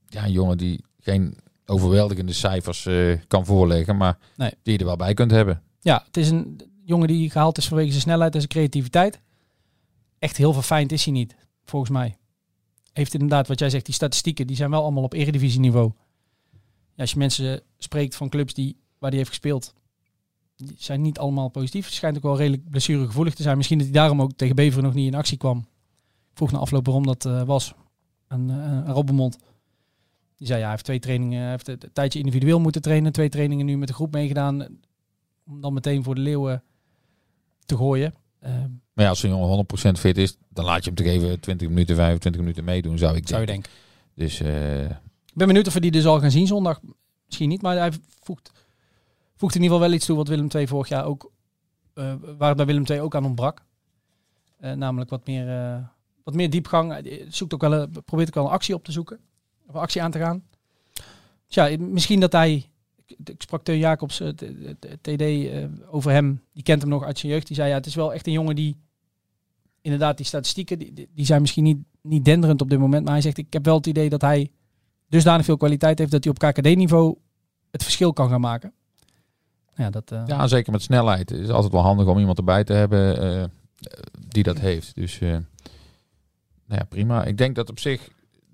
ja, 0.06 0.24
een 0.24 0.32
jongen 0.32 0.58
die 0.58 0.84
geen 1.00 1.36
overweldigende 1.66 2.32
cijfers 2.32 2.88
kan 3.28 3.44
voorleggen, 3.46 3.96
maar 3.96 4.18
Nee. 4.36 4.50
die 4.62 4.72
je 4.72 4.78
er 4.78 4.84
wel 4.84 4.96
bij 4.96 5.14
kunt 5.14 5.30
hebben. 5.30 5.62
Ja, 5.80 6.02
het 6.06 6.16
is 6.16 6.30
een 6.30 6.60
jongen 6.84 7.08
die 7.08 7.30
gehaald 7.30 7.58
is 7.58 7.68
vanwege 7.68 7.90
zijn 7.90 8.00
snelheid 8.02 8.32
en 8.34 8.38
zijn 8.40 8.52
creativiteit. 8.52 9.20
Echt 10.18 10.36
heel 10.36 10.52
verfijnd 10.52 10.92
is 10.92 11.04
hij 11.04 11.12
niet, 11.12 11.36
volgens 11.64 11.90
mij. 11.90 12.16
Heeft 12.92 13.14
inderdaad, 13.14 13.48
wat 13.48 13.58
jij 13.58 13.70
zegt, 13.70 13.84
die 13.84 13.94
statistieken, 13.94 14.46
die 14.46 14.56
zijn 14.56 14.70
wel 14.70 14.82
allemaal 14.82 15.02
op 15.02 15.12
eredivisieniveau. 15.12 15.92
Als 16.96 17.10
je 17.10 17.18
mensen 17.18 17.62
spreekt 17.78 18.16
van 18.16 18.28
clubs 18.28 18.54
die, 18.54 18.76
waar 18.98 19.10
hij 19.10 19.18
heeft 19.18 19.30
gespeeld, 19.30 19.74
die 20.56 20.74
zijn 20.78 21.00
niet 21.00 21.18
allemaal 21.18 21.48
positief. 21.48 21.84
Het 21.84 21.94
schijnt 21.94 22.16
ook 22.16 22.22
wel 22.22 22.36
redelijk 22.36 22.70
blessuregevoelig 22.70 23.34
te 23.34 23.42
zijn. 23.42 23.56
Misschien 23.56 23.78
dat 23.78 23.86
hij 23.86 23.96
daarom 23.96 24.22
ook 24.22 24.32
tegen 24.36 24.56
Beveren 24.56 24.84
nog 24.84 24.94
niet 24.94 25.06
in 25.06 25.14
actie 25.14 25.36
kwam. 25.36 25.58
Ik 26.30 26.36
vroeg 26.42 26.52
na 26.52 26.58
afloop 26.58 26.86
waarom 26.86 27.06
dat 27.06 27.24
eh, 27.24 27.42
was. 27.42 27.74
Aan, 28.28 28.50
uh, 28.50 28.56
aan 28.56 28.90
Robbenmond. 28.90 29.38
Die 30.36 30.46
zei, 30.46 30.58
ja, 30.58 30.64
hij 30.64 30.72
heeft 30.72 30.84
twee 30.84 30.98
trainingen, 30.98 31.40
hij 31.40 31.50
heeft 31.50 31.68
een 31.68 31.92
tijdje 31.92 32.18
individueel 32.18 32.60
moeten 32.60 32.82
trainen. 32.82 33.12
Twee 33.12 33.28
trainingen 33.28 33.66
nu 33.66 33.78
met 33.78 33.88
de 33.88 33.94
groep 33.94 34.12
meegedaan. 34.12 34.66
Om 35.46 35.60
dan 35.60 35.72
meteen 35.72 36.02
voor 36.02 36.14
de 36.14 36.20
leeuwen 36.20 36.62
te 37.64 37.76
gooien. 37.76 38.14
Uh, 38.42 38.50
Maar 38.92 39.04
ja, 39.04 39.08
als 39.08 39.20
zo'n 39.20 39.30
jongen 39.30 39.66
100% 39.96 39.98
fit 39.98 40.18
is, 40.18 40.36
dan 40.48 40.64
laat 40.64 40.84
je 40.84 40.90
hem 40.90 40.94
toch 40.94 41.06
even 41.06 41.40
20 41.40 41.68
minuten, 41.68 41.96
25 41.96 42.40
minuten 42.40 42.64
meedoen, 42.64 42.98
zou 42.98 43.16
ik 43.16 43.28
zou 43.28 43.40
je 43.40 43.46
denken. 43.46 43.70
Dus 44.14 44.40
eh, 44.40 44.90
ben 45.36 45.46
benieuwd 45.46 45.66
of 45.66 45.74
we 45.74 45.80
die 45.80 45.90
dus 45.90 46.06
al 46.06 46.20
gaan 46.20 46.30
zien 46.30 46.46
zondag. 46.46 46.80
Misschien 47.26 47.48
niet, 47.48 47.62
maar 47.62 47.76
hij 47.76 47.92
voegt, 48.22 48.52
in 49.54 49.62
ieder 49.62 49.62
geval 49.62 49.80
wel 49.80 49.92
iets 49.92 50.06
toe 50.06 50.16
wat 50.16 50.28
Willem 50.28 50.48
II 50.54 50.66
vorig 50.66 50.88
jaar 50.88 51.04
ook, 51.04 51.30
uh, 51.94 52.14
waar 52.38 52.54
bij 52.54 52.66
Willem 52.66 52.84
II 52.86 53.00
ook 53.00 53.14
aan 53.14 53.24
ontbrak. 53.24 53.64
Uh, 54.60 54.72
namelijk 54.72 55.10
wat 55.10 55.26
meer, 55.26 55.48
uh, 55.48 55.78
wat 56.24 56.34
meer 56.34 56.50
diepgang. 56.50 57.08
Zoekt 57.28 57.54
ook 57.54 57.60
wel, 57.60 57.72
een, 57.72 57.90
probeert 58.04 58.28
ook 58.28 58.34
wel 58.34 58.44
een 58.44 58.50
actie 58.50 58.74
op 58.74 58.84
te 58.84 58.92
zoeken. 58.92 59.18
Of 59.66 59.74
een 59.74 59.80
actie 59.80 60.02
aan 60.02 60.10
te 60.10 60.18
gaan. 60.18 60.44
Misschien 61.78 62.20
dat 62.20 62.32
hij... 62.32 62.70
Ik, 63.24 63.42
sprak 63.42 63.64
Teun 63.64 63.78
Jacobs, 63.78 64.20
uh, 64.20 64.28
TD, 65.00 65.22
over 65.90 66.10
hem. 66.10 66.42
Die 66.52 66.62
kent 66.62 66.80
hem 66.80 66.90
nog 66.90 67.04
uit 67.04 67.18
zijn 67.18 67.32
jeugd. 67.32 67.46
Die 67.46 67.56
zei, 67.56 67.68
ja, 67.68 67.74
het 67.74 67.86
is 67.86 67.94
wel 67.94 68.14
echt 68.14 68.26
een 68.26 68.32
jongen 68.32 68.56
die... 68.56 68.76
Inderdaad, 69.80 70.16
die 70.16 70.26
statistieken, 70.26 70.78
die, 70.78 71.08
die 71.14 71.24
zijn 71.24 71.40
misschien 71.40 71.64
niet, 71.64 71.78
niet 72.00 72.24
denderend 72.24 72.60
op 72.60 72.70
dit 72.70 72.78
moment. 72.78 73.04
Maar 73.04 73.12
hij 73.12 73.22
zegt, 73.22 73.38
ik 73.38 73.52
heb 73.52 73.64
wel 73.64 73.76
het 73.76 73.86
idee 73.86 74.08
dat 74.08 74.20
hij 74.20 74.50
dusdanig 75.08 75.44
veel 75.44 75.56
kwaliteit 75.56 75.98
heeft 75.98 76.10
dat 76.10 76.24
hij 76.24 76.32
op 76.32 76.38
KKD-niveau 76.38 77.16
het 77.70 77.82
verschil 77.82 78.12
kan 78.12 78.28
gaan 78.28 78.40
maken. 78.40 78.72
Ja, 79.74 79.90
dat, 79.90 80.12
uh... 80.12 80.22
ja, 80.26 80.46
zeker 80.46 80.72
met 80.72 80.82
snelheid. 80.82 81.30
Het 81.30 81.38
is 81.38 81.48
altijd 81.48 81.72
wel 81.72 81.82
handig 81.82 82.06
om 82.06 82.18
iemand 82.18 82.38
erbij 82.38 82.64
te 82.64 82.72
hebben 82.72 83.24
uh, 83.24 83.44
die 84.28 84.42
dat 84.42 84.58
heeft. 84.58 84.94
Dus 84.94 85.20
uh, 85.20 85.30
nou 85.30 86.80
ja, 86.80 86.84
prima. 86.88 87.24
Ik 87.24 87.38
denk 87.38 87.54
dat 87.54 87.70
op 87.70 87.78
zich 87.78 88.08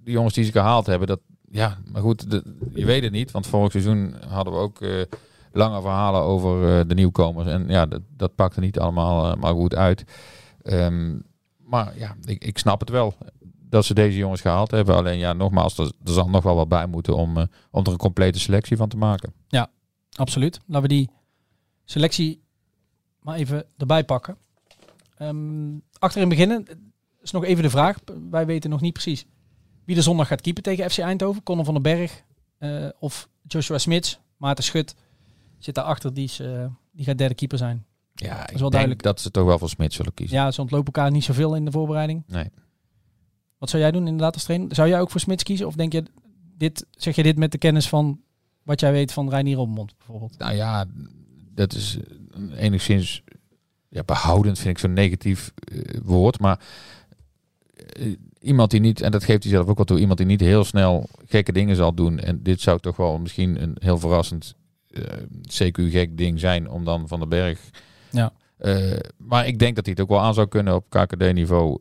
de 0.05 0.11
jongens 0.11 0.35
die 0.35 0.45
ze 0.45 0.53
gehaald 0.53 0.87
hebben, 0.87 1.09
dat 1.09 1.21
ja, 1.51 1.79
maar 1.93 2.03
goed, 2.03 2.27
je 2.75 2.85
weet 2.85 3.03
het 3.03 3.13
niet. 3.13 3.31
Want 3.31 3.47
vorig 3.47 3.71
seizoen 3.71 4.15
hadden 4.29 4.53
we 4.53 4.59
ook 4.59 4.79
lange 5.53 5.81
verhalen 5.81 6.21
over 6.21 6.89
de 6.89 6.95
nieuwkomers. 6.95 7.49
En 7.49 7.69
ja, 7.69 7.87
dat, 7.87 8.01
dat 8.17 8.35
pakte 8.35 8.61
niet 8.61 8.79
allemaal 8.79 9.37
maar 9.37 9.55
goed 9.55 9.75
uit. 9.75 10.05
Um, 10.65 11.25
maar 11.59 11.99
ja, 11.99 12.17
ik, 12.25 12.45
ik 12.45 12.59
snap 12.59 12.81
het 12.81 12.91
wel 12.91 13.15
dat 13.73 13.85
ze 13.85 13.95
deze 13.95 14.19
jongens 14.19 14.41
gehaald 14.41 14.71
hebben. 14.71 14.95
Alleen 14.95 15.19
ja, 15.19 15.33
nogmaals, 15.33 15.79
er, 15.79 15.93
er 16.05 16.13
zal 16.13 16.29
nog 16.29 16.43
wel 16.43 16.55
wat 16.55 16.69
bij 16.69 16.87
moeten 16.87 17.17
om, 17.17 17.37
uh, 17.37 17.45
om 17.71 17.85
er 17.85 17.93
een 17.93 17.97
complete 17.97 18.41
selectie 18.41 18.77
van 18.77 18.89
te 18.89 18.97
maken. 18.97 19.33
Ja, 19.49 19.71
absoluut. 20.13 20.61
Laten 20.67 20.89
we 20.89 20.95
die 20.95 21.11
selectie 21.85 22.43
maar 23.21 23.37
even 23.37 23.65
erbij 23.77 24.05
pakken. 24.05 24.37
Um, 25.19 25.83
achterin 25.99 26.29
beginnen 26.29 26.67
is 27.23 27.31
nog 27.31 27.45
even 27.45 27.63
de 27.63 27.71
vraag. 27.71 27.99
Wij 28.31 28.47
weten 28.47 28.71
nog 28.71 28.81
niet 28.81 28.93
precies 28.93 29.27
wie 29.85 29.95
de 29.95 30.03
zondag 30.03 30.29
gaat 30.29 30.41
keeper 30.41 30.63
tegen 30.63 30.91
FC 30.91 30.99
Eindhoven. 30.99 31.43
Conor 31.43 31.65
van 31.65 31.75
den 31.75 31.83
Berg 31.83 32.23
uh, 32.59 32.89
of 32.99 33.29
Joshua 33.47 33.79
Smits. 33.79 34.19
Maarten 34.37 34.65
Schut 34.65 34.95
zit 35.59 35.75
daarachter, 35.75 36.15
die, 36.15 36.25
is, 36.25 36.41
uh, 36.41 36.67
die 36.93 37.05
gaat 37.05 37.19
derde 37.19 37.35
keeper 37.35 37.59
zijn. 37.59 37.85
Ja, 38.15 38.41
dat 38.41 38.55
is 38.55 38.61
wel 38.61 38.71
duidelijk. 38.71 39.03
dat 39.03 39.21
ze 39.21 39.31
toch 39.31 39.45
wel 39.45 39.59
voor 39.59 39.69
Smits 39.69 39.97
zullen 39.97 40.15
kiezen. 40.15 40.37
Ja, 40.37 40.51
ze 40.51 40.61
ontlopen 40.61 40.93
elkaar 40.93 41.11
niet 41.11 41.25
zoveel 41.25 41.55
in 41.55 41.65
de 41.65 41.71
voorbereiding. 41.71 42.23
Nee. 42.27 42.51
Wat 43.63 43.71
zou 43.71 43.83
jij 43.83 43.93
doen 43.93 44.07
inderdaad 44.07 44.35
als 44.35 44.45
trainer? 44.45 44.75
Zou 44.75 44.89
jij 44.89 45.01
ook 45.01 45.11
voor 45.11 45.21
Smits 45.21 45.43
kiezen? 45.43 45.67
Of 45.67 45.75
denk 45.75 45.93
je, 45.93 46.03
dit, 46.57 46.87
zeg 46.91 47.17
je 47.17 47.23
dit 47.23 47.37
met 47.37 47.53
de 47.53 47.59
kennis 47.59 47.89
van 47.89 48.21
wat 48.63 48.81
jij 48.81 48.93
weet 48.93 49.13
van 49.13 49.31
Reinier 49.31 49.57
Rommond 49.57 49.95
bijvoorbeeld? 49.99 50.39
Nou 50.39 50.55
ja, 50.55 50.85
dat 51.55 51.75
is 51.75 51.99
enigszins 52.57 53.23
ja, 53.89 54.03
behoudend, 54.03 54.59
vind 54.59 54.71
ik 54.71 54.79
zo'n 54.79 54.93
negatief 54.93 55.53
eh, 55.55 56.01
woord. 56.03 56.41
Maar 56.41 56.61
eh, 57.77 58.17
iemand 58.41 58.71
die 58.71 58.81
niet, 58.81 59.01
en 59.01 59.11
dat 59.11 59.25
geeft 59.25 59.43
hij 59.43 59.53
zelf 59.53 59.69
ook 59.69 59.77
wel 59.77 59.87
toe, 59.87 59.99
iemand 59.99 60.19
die 60.19 60.27
niet 60.27 60.41
heel 60.41 60.65
snel 60.65 61.09
gekke 61.27 61.53
dingen 61.53 61.77
zal 61.77 61.95
doen. 61.95 62.19
En 62.19 62.43
dit 62.43 62.61
zou 62.61 62.79
toch 62.81 62.97
wel 62.97 63.19
misschien 63.19 63.63
een 63.63 63.77
heel 63.79 63.99
verrassend 63.99 64.55
eh, 64.91 65.03
CQ-gek 65.43 66.17
ding 66.17 66.41
zijn 66.41 66.71
om 66.71 66.85
dan 66.85 67.09
Van 67.09 67.19
den 67.19 67.29
Berg. 67.29 67.71
Ja. 68.11 68.33
Eh, 68.63 68.99
maar 69.17 69.47
ik 69.47 69.59
denk 69.59 69.77
dat 69.77 69.85
hij 69.85 69.95
het 69.95 70.03
ook 70.03 70.09
wel 70.09 70.21
aan 70.21 70.35
zou 70.35 70.49
kunnen 70.49 70.75
op 70.75 70.91
KKD-niveau. 70.91 71.79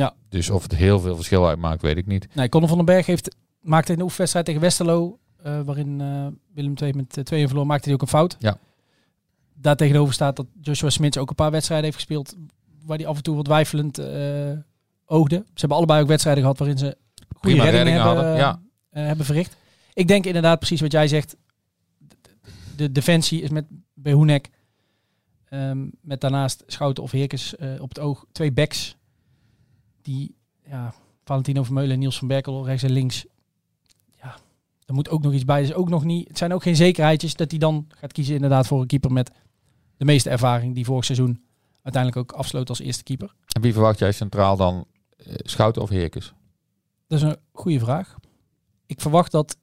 Ja. 0.00 0.14
Dus 0.28 0.50
of 0.50 0.62
het 0.62 0.74
heel 0.74 1.00
veel 1.00 1.14
verschil 1.14 1.48
uitmaakt, 1.48 1.82
weet 1.82 1.96
ik 1.96 2.06
niet. 2.06 2.28
Nee, 2.34 2.48
Conor 2.48 2.68
van 2.68 2.76
den 2.76 2.86
Berg 2.86 3.06
heeft, 3.06 3.36
maakte 3.60 3.92
in 3.92 3.98
de 3.98 4.04
oefenwedstrijd 4.04 4.46
tegen 4.46 4.60
Westerlo, 4.60 5.18
eh, 5.42 5.60
waarin 5.60 6.00
eh, 6.00 6.26
Willem 6.54 6.74
II 6.82 6.92
met 6.94 7.20
2 7.24 7.46
verloor, 7.46 7.66
maakte 7.66 7.84
hij 7.84 7.94
ook 7.94 8.02
een 8.02 8.08
fout. 8.08 8.36
Ja. 8.38 8.58
Daar 9.54 9.76
tegenover 9.76 10.14
staat 10.14 10.36
dat 10.36 10.46
Joshua 10.60 10.90
Smits 10.90 11.18
ook 11.18 11.28
een 11.28 11.34
paar 11.34 11.50
wedstrijden 11.50 11.86
heeft 11.86 11.96
gespeeld 11.96 12.36
waar 12.84 12.96
hij 12.96 13.06
af 13.06 13.16
en 13.16 13.22
toe 13.22 13.36
wat 13.36 13.46
weifelend 13.46 13.98
eh, 13.98 14.52
oogde. 15.06 15.36
Ze 15.36 15.52
hebben 15.54 15.76
allebei 15.76 16.02
ook 16.02 16.08
wedstrijden 16.08 16.42
gehad 16.42 16.58
waarin 16.58 16.78
ze 16.78 16.96
goede 17.28 17.56
Prima 17.56 17.62
reddingen 17.62 17.84
reddingen 17.84 18.02
hebben, 18.02 18.24
hadden, 18.24 18.36
ja. 18.36 18.60
eh, 18.90 19.06
hebben 19.06 19.26
verricht. 19.26 19.56
Ik 19.92 20.08
denk 20.08 20.26
inderdaad 20.26 20.58
precies 20.58 20.80
wat 20.80 20.92
jij 20.92 21.08
zegt. 21.08 21.36
De 22.76 22.92
defensie 22.92 23.42
is 23.42 23.50
met 23.50 23.64
Behoenek, 23.94 24.50
ehm, 25.44 25.86
met 26.00 26.20
daarnaast 26.20 26.62
Schouten 26.66 27.02
of 27.02 27.10
Heerkens 27.10 27.56
eh, 27.56 27.68
op 27.80 27.88
het 27.88 27.98
oog. 27.98 28.24
Twee 28.32 28.52
backs 28.52 28.96
die, 30.02 30.34
ja, 30.66 30.94
Valentino 31.24 31.62
Vermeulen 31.62 31.92
en 31.92 31.98
Niels 31.98 32.18
van 32.18 32.28
Berkel 32.28 32.64
rechts 32.64 32.82
en 32.82 32.90
links. 32.92 33.26
Ja, 34.22 34.36
er 34.86 34.94
moet 34.94 35.08
ook 35.08 35.22
nog 35.22 35.32
iets 35.32 35.44
bij. 35.44 35.62
Is 35.62 35.72
ook 35.74 35.88
nog 35.88 36.04
niet, 36.04 36.28
het 36.28 36.38
zijn 36.38 36.52
ook 36.52 36.62
geen 36.62 36.76
zekerheidjes 36.76 37.34
dat 37.34 37.50
hij 37.50 37.58
dan 37.58 37.86
gaat 37.88 38.12
kiezen 38.12 38.34
inderdaad 38.34 38.66
voor 38.66 38.80
een 38.80 38.86
keeper 38.86 39.12
met 39.12 39.30
de 39.96 40.04
meeste 40.04 40.30
ervaring 40.30 40.74
die 40.74 40.84
vorig 40.84 41.04
seizoen 41.04 41.44
uiteindelijk 41.82 42.22
ook 42.22 42.38
afsloot 42.38 42.68
als 42.68 42.80
eerste 42.80 43.02
keeper. 43.02 43.34
En 43.46 43.62
wie 43.62 43.72
verwacht 43.72 43.98
jij 43.98 44.12
centraal 44.12 44.56
dan? 44.56 44.86
eh, 45.26 45.34
Schouten 45.36 45.82
of 45.82 45.88
Heerkens? 45.88 46.32
Dat 47.06 47.18
is 47.18 47.24
een 47.24 47.36
goede 47.52 47.78
vraag. 47.78 48.16
Ik 48.86 49.00
verwacht 49.00 49.32
dat. 49.32 49.56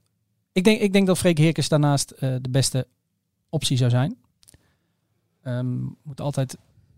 Ik 0.52 0.64
denk, 0.64 0.82
ik 0.82 0.94
denk 0.94 1.08
dat 1.08 1.18
Freek 1.18 1.38
Heerkens 1.38 1.68
daarnaast 1.68 2.12
eh, 2.12 2.36
de 2.42 2.50
beste 2.50 2.88
optie 3.50 3.78
zou 3.78 3.90
zijn. 3.90 4.18
Ehm 5.42 5.84
moet 6.04 6.22
altijd 6.22 6.58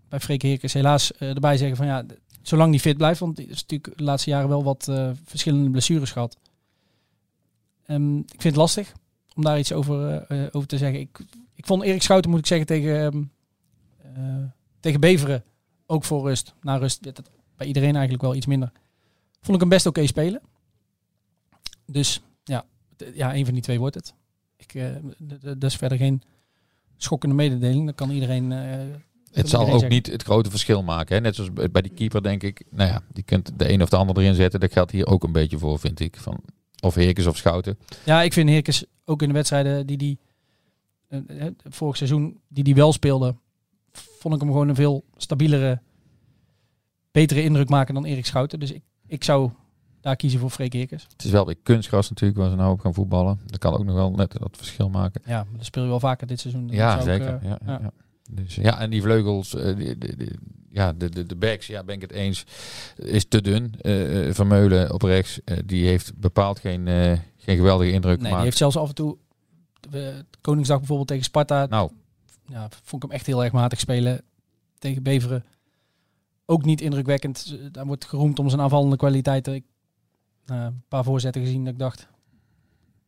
bij 0.10 0.20
Freek 0.20 0.42
Heerkens 0.42 0.74
helaas 0.74 1.14
eh, 1.14 1.30
erbij 1.30 1.58
zeggen 1.58 1.78
van 1.78 1.86
ja, 1.86 2.06
zolang 2.50 2.72
die 2.72 2.80
fit 2.80 2.98
blijft, 2.98 3.20
want 3.20 3.36
die 3.36 3.48
is 3.48 3.62
natuurlijk 3.62 3.98
de 3.98 4.04
laatste 4.04 4.30
jaren 4.30 4.50
wel 4.50 4.64
wat 4.64 4.88
eh, 4.88 5.12
verschillende 5.24 5.70
blessures 5.70 6.12
gehad. 6.12 6.38
Ehm, 7.86 8.18
ik 8.18 8.42
vind 8.42 8.44
het 8.44 8.56
lastig 8.56 8.94
om 9.36 9.44
daar 9.44 9.60
iets 9.60 9.74
over, 9.74 10.10
eh, 10.10 10.44
eh, 10.46 10.50
over 10.52 10.68
te 10.68 10.78
zeggen. 10.78 11.00
Ik, 11.00 11.20
ik 11.54 11.66
vond 11.66 11.84
Erik 11.84 12.02
Schouten, 12.02 12.30
moet 12.30 12.40
ik 12.40 12.46
zeggen, 12.46 12.68
tegen, 12.68 13.00
ehm, 13.00 13.24
eh, 13.98 14.44
tegen 14.80 15.00
Beveren 15.00 15.44
ook 15.86 16.04
voor 16.04 16.28
rust. 16.28 16.54
Na 16.62 16.76
rust 16.76 17.04
werd 17.04 17.18
het 17.18 17.30
bij 17.56 17.68
iedereen 17.68 17.94
eigenlijk 17.94 18.22
wel 18.22 18.36
iets 18.36 18.46
minder. 18.46 18.72
Vond 19.42 19.54
ik 19.54 19.60
hem 19.60 19.70
best 19.70 19.86
oké 19.86 20.08
spelen. 20.08 20.42
Dus 21.86 22.22
ja, 22.44 22.66
ja, 23.14 23.36
een 23.36 23.46
van 23.46 23.54
die 23.54 23.64
twee 23.64 23.80
wordt 23.80 23.96
het. 23.96 24.14
Ik, 24.56 24.94
dat 25.42 25.64
is 25.64 25.76
verder 25.76 25.98
geen 25.98 26.22
schokkende 26.98 27.36
mededeling. 27.36 27.86
Dat 27.86 27.96
kan 27.96 28.10
iedereen. 28.10 28.52
Eh, 29.32 29.36
Het 29.38 29.50
zal 29.50 29.62
ook 29.62 29.70
zeggen. 29.70 29.90
niet 29.90 30.08
het 30.08 30.24
grote 30.24 30.50
verschil 30.50 30.84
maken. 30.84 31.16
Hè? 31.16 31.22
Net 31.22 31.36
zoals 31.36 31.50
bij 31.72 31.82
die 31.82 31.92
keeper 31.94 32.24
denk 32.24 32.44
ik, 32.44 32.64
nou 32.70 32.90
ja, 32.90 33.02
die 33.14 33.24
kunt 33.24 33.52
de 33.60 33.72
een 33.72 33.82
of 33.82 33.90
de 33.90 33.96
ander 33.96 34.18
erin 34.18 34.36
zetten. 34.36 34.60
Dat 34.60 34.72
geldt 34.72 34.92
hier 34.92 35.08
ook 35.08 35.24
een 35.24 35.32
beetje 35.32 35.58
voor, 35.58 35.80
vind 35.80 36.00
ik. 36.00 36.18
Van, 36.18 36.40
of 36.82 36.96
Heerkens 36.96 37.28
of 37.28 37.38
Schouten. 37.38 37.78
Ja, 38.06 38.22
ik 38.22 38.34
vind 38.34 38.50
Heerkens 38.50 38.86
ook 39.06 39.22
in 39.22 39.28
de 39.28 39.34
wedstrijden 39.34 39.88
die 39.88 39.98
die 39.98 40.20
eh, 41.08 41.20
eh, 41.28 41.52
vorig 41.70 41.98
seizoen 41.98 42.40
die 42.48 42.64
die 42.64 42.76
wel 42.76 42.94
speelde, 42.94 43.36
vond 43.92 44.34
ik 44.34 44.40
hem 44.42 44.50
gewoon 44.50 44.68
een 44.70 44.76
veel 44.76 45.04
stabielere, 45.18 45.82
betere 47.12 47.44
indruk 47.44 47.70
maken 47.70 47.94
dan 47.94 48.06
Erik 48.06 48.26
Schouten. 48.26 48.60
Dus 48.60 48.72
ik, 48.72 48.84
ik 49.08 49.24
zou 49.24 49.50
daar 50.02 50.16
kiezen 50.16 50.40
voor 50.40 50.50
Freek 50.50 50.74
Heerkens. 50.74 51.04
Het 51.12 51.24
is 51.24 51.32
wel 51.32 51.46
weer 51.46 51.58
kunstgras 51.64 52.10
natuurlijk, 52.10 52.40
waar 52.40 52.50
ze 52.50 52.56
nou 52.56 52.72
op 52.72 52.80
gaan 52.80 52.94
voetballen. 52.94 53.40
Dat 53.46 53.60
kan 53.60 53.74
ook 53.74 53.84
nog 53.86 53.96
wel 53.96 54.12
net 54.12 54.32
dat 54.40 54.58
verschil 54.58 54.90
maken. 54.90 55.22
Ja, 55.26 55.44
maar 55.44 55.58
dat 55.58 55.66
speel 55.66 55.84
je 55.84 55.90
wel 55.90 56.00
vaker 56.00 56.28
dit 56.28 56.40
seizoen. 56.40 56.68
Ja, 56.68 57.02
zeker. 57.02 57.28
eh, 57.28 57.44
ja, 57.44 57.50
ja. 57.50 57.60
ja. 57.66 57.80
ja. 57.82 57.92
Dus, 58.32 58.56
ja, 58.56 58.80
en 58.80 58.90
die 58.90 59.02
vleugels, 59.02 59.56
eh, 59.56 59.76
die, 59.76 59.98
die- 59.98 60.16
die- 60.16 60.38
ja, 60.72 60.94
de, 60.94 61.10
de, 61.10 61.26
de 61.26 61.36
backs, 61.36 61.68
ja, 61.68 61.84
ben 61.84 61.96
ik 61.96 62.02
het 62.02 62.12
eens, 62.12 62.44
is 62.96 63.26
te 63.28 63.42
dun. 63.42 63.74
Eh, 63.82 64.28
eh, 64.28 64.34
Vermeulen 64.34 64.94
op 64.94 65.02
rechts, 65.02 65.40
die 65.66 65.88
heeft 65.88 66.18
bepaald 66.18 66.60
geen, 66.60 66.88
geen 67.38 67.56
geweldige 67.58 67.92
indruk 67.92 68.12
Nee, 68.12 68.18
die 68.18 68.28
gemaakt. 68.28 68.44
heeft 68.44 68.58
zelfs 68.58 68.78
af 68.78 68.88
en 68.90 68.96
toe 68.96 69.18
Koningsdag 70.42 70.78
bijvoorbeeld 70.78 71.08
tegen 71.08 71.24
Sparta. 71.24 71.66
Nou, 71.66 71.92
ja, 72.48 72.68
vond 72.84 73.04
ik 73.04 73.10
hem 73.10 73.18
echt 73.18 73.26
heel 73.26 73.44
erg 73.44 73.54
matig 73.54 73.80
spelen. 73.80 74.22
Tegen 74.80 75.04
Beveren 75.04 75.46
ook 76.46 76.66
niet 76.66 76.82
indrukwekkend. 76.82 77.58
Daar 77.72 77.86
wordt 77.86 78.06
geroemd 78.06 78.40
om 78.40 78.50
zijn 78.50 78.62
aanvallende 78.62 78.96
kwaliteiten. 78.98 79.54
Ik 79.54 79.64
een 80.46 80.84
paar 80.88 81.04
voorzetten 81.04 81.42
gezien 81.42 81.64
dat 81.64 81.74
ik 81.74 81.80
dacht... 81.80 82.08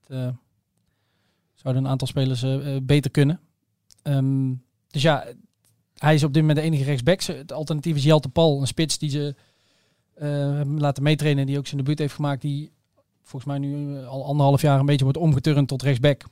Het, 0.08 0.34
zouden 1.56 1.84
een 1.84 1.90
aantal 1.90 2.08
spelers 2.08 2.46
beter 2.84 3.12
kunnen. 3.12 3.40
Ehm, 4.02 4.54
dus 4.92 5.02
ja, 5.02 5.28
hij 5.98 6.14
is 6.14 6.24
op 6.24 6.34
dit 6.34 6.42
moment 6.42 6.60
de 6.60 6.66
enige 6.66 6.84
rechtsback. 6.84 7.22
Het 7.22 7.52
alternatief 7.52 7.96
is 7.96 8.04
Jelte 8.04 8.30
Paul, 8.30 8.62
een 8.62 8.68
spits 8.68 8.98
die 8.98 9.10
ze 9.10 9.36
eh, 10.14 10.28
hebben 10.30 10.80
laten 10.80 11.04
meetrainen. 11.04 11.46
Die 11.46 11.58
ook 11.58 11.66
zijn 11.68 11.78
debuut 11.78 12.00
heeft 12.00 12.14
gemaakt. 12.14 12.42
Die 12.42 12.72
volgens 13.22 13.52
mij 13.52 13.60
nu 13.60 13.98
eh, 13.98 14.08
al 14.08 14.26
anderhalf 14.26 14.62
jaar 14.62 14.80
een 14.80 14.86
beetje 14.86 15.04
wordt 15.04 15.20
omgeturnd 15.20 15.68
tot 15.68 15.82
rechtsback. 15.82 16.24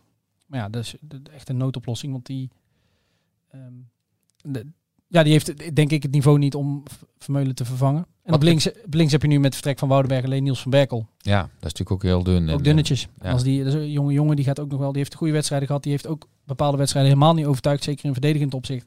Maar 0.45 0.59
ja, 0.59 0.69
dat 0.69 0.83
is 0.83 0.95
dat 1.01 1.19
is 1.27 1.33
echt 1.33 1.49
een 1.49 1.57
noodoplossing. 1.57 2.11
Want 2.11 2.25
die, 2.25 2.49
ehm, 3.51 3.73
de- 4.41 4.67
ja, 5.09 5.23
die 5.23 5.31
heeft 5.31 5.75
denk 5.75 5.91
ik 5.91 6.03
het 6.03 6.11
niveau 6.11 6.37
niet 6.37 6.55
om 6.55 6.83
Vermeulen 7.17 7.55
te 7.55 7.65
vervangen. 7.65 8.05
En 8.23 8.33
op 8.33 8.41
links, 8.41 8.67
op 8.85 8.93
links 8.93 9.11
heb 9.11 9.21
je 9.21 9.27
nu 9.27 9.39
met 9.39 9.53
vertrek 9.53 9.79
van 9.79 9.87
Woudenberg 9.87 10.25
alleen 10.25 10.43
Niels 10.43 10.61
van 10.61 10.71
Berkel. 10.71 11.07
ja, 11.17 11.39
dat 11.41 11.47
is 11.51 11.55
natuurlijk 11.61 11.91
ook 11.91 12.03
heel 12.03 12.23
dun. 12.23 12.47
En, 12.49 12.53
Ook 12.53 12.63
dunnetjes. 12.63 13.07
ja. 13.21 13.31
Als 13.31 13.43
die, 13.43 13.63
een 13.63 13.91
jonge 13.91 14.13
jongen 14.13 14.35
die 14.35 14.45
gaat 14.45 14.59
ook 14.59 14.69
nog 14.69 14.79
wel. 14.79 14.89
Die 14.91 14.97
heeft 15.01 15.15
goede 15.15 15.33
wedstrijden 15.33 15.67
gehad. 15.67 15.83
Die 15.83 15.91
heeft 15.91 16.07
ook 16.07 16.27
bepaalde 16.45 16.77
wedstrijden 16.77 17.11
helemaal 17.11 17.33
niet 17.33 17.45
overtuigd. 17.45 17.83
Zeker 17.83 18.05
in 18.05 18.11
verdedigend 18.13 18.53
opzicht. 18.53 18.85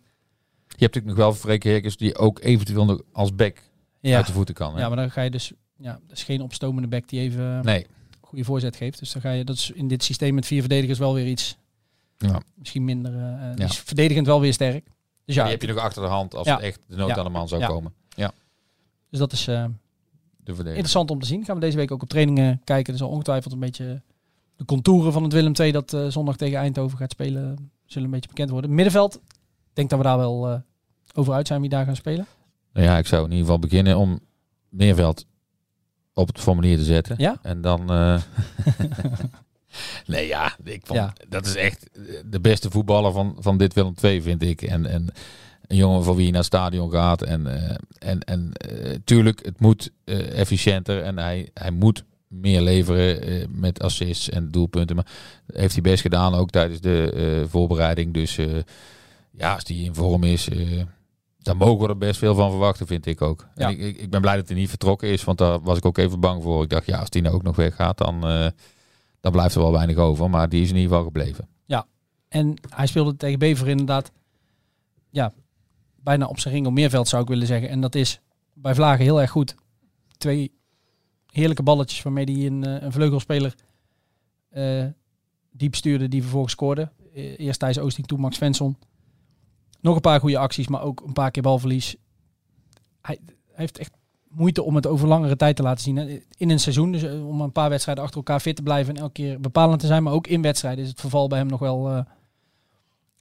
Je 0.68 0.84
hebt 0.84 0.94
natuurlijk 0.94 1.06
nog 1.06 1.16
wel 1.16 1.34
Freek 1.34 1.62
Heerkens, 1.62 1.96
die 1.96 2.16
ook 2.16 2.40
eventueel 2.42 2.84
nog 2.84 3.02
als 3.12 3.34
back 3.34 3.62
Ja, 4.00 4.16
uit 4.16 4.26
de 4.26 4.32
voeten 4.32 4.54
kan. 4.54 4.74
Hè? 4.74 4.80
ja 4.80 4.88
maar 4.88 4.96
dan 4.96 5.10
ga 5.10 5.22
je 5.22 5.30
dus. 5.30 5.52
Ja, 5.78 6.00
dat 6.08 6.16
is 6.16 6.22
geen 6.24 6.40
opstomende 6.40 6.88
back 6.88 7.08
die 7.08 7.20
even 7.20 7.42
een 7.44 7.64
Nee, 7.64 7.86
goede 8.20 8.44
voorzet 8.44 8.76
geeft. 8.76 8.98
Dus 8.98 9.12
dan 9.12 9.22
ga 9.22 9.30
je. 9.32 9.44
Dat 9.44 9.56
is 9.56 9.70
in 9.70 9.88
dit 9.88 10.04
systeem 10.04 10.34
met 10.34 10.46
vier 10.46 10.60
verdedigers 10.60 10.98
wel 10.98 11.14
weer 11.14 11.26
iets. 11.26 11.56
Ja. 12.18 12.40
Misschien 12.54 12.84
minder. 12.84 13.14
eh, 13.14 13.50
eh, 13.50 13.56
Ja. 13.56 13.64
is 13.64 13.78
verdedigend 13.78 14.26
wel 14.26 14.40
weer 14.40 14.52
sterk. 14.52 14.86
Dus 15.24 15.34
ja, 15.34 15.42
die 15.42 15.52
heb 15.52 15.60
je 15.62 15.68
nog 15.68 15.76
achter 15.78 16.02
de 16.02 16.08
hand 16.08 16.34
als 16.34 16.46
Ja. 16.46 16.54
het 16.54 16.62
echt 16.64 16.80
de 16.88 16.96
nood 16.96 17.08
Ja. 17.08 17.16
aan 17.16 17.24
de 17.24 17.30
man 17.30 17.48
zou 17.48 17.60
Ja. 17.60 17.66
komen. 17.66 17.92
dus 19.10 19.18
dat 19.20 19.32
is. 19.32 19.46
eh, 19.48 19.64
De. 20.44 20.52
Interessant 20.64 21.10
om 21.10 21.18
te 21.20 21.26
zien. 21.26 21.44
Gaan 21.44 21.54
we 21.54 21.60
deze 21.60 21.76
week 21.76 21.90
ook 21.90 22.02
op 22.02 22.08
trainingen 22.08 22.60
kijken. 22.64 22.92
Er 22.92 22.98
zal 22.98 23.08
ongetwijfeld 23.08 23.52
een 23.52 23.58
beetje 23.60 24.02
de 24.56 24.64
contouren 24.64 25.12
van 25.12 25.22
het 25.22 25.32
Willem 25.32 25.52
II 25.60 25.72
dat 25.72 25.92
eh, 25.92 26.06
zondag 26.08 26.36
tegen 26.36 26.58
Eindhoven 26.58 26.98
gaat 26.98 27.10
spelen, 27.10 27.70
zullen 27.84 28.04
een 28.04 28.14
beetje 28.14 28.28
bekend 28.28 28.50
worden. 28.50 28.74
Middenveld, 28.74 29.20
denk 29.72 29.90
dat 29.90 29.98
we 29.98 30.04
daar 30.04 30.16
wel 30.18 30.48
eh, 30.48 30.58
over 31.14 31.32
uit 31.34 31.46
zijn 31.46 31.60
wie 31.60 31.70
daar 31.70 31.84
gaan 31.84 31.96
spelen. 31.96 32.26
Nou 32.72 32.86
ja, 32.86 32.98
ik 32.98 33.06
zou 33.06 33.24
in 33.24 33.30
ieder 33.30 33.44
geval 33.44 33.58
beginnen 33.60 33.96
om 33.98 34.20
Meerveld 34.68 35.24
op 36.14 36.26
het 36.26 36.40
formulier 36.40 36.76
te 36.76 36.84
zetten. 36.84 37.14
Ja? 37.18 37.36
En 37.42 37.60
dan... 37.60 37.80
eh, 39.72 40.08
nee, 40.14 40.26
ja, 40.26 40.56
ik 40.64 40.86
vond, 40.86 40.98
Ja. 40.98 41.12
dat 41.28 41.46
is 41.46 41.56
echt 41.56 41.90
de 42.24 42.40
beste 42.40 42.70
voetballer 42.70 43.12
van, 43.12 43.36
van 43.38 43.56
dit 43.58 43.74
Willem 43.74 43.94
II, 44.02 44.22
vind 44.22 44.42
ik. 44.42 44.62
En, 44.62 44.86
en 44.86 45.08
een 45.66 45.76
jongen 45.76 46.04
voor 46.04 46.14
wie 46.16 46.24
je 46.24 46.30
naar 46.30 46.38
het 46.40 46.46
stadion 46.54 46.90
gaat. 46.90 47.22
En, 47.22 47.46
eh, 47.46 47.76
en, 47.98 48.20
en 48.20 48.52
eh, 48.52 48.94
tuurlijk, 49.04 49.44
het 49.44 49.60
moet 49.60 49.90
eh, 50.04 50.38
efficiënter 50.38 51.02
en 51.02 51.18
hij, 51.18 51.50
hij 51.54 51.70
moet 51.70 52.04
meer 52.28 52.60
leveren 52.60 53.22
eh, 53.22 53.46
met 53.48 53.82
assists 53.82 54.28
en 54.28 54.50
doelpunten. 54.50 54.96
Maar 54.96 55.06
heeft 55.52 55.72
hij 55.72 55.82
best 55.82 56.02
gedaan 56.02 56.34
ook 56.34 56.50
tijdens 56.50 56.80
de 56.80 57.12
eh, 57.42 57.48
voorbereiding. 57.50 58.14
Dus 58.14 58.38
eh, 58.38 58.46
ja, 59.30 59.54
als 59.54 59.62
hij 59.66 59.76
in 59.76 59.94
vorm 59.94 60.24
is, 60.24 60.48
eh, 60.48 60.80
daar 61.38 61.56
mogen 61.56 61.82
we 61.82 61.88
er 61.88 61.98
best 61.98 62.18
veel 62.18 62.34
van 62.34 62.50
verwachten, 62.50 62.86
vind 62.86 63.06
ik 63.06 63.22
ook. 63.22 63.46
Ja. 63.54 63.66
En 63.66 63.70
ik, 63.72 63.78
ik, 63.78 63.96
ik 63.98 64.10
ben 64.10 64.20
blij 64.20 64.36
dat 64.36 64.48
hij 64.48 64.56
niet 64.56 64.68
vertrokken 64.68 65.08
is, 65.08 65.24
want 65.24 65.38
daar 65.38 65.60
was 65.60 65.76
ik 65.76 65.84
ook 65.86 65.98
even 65.98 66.20
bang 66.20 66.42
voor. 66.42 66.62
Ik 66.62 66.68
dacht, 66.70 66.86
ja, 66.86 66.98
als 66.98 67.10
die 67.10 67.22
nou 67.22 67.34
ook 67.34 67.42
nog 67.42 67.56
weggaat, 67.56 67.98
dan, 67.98 68.52
dan 69.22 69.32
blijft 69.32 69.54
er 69.54 69.60
wel 69.60 69.72
weinig 69.72 69.96
over. 69.96 70.30
Maar 70.30 70.48
die 70.48 70.62
is 70.62 70.68
in 70.68 70.76
ieder 70.76 70.90
geval 70.90 71.04
gebleven. 71.04 71.48
En 72.32 72.54
hij 72.68 72.86
speelde 72.86 73.16
tegen 73.16 73.38
Bever 73.38 73.68
inderdaad, 73.68 74.12
ja, 75.10 75.32
bijna 75.96 76.26
op 76.26 76.38
zijn 76.38 76.54
ring 76.54 76.66
op 76.66 76.72
meerveld 76.72 77.08
zou 77.08 77.22
ik 77.22 77.28
willen 77.28 77.46
zeggen. 77.46 77.68
En 77.68 77.80
dat 77.80 77.94
is 77.94 78.20
bij 78.54 78.74
Vlagen 78.74 79.04
heel 79.04 79.20
erg 79.20 79.30
goed. 79.30 79.54
Twee 80.16 80.52
heerlijke 81.26 81.62
balletjes 81.62 82.02
waarmee 82.02 82.24
hij 82.24 82.46
een, 82.46 82.64
eh, 82.64 82.82
een 82.82 82.92
vleugelspeler 82.92 83.54
eh, 84.48 84.86
diep 85.50 85.74
stuurde 85.74 86.08
die 86.08 86.22
vervolgens 86.22 86.52
scoorde. 86.52 86.90
Eh, 87.14 87.38
Eerst 87.38 87.58
Thijs 87.58 87.78
Oosting, 87.78 88.06
toen 88.06 88.20
Max 88.20 88.36
Svensson. 88.36 88.76
Nog 89.80 89.94
een 89.94 90.00
paar 90.00 90.20
goede 90.20 90.38
acties, 90.38 90.68
maar 90.68 90.82
ook 90.82 91.00
een 91.00 91.12
paar 91.12 91.30
keer 91.30 91.42
balverlies. 91.42 91.96
Hij 93.00 93.18
heeft 93.52 93.78
echt 93.78 93.92
moeite 94.34 94.62
om 94.62 94.74
het 94.74 94.86
over 94.86 95.08
langere 95.08 95.36
tijd 95.36 95.56
te 95.56 95.62
laten 95.62 95.82
zien. 95.82 96.22
In 96.36 96.50
een 96.50 96.60
seizoen, 96.60 96.92
dus 96.92 97.02
eh, 97.02 97.28
om 97.28 97.40
een 97.40 97.52
paar 97.52 97.70
wedstrijden 97.70 98.04
achter 98.04 98.18
elkaar 98.18 98.40
fit 98.40 98.56
te 98.56 98.62
blijven 98.62 98.94
en 98.94 99.00
elke 99.00 99.12
keer 99.12 99.40
bepalend 99.40 99.80
te 99.80 99.86
zijn. 99.86 100.02
Maar 100.02 100.12
ook 100.12 100.26
in 100.26 100.42
wedstrijden 100.42 100.84
is 100.84 100.90
het 100.90 101.00
verval 101.00 101.28
bij 101.28 101.38
hem 101.38 101.46
nog 101.46 101.60
wel, 101.60 101.90
eh, 101.90 102.04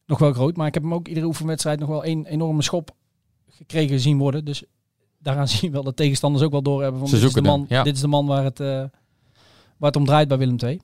nog 0.06 0.20
wel 0.20 0.34
groot. 0.34 0.56
Maar 0.56 0.68
ik 0.68 0.74
heb 0.74 0.84
hem 0.84 0.94
ook 0.94 1.08
iedere 1.08 1.26
oefenwedstrijd 1.26 1.80
nog 1.80 1.90
wel 1.90 2.04
één 2.04 2.26
enorme 2.26 2.62
schop 2.62 2.96
gekregen 3.50 4.00
zien 4.00 4.18
worden. 4.18 4.46
Dus 4.46 4.64
daaraan 5.18 5.48
zie 5.54 5.68
je 5.68 5.74
wel 5.74 5.84
dat 5.84 5.96
tegenstanders 5.96 6.44
ook 6.44 6.52
wel 6.52 6.62
doorhebben 6.62 7.00
van 7.00 7.08
Ze 7.10 7.16
dit 7.16 7.24
is, 7.24 7.34
de 7.34 7.42
man, 7.42 7.66
ja. 7.68 7.84
dit 7.84 7.96
is 7.96 8.02
de 8.02 8.08
man 8.08 8.26
waar 8.26 8.44
het, 8.44 8.60
eh, 8.60 8.68
waar 9.78 9.90
het 9.90 9.96
om 9.96 10.06
draait 10.06 10.28
bij 10.28 10.38
Willem 10.38 10.58
II. 10.64 10.82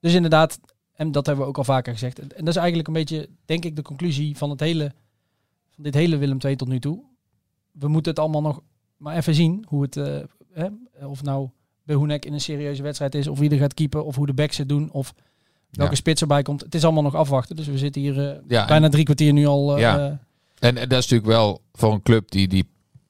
Dus 0.00 0.14
inderdaad, 0.14 0.60
en 0.92 1.12
dat 1.12 1.26
hebben 1.26 1.44
we 1.44 1.50
ook 1.50 1.58
al 1.58 1.64
vaker 1.64 1.92
gezegd. 1.92 2.18
En 2.18 2.28
dat 2.28 2.48
is 2.48 2.56
eigenlijk 2.56 2.88
een 2.88 2.94
beetje, 2.94 3.28
denk 3.44 3.64
ik, 3.64 3.76
de 3.76 3.82
conclusie 3.82 4.36
van, 4.36 4.50
het 4.50 4.60
hele, 4.60 4.92
van 5.70 5.84
dit 5.84 5.94
hele 5.94 6.16
Willem 6.16 6.38
II 6.44 6.56
tot 6.56 6.68
nu 6.68 6.78
toe. 6.80 7.02
We 7.72 7.88
moeten 7.88 8.10
het 8.10 8.20
allemaal 8.20 8.42
nog 8.42 8.62
maar 8.96 9.16
even 9.16 9.34
zien 9.34 9.64
hoe 9.68 9.82
het, 9.82 9.96
eh, 9.96 10.18
hè, 10.52 10.66
of 11.06 11.22
nou 11.22 11.48
Behoenek 11.84 12.24
in 12.24 12.32
een 12.32 12.40
serieuze 12.40 12.82
wedstrijd 12.82 13.14
is, 13.14 13.26
of 13.28 13.38
wie 13.38 13.50
er 13.50 13.58
gaat 13.58 13.74
keeper, 13.74 14.02
of 14.02 14.16
hoe 14.16 14.26
de 14.26 14.34
backs 14.34 14.56
het 14.56 14.68
doen, 14.68 14.90
of 14.90 15.14
welke 15.70 15.92
Ja. 15.92 15.96
spits 15.98 16.20
erbij 16.20 16.42
komt. 16.42 16.60
Het 16.60 16.74
is 16.74 16.84
allemaal 16.84 17.02
nog 17.02 17.14
afwachten. 17.14 17.56
Dus 17.56 17.66
we 17.66 17.78
zitten 17.78 18.02
hier 18.02 18.28
eh, 18.30 18.38
Ja, 18.48 18.66
bijna 18.66 18.88
drie 18.88 19.04
kwartier 19.04 19.32
nu 19.32 19.46
al. 19.46 19.74
eh, 19.74 19.80
Ja. 19.80 19.98
En, 20.58 20.76
en 20.76 20.88
dat 20.88 20.98
is 20.98 21.08
natuurlijk 21.10 21.26
wel 21.28 21.60
voor 21.72 21.92
een 21.92 22.02
club 22.02 22.30
die, 22.30 22.48
die 22.48 22.64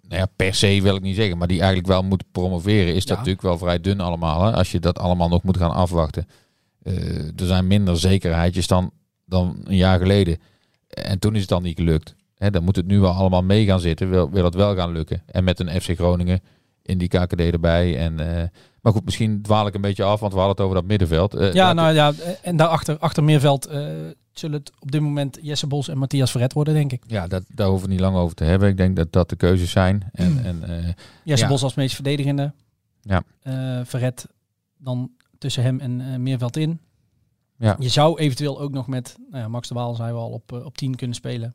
nou 0.09 0.21
ja, 0.21 0.27
per 0.37 0.55
se 0.55 0.83
wil 0.83 0.97
ik 0.97 1.03
niet 1.03 1.17
zeggen, 1.17 1.39
maar 1.39 1.49
die 1.49 1.59
eigenlijk 1.59 1.89
wel 1.89 2.03
moet 2.03 2.25
promoveren, 2.33 2.89
is 2.95 3.01
dat 3.01 3.09
Ja. 3.09 3.15
natuurlijk 3.15 3.43
wel 3.43 3.59
vrij 3.59 3.81
dun 3.81 4.01
allemaal. 4.01 4.45
Hè? 4.45 4.53
Als 4.53 4.73
je 4.73 4.81
dat 4.81 4.99
allemaal 4.99 5.29
nog 5.29 5.43
moet 5.43 5.57
gaan 5.57 5.73
afwachten. 5.75 6.27
Er 7.37 7.47
zijn 7.47 7.67
minder 7.67 7.99
zekerheidjes 7.99 8.67
dan, 8.67 8.91
dan 9.25 9.57
een 9.65 9.77
jaar 9.77 9.99
geleden. 9.99 10.39
En 10.89 11.19
toen 11.19 11.35
is 11.35 11.41
het 11.41 11.49
dan 11.49 11.63
niet 11.63 11.77
gelukt. 11.79 12.15
Hè, 12.37 12.51
dan 12.51 12.65
moet 12.65 12.77
het 12.77 12.87
nu 12.87 13.01
wel 13.01 13.13
allemaal 13.13 13.43
mee 13.43 13.65
gaan 13.65 13.81
zitten, 13.81 14.11
wil, 14.11 14.31
wil 14.31 14.45
het 14.45 14.55
wel 14.55 14.75
gaan 14.77 14.93
lukken. 14.93 15.23
En 15.27 15.45
met 15.45 15.61
een 15.61 15.81
FC 15.81 15.91
Groningen 15.95 16.41
in 16.83 16.99
die 16.99 17.09
KKD 17.09 17.41
erbij. 17.41 17.99
En, 17.99 18.21
eh, 18.21 18.49
maar 18.81 18.93
goed, 18.93 19.05
misschien 19.05 19.43
dwaal 19.43 19.67
ik 19.67 19.75
een 19.75 19.81
beetje 19.81 20.05
af, 20.05 20.21
want 20.21 20.33
we 20.33 20.39
hadden 20.39 20.57
het 20.57 20.65
over 20.65 20.75
dat 20.81 20.85
middenveld. 20.91 21.35
Eh, 21.35 21.53
ja, 21.53 21.67
dat- 21.67 21.75
nou 21.77 21.95
ja, 21.95 22.13
eh, 22.13 22.33
en 22.43 22.57
daarachter 22.57 22.99
achter 22.99 23.25
Meerveld 23.25 23.65
zullen 24.33 24.59
het 24.59 24.73
op 24.79 24.91
dit 24.91 25.01
moment 25.01 25.39
Jesse 25.43 25.67
Bos 25.67 25.89
en 25.89 25.99
Matthias 25.99 26.31
Verret 26.31 26.53
worden, 26.53 26.75
denk 26.75 26.93
ik. 26.93 27.03
ja 27.07 27.27
dat, 27.27 27.43
daar 27.49 27.69
hoeven 27.69 27.87
we 27.87 27.93
niet 27.93 28.03
lang 28.03 28.17
over 28.17 28.37
te 28.37 28.45
hebben. 28.45 28.69
Ik 28.69 28.77
denk 28.77 28.97
dat 28.97 29.13
dat 29.13 29.29
de 29.29 29.37
keuzes 29.37 29.71
zijn. 29.71 30.09
En, 30.13 30.45
en, 30.45 30.61
Jesse 31.25 31.45
Ja. 31.45 31.51
Bos 31.51 31.63
als 31.63 31.75
meest 31.75 31.95
verdedigende. 31.95 32.53
Ja. 33.01 33.23
Verret 33.85 34.27
dan 34.79 35.11
tussen 35.39 35.63
hem 35.63 35.81
en 35.81 36.23
Meerveld 36.23 36.57
in. 36.57 36.81
Ja. 37.59 37.77
Je 37.79 37.89
zou 37.89 38.19
eventueel 38.19 38.61
ook 38.61 38.73
nog 38.73 38.87
met 38.87 39.17
nou 39.31 39.43
ja, 39.43 39.49
Max 39.49 39.69
de 39.69 39.75
Waal, 39.75 39.95
zei 39.95 40.13
we 40.13 40.19
al, 40.19 40.31
op, 40.31 40.53
op 40.53 40.77
10 40.77 40.95
kunnen 40.95 41.17
spelen. 41.17 41.55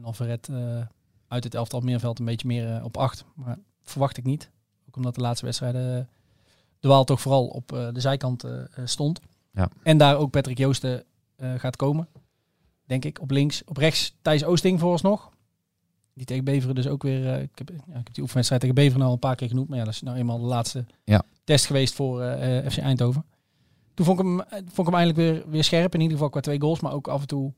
En 0.00 0.06
dan 0.06 0.14
Verret 0.14 0.48
eh, 0.48 0.86
uit 1.28 1.44
het 1.44 1.54
elftal 1.54 1.80
Meerveld 1.80 2.18
een 2.18 2.24
beetje 2.24 2.46
meer 2.46 2.76
eh, 2.76 2.84
op 2.84 2.96
8. 2.96 3.24
Maar 3.34 3.58
verwacht 3.82 4.16
ik 4.16 4.24
niet. 4.24 4.50
Ook 4.88 4.96
omdat 4.96 5.14
de 5.14 5.20
laatste 5.20 5.44
wedstrijden 5.44 5.98
eh, 5.98 6.04
de 6.80 6.88
Waal 6.88 7.04
toch 7.04 7.20
vooral 7.20 7.46
op 7.46 7.68
de 7.68 8.00
zijkant 8.00 8.44
stond. 8.84 9.20
Ja. 9.52 9.68
En 9.82 9.98
daar 9.98 10.16
ook 10.16 10.30
Patrick 10.30 10.58
Joosten 10.58 11.04
gaat 11.56 11.76
komen. 11.76 12.08
Denk 12.86 13.04
ik. 13.04 13.20
Op 13.20 13.30
links. 13.30 13.64
Op 13.64 13.76
rechts 13.76 14.16
Thijs 14.22 14.44
Oosting 14.44 14.80
vooralsnog. 14.80 15.30
Die 16.14 16.26
tegen 16.26 16.44
Beveren 16.44 16.74
dus 16.74 16.86
ook 16.86 17.02
weer... 17.02 17.40
ik, 17.40 17.58
heb, 17.58 17.68
ja, 17.68 17.74
ik 17.76 18.04
heb 18.04 18.12
die 18.12 18.22
oefenwedstrijd 18.22 18.60
tegen 18.60 18.76
Beveren 18.76 19.06
al 19.06 19.12
een 19.12 19.18
paar 19.18 19.36
keer 19.36 19.48
genoemd. 19.48 19.68
Maar 19.68 19.78
ja, 19.78 19.84
dat 19.84 19.92
is 19.94 20.02
nou 20.02 20.16
eenmaal 20.16 20.38
de 20.38 20.46
laatste 20.46 20.84
Ja. 21.04 21.22
test 21.44 21.66
geweest 21.66 21.94
voor 21.94 22.22
FC 22.70 22.78
Eindhoven. 22.78 23.24
Toen 23.94 24.06
vond 24.06 24.18
ik, 24.18 24.24
hem, 24.24 24.36
vond 24.50 24.88
ik 24.88 24.94
hem 24.94 24.94
eigenlijk 24.94 25.16
weer, 25.16 25.50
weer 25.50 25.64
scherp. 25.64 25.94
In 25.94 26.00
ieder 26.00 26.16
geval 26.16 26.30
qua 26.30 26.40
twee 26.40 26.60
goals. 26.60 26.80
Maar 26.80 26.92
ook 26.92 27.08
af 27.08 27.20
en 27.20 27.26
toe 27.26 27.52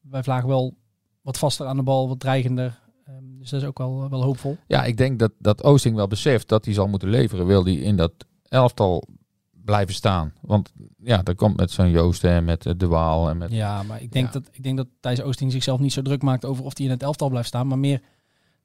bij 0.00 0.22
Vlaag 0.22 0.44
wel 0.44 0.74
wat 1.22 1.38
vaster 1.38 1.66
aan 1.66 1.76
de 1.76 1.82
bal. 1.82 2.08
Wat 2.08 2.20
dreigender. 2.20 2.80
Ehm, 3.04 3.14
dus 3.38 3.50
dat 3.50 3.60
is 3.60 3.66
ook 3.66 3.78
wel, 3.78 4.08
wel 4.10 4.22
hoopvol. 4.22 4.56
Ja, 4.66 4.84
ik 4.84 4.96
denk 4.96 5.18
dat, 5.18 5.32
dat 5.38 5.62
Oosting 5.64 5.96
wel 5.96 6.06
beseft 6.06 6.48
dat 6.48 6.64
hij 6.64 6.74
zal 6.74 6.88
moeten 6.88 7.08
leveren. 7.08 7.46
Wil 7.46 7.64
hij 7.64 7.74
in 7.74 7.96
dat 7.96 8.12
elftal 8.48 9.08
blijven 9.64 9.94
staan. 9.94 10.32
Want 10.40 10.72
ja, 11.02 11.22
dat 11.22 11.36
komt 11.36 11.56
met 11.56 11.70
zo'n 11.70 11.90
Joost 11.90 12.24
en 12.24 12.44
met 12.44 12.66
eh, 12.66 12.72
De 12.76 12.86
Waal 12.86 13.28
en 13.28 13.36
met... 13.36 13.50
Ja, 13.52 13.82
maar 13.82 14.02
ik 14.02 14.12
denk, 14.12 14.26
Ja. 14.26 14.32
dat, 14.32 14.48
ik 14.52 14.62
denk 14.62 14.76
dat 14.76 14.86
Thijs 15.00 15.20
Oosting 15.22 15.52
zichzelf 15.52 15.80
niet 15.80 15.92
zo 15.92 16.02
druk 16.02 16.22
maakt 16.22 16.44
over 16.44 16.64
of 16.64 16.76
hij 16.76 16.86
in 16.86 16.92
het 16.92 17.02
elftal 17.02 17.28
blijft 17.28 17.48
staan. 17.48 17.66
Maar 17.66 17.78
meer 17.78 18.00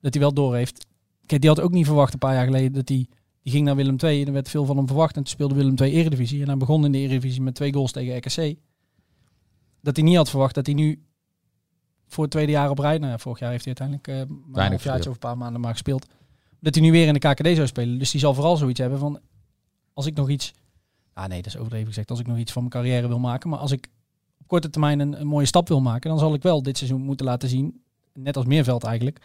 dat 0.02 0.14
hij 0.14 0.24
wel 0.24 0.34
doorheeft. 0.34 0.86
Kijk, 1.26 1.42
die 1.42 1.50
had 1.50 1.60
ook 1.62 1.72
niet 1.72 1.86
verwacht 1.86 2.14
een 2.14 2.20
paar 2.20 2.34
jaar 2.34 2.46
geleden 2.46 2.74
dat 2.74 2.90
hij... 2.90 3.08
Die 3.42 3.56
ging 3.56 3.66
naar 3.66 3.76
Willem 3.76 3.96
II 4.04 4.22
en 4.22 4.28
er 4.28 4.34
werd 4.34 4.50
veel 4.50 4.66
van 4.66 4.78
hem 4.78 4.88
verwacht. 4.88 5.16
En 5.16 5.24
toen 5.24 5.32
speelde 5.32 5.56
Willem 5.56 5.76
II 5.78 5.92
Eredivisie. 5.94 6.42
En 6.42 6.48
hij 6.48 6.58
begon 6.58 6.86
in 6.86 6.92
de 6.92 6.98
Eredivisie 6.98 7.42
met 7.42 7.56
twee 7.56 7.74
goals 7.74 7.92
tegen 7.92 8.18
RKC. 8.18 8.56
Dat 9.82 9.96
hij 9.96 10.06
niet 10.06 10.16
had 10.16 10.30
verwacht 10.30 10.56
dat 10.56 10.66
hij 10.66 10.76
nu 10.76 11.04
voor 12.08 12.24
het 12.24 12.32
tweede 12.32 12.52
jaar 12.52 12.70
op 12.70 12.80
rij... 12.80 12.98
Nou 12.98 13.12
ja, 13.12 13.18
vorig 13.18 13.40
jaar 13.40 13.52
heeft 13.52 13.66
hij 13.66 13.76
uiteindelijk 13.78 14.30
eh 14.30 14.38
maar 14.54 14.72
een 14.72 14.80
verschil. 14.80 15.00
of 15.00 15.06
een 15.06 15.20
paar 15.20 15.38
maanden 15.38 15.62
maar 15.62 15.72
gespeeld. 15.72 16.06
Dat 16.60 16.76
hij 16.76 16.84
nu 16.84 16.92
weer 16.92 17.08
in 17.08 17.14
de 17.14 17.20
KKD 17.20 17.56
zou 17.56 17.68
spelen. 17.68 18.00
Dus 18.00 18.12
die 18.12 18.20
zal 18.20 18.34
vooral 18.34 18.58
zoiets 18.58 18.80
hebben 18.80 19.00
van... 19.00 19.20
Als 19.94 20.06
ik 20.06 20.16
nog 20.16 20.30
iets... 20.30 20.54
Ah 21.14 21.28
nee, 21.28 21.38
dat 21.42 21.46
is 21.54 21.58
overdreven 21.58 21.88
gezegd. 21.88 22.10
Als 22.10 22.20
ik 22.20 22.28
nog 22.28 22.38
iets 22.38 22.52
van 22.52 22.62
mijn 22.62 22.74
carrière 22.74 23.08
wil 23.08 23.20
maken. 23.20 23.50
Maar 23.50 23.60
als 23.60 23.72
ik 23.72 23.90
op 24.40 24.48
korte 24.48 24.70
termijn 24.70 25.00
een, 25.00 25.20
een 25.20 25.28
mooie 25.28 25.46
stap 25.46 25.68
wil 25.68 25.82
maken... 25.82 26.10
dan 26.10 26.20
zal 26.20 26.34
ik 26.34 26.42
wel 26.42 26.64
dit 26.64 26.78
seizoen 26.78 27.02
moeten 27.02 27.26
laten 27.26 27.50
zien... 27.50 27.82
net 28.14 28.38
als 28.38 28.46
Meerveld 28.46 28.84
eigenlijk... 28.84 29.22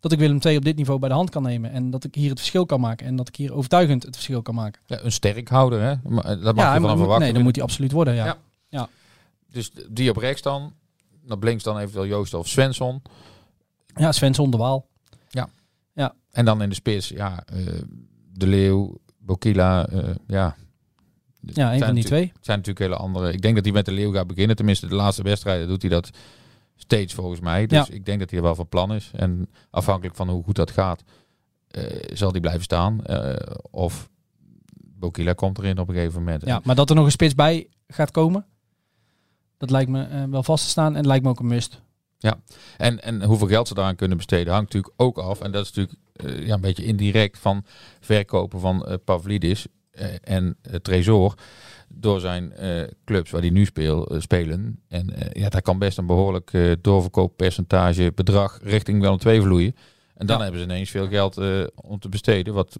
dat 0.00 0.12
ik 0.12 0.18
Willem 0.18 0.38
II 0.44 0.56
op 0.56 0.64
dit 0.64 0.76
niveau 0.76 0.98
bij 0.98 1.08
de 1.08 1.14
hand 1.14 1.30
kan 1.30 1.42
nemen. 1.42 1.70
En 1.70 1.90
dat 1.90 2.04
ik 2.04 2.14
hier 2.14 2.28
het 2.28 2.38
verschil 2.38 2.66
kan 2.66 2.80
maken. 2.80 3.06
En 3.06 3.16
dat 3.16 3.28
ik 3.28 3.36
hier 3.36 3.54
overtuigend 3.54 4.02
het 4.02 4.14
verschil 4.14 4.42
kan 4.42 4.54
maken. 4.54 4.80
Ja, 4.86 4.98
een 5.02 5.12
sterkhouder, 5.12 5.80
hè? 5.80 5.94
Maar, 6.08 6.24
eh, 6.24 6.42
Dat 6.42 6.54
mag 6.54 6.64
ja, 6.64 6.74
je 6.74 6.80
van 6.80 6.96
verwachten. 6.96 7.24
nee, 7.24 7.32
dat 7.32 7.42
moet 7.42 7.54
hij 7.56 7.64
absoluut 7.64 7.92
worden. 7.92 8.14
Ja. 8.14 8.38
Ja. 8.68 8.88
Dus 9.50 9.70
die 9.90 10.10
op 10.10 10.16
rechts 10.16 10.42
dan. 10.42 10.72
Op 11.28 11.42
links 11.42 11.62
dan 11.62 11.78
eventueel 11.78 12.06
Joost 12.06 12.34
of 12.34 12.48
Svensson. 12.48 13.02
Ja, 13.86 14.12
Svensson 14.12 14.50
de 14.50 14.56
Waal. 14.56 14.86
En 16.36 16.44
dan 16.44 16.62
in 16.62 16.68
de 16.68 16.74
spits, 16.74 17.08
ja, 17.08 17.42
eh, 17.46 17.66
De 18.32 18.46
Leeuw, 18.46 18.98
Bokila, 19.18 19.88
eh, 19.88 20.14
ja. 20.26 20.56
Ja, 21.40 21.74
een 21.74 21.78
van 21.80 21.94
die 21.94 22.04
twee. 22.04 22.22
Het 22.34 22.44
zijn 22.44 22.58
natuurlijk 22.58 22.86
hele 22.86 22.96
andere. 23.02 23.32
Ik 23.32 23.42
denk 23.42 23.54
dat 23.54 23.64
hij 23.64 23.72
met 23.72 23.84
De 23.84 23.92
Leeuw 23.92 24.12
gaat 24.12 24.26
beginnen. 24.26 24.56
Tenminste, 24.56 24.86
de 24.86 24.94
laatste 24.94 25.22
wedstrijden 25.22 25.68
doet 25.68 25.82
hij 25.82 25.90
dat 25.90 26.10
steeds 26.76 27.14
volgens 27.14 27.40
mij. 27.40 27.66
Dus 27.66 27.86
Ja. 27.86 27.94
ik 27.94 28.04
denk 28.04 28.18
dat 28.18 28.30
hij 28.30 28.38
er 28.38 28.44
wel 28.44 28.54
van 28.54 28.68
plan 28.68 28.94
is. 28.94 29.10
En 29.14 29.50
afhankelijk 29.70 30.16
van 30.16 30.28
hoe 30.28 30.44
goed 30.44 30.56
dat 30.56 30.70
gaat, 30.70 31.02
eh, 31.68 31.84
zal 32.14 32.30
hij 32.30 32.40
blijven 32.40 32.62
staan. 32.62 33.00
Of 33.70 34.10
Bokila 34.76 35.32
komt 35.32 35.58
erin 35.58 35.78
op 35.78 35.88
een 35.88 35.94
gegeven 35.94 36.18
moment. 36.18 36.46
Ja, 36.46 36.60
maar 36.64 36.74
dat 36.74 36.90
er 36.90 36.96
nog 36.96 37.04
een 37.04 37.10
spits 37.10 37.34
bij 37.34 37.68
gaat 37.88 38.10
komen... 38.10 38.46
dat 39.58 39.70
lijkt 39.70 39.90
me 39.90 40.02
eh, 40.04 40.24
wel 40.24 40.42
vast 40.42 40.64
te 40.64 40.70
staan. 40.70 40.96
En 40.96 41.06
lijkt 41.06 41.24
me 41.24 41.30
ook 41.30 41.40
een 41.40 41.46
must. 41.46 41.80
En, 42.76 43.02
en 43.02 43.22
hoeveel 43.22 43.46
geld 43.46 43.68
ze 43.68 43.74
daaraan 43.74 43.96
kunnen 43.96 44.16
besteden 44.16 44.52
hangt 44.52 44.72
natuurlijk 44.72 44.94
ook 45.02 45.18
af. 45.18 45.40
En 45.40 45.52
dat 45.52 45.64
is 45.64 45.72
natuurlijk 45.72 45.98
eh, 46.12 46.46
ja, 46.46 46.54
een 46.54 46.60
beetje 46.60 46.84
indirect 46.84 47.38
van 47.38 47.64
verkopen 48.00 48.60
van 48.60 48.86
eh, 48.86 48.94
Pavlidis 49.04 49.66
en 50.22 50.56
Tresor 50.82 51.34
door 51.88 52.20
zijn 52.20 52.52
clubs 53.04 53.30
waar 53.30 53.40
die 53.40 53.52
nu 53.52 53.64
speel, 53.64 54.14
spelen. 54.18 54.80
En 54.88 55.12
ja, 55.32 55.48
daar 55.48 55.62
kan 55.62 55.78
best 55.78 55.98
een 55.98 56.06
behoorlijk 56.06 56.52
eh, 56.52 56.72
doorverkooppercentage 56.80 58.12
bedrag 58.14 58.58
richting 58.62 59.00
Willem 59.00 59.18
II 59.26 59.40
vloeien. 59.40 59.74
En 60.14 60.26
dan 60.26 60.36
Ja. 60.36 60.42
hebben 60.42 60.60
ze 60.60 60.66
ineens 60.66 60.90
veel 60.90 61.08
geld 61.08 61.36
om 61.74 61.98
te 61.98 62.08
besteden, 62.08 62.54
wat 62.54 62.78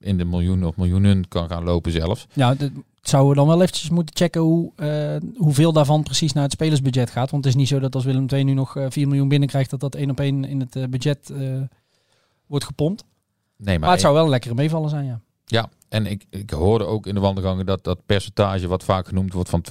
in 0.00 0.18
de 0.18 0.24
miljoenen 0.24 0.68
of 0.68 0.76
miljoenen 0.76 1.28
kan 1.28 1.48
gaan 1.48 1.64
lopen 1.64 1.92
zelfs. 1.92 2.26
Ja, 2.32 2.54
zouden 3.08 3.30
we 3.30 3.36
dan 3.36 3.46
wel 3.46 3.62
eventjes 3.62 3.90
moeten 3.90 4.16
checken 4.16 4.40
hoe, 4.40 4.72
eh, 4.76 5.16
hoeveel 5.36 5.72
daarvan 5.72 6.02
precies 6.02 6.32
naar 6.32 6.42
het 6.42 6.52
spelersbudget 6.52 7.10
gaat. 7.10 7.30
Want 7.30 7.44
het 7.44 7.54
is 7.54 7.60
niet 7.60 7.68
zo 7.68 7.78
dat 7.78 7.94
als 7.94 8.04
Willem 8.04 8.26
II 8.32 8.44
nu 8.44 8.52
nog 8.52 8.76
eh 8.76 8.86
4 8.88 9.08
miljoen 9.08 9.28
binnenkrijgt, 9.28 9.70
dat 9.70 9.80
dat 9.80 9.94
één 9.94 10.10
op 10.10 10.20
één 10.20 10.44
in 10.44 10.60
het 10.60 10.76
eh, 10.76 10.84
budget 10.84 11.30
eh, 11.30 11.38
wordt 12.46 12.64
gepompt. 12.64 13.04
Nee, 13.56 13.66
maar, 13.66 13.78
Maar, 13.80 13.90
het 13.90 14.00
zou 14.00 14.14
wel 14.14 14.24
een 14.24 14.30
lekkere 14.30 14.54
meevallen 14.54 14.90
zijn, 14.90 15.04
ja. 15.04 15.20
Ja, 15.48 15.68
en 15.88 16.06
ik, 16.06 16.24
ik 16.30 16.50
hoorde 16.50 16.84
ook 16.84 17.06
in 17.06 17.14
de 17.14 17.20
wandelgangen 17.20 17.66
dat 17.66 17.84
dat 17.84 18.06
percentage 18.06 18.68
wat 18.68 18.84
vaak 18.84 19.06
genoemd 19.08 19.32
wordt 19.32 19.48
van 19.50 19.64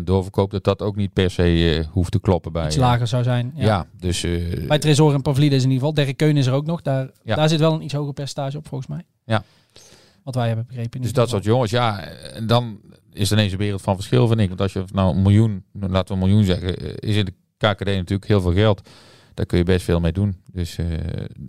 20% 0.00 0.02
doorverkoop, 0.02 0.50
dat 0.50 0.64
dat 0.64 0.82
ook 0.82 0.96
niet 0.96 1.12
per 1.12 1.30
se 1.30 1.76
eh, 1.78 1.86
hoeft 1.92 2.12
te 2.12 2.20
kloppen 2.20 2.52
bij. 2.52 2.66
Iets 2.66 2.74
eh, 2.74 2.80
lager 2.80 3.06
zou 3.06 3.22
zijn. 3.22 3.52
Ja. 3.56 3.64
Ja, 3.64 3.86
dus 4.00 4.24
eh, 4.24 4.66
Bij 4.66 4.78
Tresor 4.78 5.14
en 5.14 5.22
Pavlidis 5.22 5.62
in 5.62 5.70
ieder 5.70 5.78
geval. 5.78 5.94
Derek 5.94 6.16
Keun 6.16 6.36
is 6.36 6.46
er 6.46 6.52
ook 6.52 6.66
nog. 6.66 6.82
Daar, 6.82 7.10
Ja. 7.22 7.36
daar 7.36 7.48
zit 7.48 7.58
wel 7.58 7.72
een 7.72 7.82
iets 7.82 7.94
hoger 7.94 8.12
percentage 8.12 8.56
op, 8.56 8.68
volgens 8.68 8.90
mij. 8.90 9.04
Ja. 9.24 9.44
Wat 10.24 10.34
wij 10.34 10.46
hebben 10.46 10.66
begrepen. 10.66 11.00
dus 11.00 11.12
dat 11.12 11.28
soort 11.28 11.44
jongens, 11.44 11.70
ja, 11.70 12.00
en 12.08 12.46
dan 12.46 12.80
is 13.12 13.30
er 13.30 13.36
ineens 13.36 13.52
een 13.52 13.58
wereld 13.58 13.82
van 13.82 13.94
verschil, 13.94 14.26
vind 14.28 14.40
ik. 14.40 14.48
Want 14.48 14.60
als 14.60 14.72
je 14.72 14.84
nou 14.92 15.14
een 15.16 15.22
miljoen, 15.22 15.64
laten 15.72 16.06
we 16.16 16.22
een 16.22 16.28
miljoen 16.28 16.44
zeggen, 16.44 16.76
eh, 16.78 17.10
is 17.10 17.16
in 17.16 17.24
de 17.24 17.32
KKD 17.56 17.84
natuurlijk 17.86 18.26
heel 18.28 18.40
veel 18.40 18.52
geld. 18.52 18.88
Daar 19.34 19.46
kun 19.46 19.58
je 19.58 19.64
best 19.64 19.84
veel 19.84 20.00
mee 20.00 20.12
doen. 20.12 20.36
Dus 20.52 20.78
eh, 20.78 20.86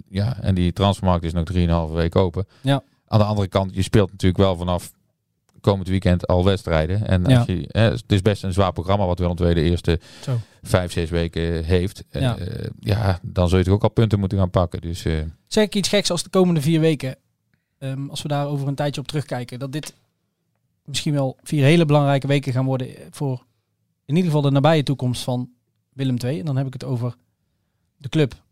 ja, 0.10 0.38
en 0.42 0.56
die 0.56 0.74
transfermarkt 0.74 1.26
is 1.26 1.34
nog 1.34 1.46
3,5 1.90 1.94
week 1.94 2.16
open. 2.16 2.46
Ja. 2.62 2.84
Aan 3.08 3.20
de 3.20 3.26
andere 3.26 3.48
kant, 3.48 3.76
je 3.76 3.82
speelt 3.82 4.12
natuurlijk 4.12 4.42
wel 4.42 4.58
vanaf 4.58 4.92
komend 5.62 5.88
weekend 5.88 6.28
al 6.28 6.44
wedstrijden. 6.46 7.08
En 7.08 7.24
Ja. 7.28 7.38
als 7.38 7.48
je, 7.48 7.66
hè, 7.68 7.82
het 7.82 8.04
is 8.08 8.22
best 8.22 8.44
een 8.44 8.54
zwaar 8.54 8.72
programma 8.74 9.06
wat 9.06 9.20
Willem 9.20 9.38
II 9.42 9.54
de 9.54 9.62
eerste 9.62 10.00
Zo. 10.24 10.38
vijf, 10.62 10.92
zes 10.92 11.10
weken 11.10 11.64
heeft. 11.64 12.04
Ja. 12.12 12.20
Ja. 12.20 12.36
ja, 12.80 13.20
dan 13.22 13.50
zul 13.50 13.58
je 13.58 13.64
toch 13.64 13.74
ook 13.74 13.84
al 13.84 13.90
punten 13.90 14.20
moeten 14.20 14.38
gaan 14.38 14.50
pakken. 14.50 14.82
Dus 14.82 15.06
eh, 15.06 15.14
Zeg 15.48 15.64
ik 15.66 15.76
iets 15.76 15.90
geks 15.90 16.12
als 16.12 16.24
de 16.24 16.30
komende 16.30 16.62
vier 16.62 16.80
weken, 16.80 17.16
ehm, 17.92 18.10
als 18.10 18.22
we 18.22 18.28
daar 18.28 18.48
over 18.48 18.68
een 18.68 18.76
tijdje 18.76 19.02
op 19.02 19.08
terugkijken, 19.08 19.60
dat 19.60 19.72
dit 19.72 19.94
misschien 20.86 21.14
wel 21.14 21.38
vier 21.44 21.64
hele 21.64 21.86
belangrijke 21.86 22.28
weken 22.28 22.54
gaan 22.54 22.66
worden 22.66 22.88
voor 23.12 23.46
in 24.06 24.16
ieder 24.16 24.32
geval 24.32 24.42
de 24.42 24.52
nabije 24.52 24.84
toekomst 24.84 25.24
van 25.24 25.50
Willem 25.94 26.18
II. 26.18 26.40
En 26.40 26.46
dan 26.46 26.58
heb 26.58 26.68
ik 26.68 26.74
het 26.74 26.84
over 26.84 27.16
de 27.98 28.10
club, 28.10 28.44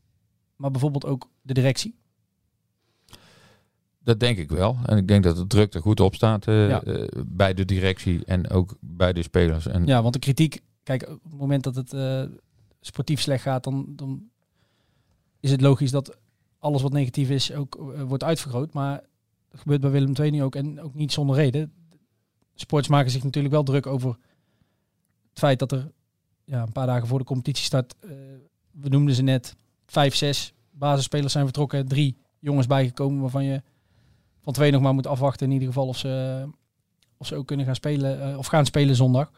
maar 0.55 0.71
bijvoorbeeld 0.71 1.05
ook 1.05 1.29
de 1.41 1.53
directie. 1.53 1.95
Dat 3.99 4.19
denk 4.19 4.37
ik 4.37 4.49
wel. 4.49 4.77
En 4.85 4.97
ik 4.97 5.07
denk 5.07 5.23
dat 5.23 5.35
de 5.35 5.47
druk 5.47 5.73
er 5.73 5.81
goed 5.81 5.99
op 5.99 6.15
staat 6.15 6.47
eh, 6.47 6.67
Ja. 6.69 6.83
eh, 6.83 7.07
bij 7.25 7.53
de 7.53 7.65
directie 7.65 8.25
en 8.25 8.49
ook 8.49 8.75
bij 8.79 9.13
de 9.13 9.23
spelers. 9.23 9.67
En 9.67 9.85
Ja, 9.85 10.01
want 10.01 10.13
de 10.13 10.19
kritiek, 10.19 10.61
kijk, 10.83 11.09
op 11.09 11.23
het 11.31 11.39
moment 11.39 11.63
dat 11.63 11.75
het 11.75 11.93
eh, 11.93 12.23
sportief 12.81 13.21
slecht 13.21 13.43
gaat, 13.43 13.63
dan, 13.63 13.85
dan 13.87 14.29
is 15.39 15.51
het 15.51 15.61
logisch 15.61 15.91
dat 15.91 16.17
alles 16.59 16.81
wat 16.81 16.91
negatief 16.91 17.29
is 17.29 17.53
ook 17.53 17.93
wordt 18.07 18.23
uitvergroot. 18.23 18.73
Maar 18.73 19.03
dat 19.53 19.61
gebeurt 19.61 19.81
bij 19.81 19.91
Willem 19.91 20.13
II 20.19 20.31
nu 20.31 20.43
ook 20.43 20.55
en 20.55 20.81
ook 20.81 20.93
niet 20.93 21.11
zonder 21.11 21.35
reden. 21.35 21.73
Sports 22.53 22.87
maken 22.87 23.11
zich 23.11 23.23
natuurlijk 23.23 23.53
wel 23.53 23.63
druk 23.63 23.85
over 23.85 24.09
het 25.29 25.39
feit 25.39 25.59
dat 25.59 25.71
er 25.71 25.91
ja, 26.43 26.61
een 26.61 26.71
paar 26.71 26.85
dagen 26.85 27.07
voor 27.07 27.19
de 27.19 27.25
competitie 27.25 27.65
start, 27.65 27.95
eh, 27.99 28.09
we 28.71 28.89
noemden 28.89 29.15
ze 29.15 29.21
net, 29.21 29.55
vijf, 29.85 30.15
zes 30.15 30.53
basisspelers 30.71 31.31
zijn 31.31 31.45
vertrokken, 31.45 31.87
drie 31.87 32.17
jongens 32.39 32.67
bijgekomen 32.67 33.21
waarvan 33.21 33.43
je 33.43 33.61
van 34.41 34.53
twee 34.53 34.71
nog 34.71 34.81
maar 34.81 34.93
moet 34.93 35.07
afwachten 35.07 35.47
in 35.47 35.53
ieder 35.53 35.67
geval 35.67 35.87
of 35.87 35.97
ze, 35.97 36.43
of 37.17 37.27
ze 37.27 37.35
ook 37.35 37.47
kunnen 37.47 37.65
gaan 37.65 37.75
spelen 37.75 38.21
eh, 38.21 38.37
of 38.37 38.47
gaan 38.47 38.65
spelen 38.65 38.95
zondag. 38.95 39.31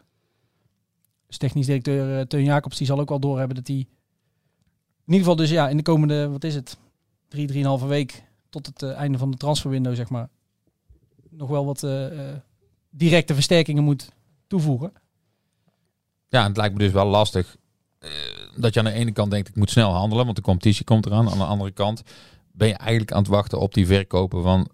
Dus 1.28 1.38
technisch 1.38 1.66
directeur 1.66 2.20
eh, 2.20 2.26
Teun 2.26 2.44
Jacobs 2.44 2.78
die 2.78 2.88
zal 2.88 3.00
ook 3.00 3.10
wel 3.10 3.20
doorhebben 3.20 3.56
dat 3.56 3.68
hij 3.68 3.76
in 3.78 5.14
ieder 5.14 5.20
geval 5.20 5.36
dus 5.36 5.50
ja 5.50 5.70
in 5.70 5.78
de 5.78 5.84
komende 5.84 6.30
wat 6.30 6.44
is 6.44 6.56
het 6.56 6.78
drie 7.28 7.48
drieënhalve 7.48 7.88
week 7.88 8.24
tot 8.50 8.66
het 8.66 8.82
eh, 8.82 8.92
einde 8.92 9.18
van 9.18 9.32
de 9.32 9.38
transferwindow 9.38 9.96
zeg 9.96 10.10
maar 10.10 10.30
nog 11.30 11.50
wel 11.50 11.66
wat 11.66 11.84
eh, 11.84 12.30
eh, 12.30 12.36
directe 12.90 13.34
versterkingen 13.34 13.84
moet 13.84 14.12
toevoegen. 14.48 14.94
Ja, 16.28 16.48
het 16.48 16.58
lijkt 16.58 16.74
me 16.74 16.80
dus 16.80 16.92
wel 16.92 17.06
lastig 17.06 17.56
dat 18.56 18.74
je 18.74 18.80
aan 18.80 18.86
de 18.86 18.92
ene 18.92 19.12
kant 19.12 19.32
denkt 19.32 19.48
ik 19.48 19.56
moet 19.56 19.70
snel 19.70 19.92
handelen, 19.92 20.26
want 20.26 20.38
de 20.38 20.44
competitie 20.44 20.86
komt 20.86 21.06
eraan. 21.06 21.30
Aan 21.30 21.38
de 21.38 21.44
andere 21.44 21.72
kant 21.72 22.04
ben 22.52 22.68
je 22.68 22.74
eigenlijk 22.74 23.12
aan 23.12 23.22
het 23.22 23.28
wachten 23.28 23.60
op 23.60 23.74
die 23.74 23.88
verkopen 23.88 24.44
van 24.44 24.70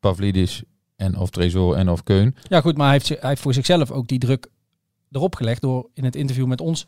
Pavlidis 0.00 0.62
en 0.96 1.16
of 1.16 1.30
Trezor 1.30 1.76
en 1.76 1.88
of 1.88 2.02
Keun. 2.02 2.36
Ja 2.42 2.60
goed, 2.60 2.76
maar 2.76 2.86
hij 2.86 2.94
heeft, 2.94 3.08
hij 3.08 3.28
heeft 3.28 3.42
voor 3.42 3.54
zichzelf 3.54 3.90
ook 3.90 4.08
die 4.08 4.18
druk 4.18 4.50
erop 5.10 5.34
gelegd 5.34 5.60
door 5.60 5.88
in 5.94 6.04
het 6.04 6.16
interview 6.16 6.46
met 6.46 6.60
ons 6.60 6.86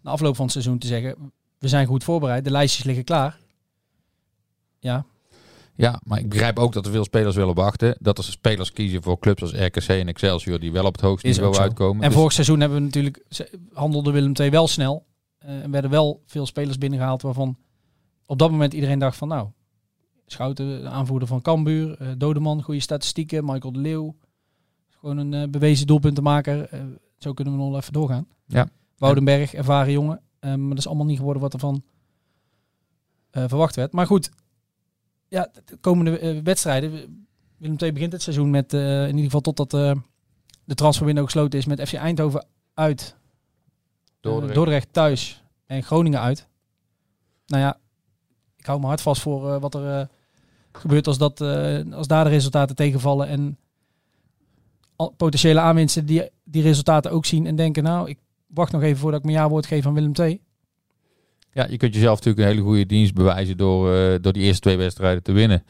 na 0.00 0.10
afloop 0.10 0.34
van 0.36 0.44
het 0.44 0.52
seizoen 0.52 0.78
te 0.78 0.86
zeggen 0.86 1.32
we 1.62 1.68
zijn 1.68 1.86
goed 1.86 2.04
voorbereid, 2.04 2.44
de 2.44 2.50
lijstjes 2.50 2.84
liggen 2.84 3.04
klaar. 3.04 3.38
Ja, 4.78 5.04
Ja, 5.74 6.00
maar 6.04 6.18
ik 6.18 6.28
begrijp 6.28 6.58
ook 6.58 6.72
dat 6.72 6.86
er 6.86 6.92
veel 6.92 7.04
spelers 7.04 7.36
willen 7.36 7.54
wachten. 7.54 7.96
Dat 8.00 8.18
er 8.18 8.24
spelers 8.24 8.72
kiezen 8.72 9.02
voor 9.02 9.18
clubs 9.18 9.42
als 9.42 9.52
RKC 9.52 9.88
en 9.88 10.08
Excelsior 10.08 10.58
die 10.60 10.72
wel 10.72 10.84
op 10.84 10.92
het 10.92 11.00
hoogste 11.00 11.26
niveau 11.28 11.56
uitkomen. 11.56 12.02
En 12.02 12.08
Dus- 12.08 12.18
vorig 12.18 12.32
seizoen 12.32 12.60
hebben 12.60 12.78
we 12.78 12.84
natuurlijk 12.84 13.24
handelde 13.72 14.10
Willem 14.10 14.32
II 14.40 14.50
wel 14.50 14.68
snel. 14.68 15.06
eh, 15.38 15.62
en 15.62 15.70
werden 15.70 15.90
wel 15.90 16.22
veel 16.26 16.46
spelers 16.46 16.78
binnengehaald 16.78 17.22
waarvan 17.22 17.56
op 18.26 18.38
dat 18.38 18.50
moment 18.50 18.74
iedereen 18.74 18.98
dacht 18.98 19.16
van 19.16 19.28
nou, 19.28 19.48
Schouten, 20.26 20.82
de 20.82 20.88
aanvoerder 20.88 21.28
van 21.28 21.42
Cambuur, 21.42 21.96
eh 21.98 22.08
Dodeman, 22.16 22.62
goede 22.62 22.80
statistieken, 22.80 23.44
Michael 23.44 23.72
de 23.72 23.78
Leeuw, 23.78 24.16
gewoon 24.90 25.16
een 25.16 25.34
eh, 25.34 25.48
bewezen 25.48 25.86
doelpuntenmaker. 25.86 26.68
Zo 27.18 27.32
kunnen 27.32 27.56
we 27.56 27.60
nog 27.62 27.76
even 27.76 27.92
doorgaan. 27.92 28.26
Ja. 28.46 28.68
Woudenberg, 28.98 29.54
ervaren 29.54 29.92
jongen. 29.92 30.20
Maar 30.40 30.58
dat 30.58 30.78
is 30.78 30.86
allemaal 30.86 31.06
niet 31.06 31.16
geworden 31.18 31.42
wat 31.42 31.52
ervan 31.52 31.82
verwacht 33.30 33.76
werd. 33.76 33.92
Maar 33.92 34.06
goed, 34.06 34.30
ja, 35.32 35.48
de 35.64 35.76
komende 35.76 36.18
eh, 36.18 36.38
wedstrijden. 36.42 36.92
Willem 37.56 37.76
II 37.78 37.92
begint 37.92 38.12
het 38.12 38.22
seizoen 38.22 38.50
met 38.50 38.72
eh, 38.74 39.00
in 39.02 39.08
ieder 39.08 39.24
geval 39.24 39.40
totdat 39.40 39.74
eh, 39.74 39.92
de 40.64 40.74
transferwindow 40.74 41.24
gesloten 41.24 41.58
is 41.58 41.66
met 41.66 41.88
FC 41.88 41.92
Eindhoven 41.94 42.46
uit, 42.74 43.16
Dordrecht. 44.20 44.48
eh, 44.48 44.54
Dordrecht 44.54 44.92
thuis 44.92 45.42
en 45.66 45.82
Groningen 45.82 46.20
uit. 46.20 46.46
Nou 47.46 47.62
ja, 47.62 47.78
ik 48.56 48.66
hou 48.66 48.80
me 48.80 48.86
hard 48.86 49.00
vast 49.00 49.22
voor 49.22 49.52
eh, 49.52 49.60
wat 49.60 49.74
er 49.74 50.00
eh, 50.00 50.06
gebeurt 50.72 51.06
als, 51.06 51.18
dat, 51.18 51.40
eh, 51.40 51.92
als 51.92 52.06
daar 52.06 52.24
de 52.24 52.30
resultaten 52.30 52.76
tegenvallen 52.76 53.28
en 53.28 53.58
al- 54.96 55.10
potentiële 55.16 55.60
aanwinsten 55.60 56.06
die 56.06 56.30
die 56.44 56.62
resultaten 56.62 57.10
ook 57.10 57.24
zien 57.24 57.46
en 57.46 57.56
denken, 57.56 57.82
nou, 57.82 58.08
ik 58.08 58.18
wacht 58.46 58.72
nog 58.72 58.82
even 58.82 58.98
voordat 58.98 59.18
ik 59.20 59.26
mijn 59.26 59.36
jaarwoord 59.38 59.66
geef 59.66 59.86
aan 59.86 59.94
Willem 59.94 60.12
II. 60.14 60.40
Ja, 61.52 61.66
je 61.70 61.76
kunt 61.76 61.94
jezelf 61.94 62.16
natuurlijk 62.18 62.46
een 62.46 62.52
hele 62.54 62.66
goede 62.66 62.86
dienst 62.86 63.14
bewijzen 63.14 63.56
door, 63.56 63.94
eh, 63.94 64.14
door 64.20 64.32
die 64.32 64.42
eerste 64.42 64.60
twee 64.60 64.76
wedstrijden 64.76 65.22
te 65.22 65.32
winnen. 65.32 65.64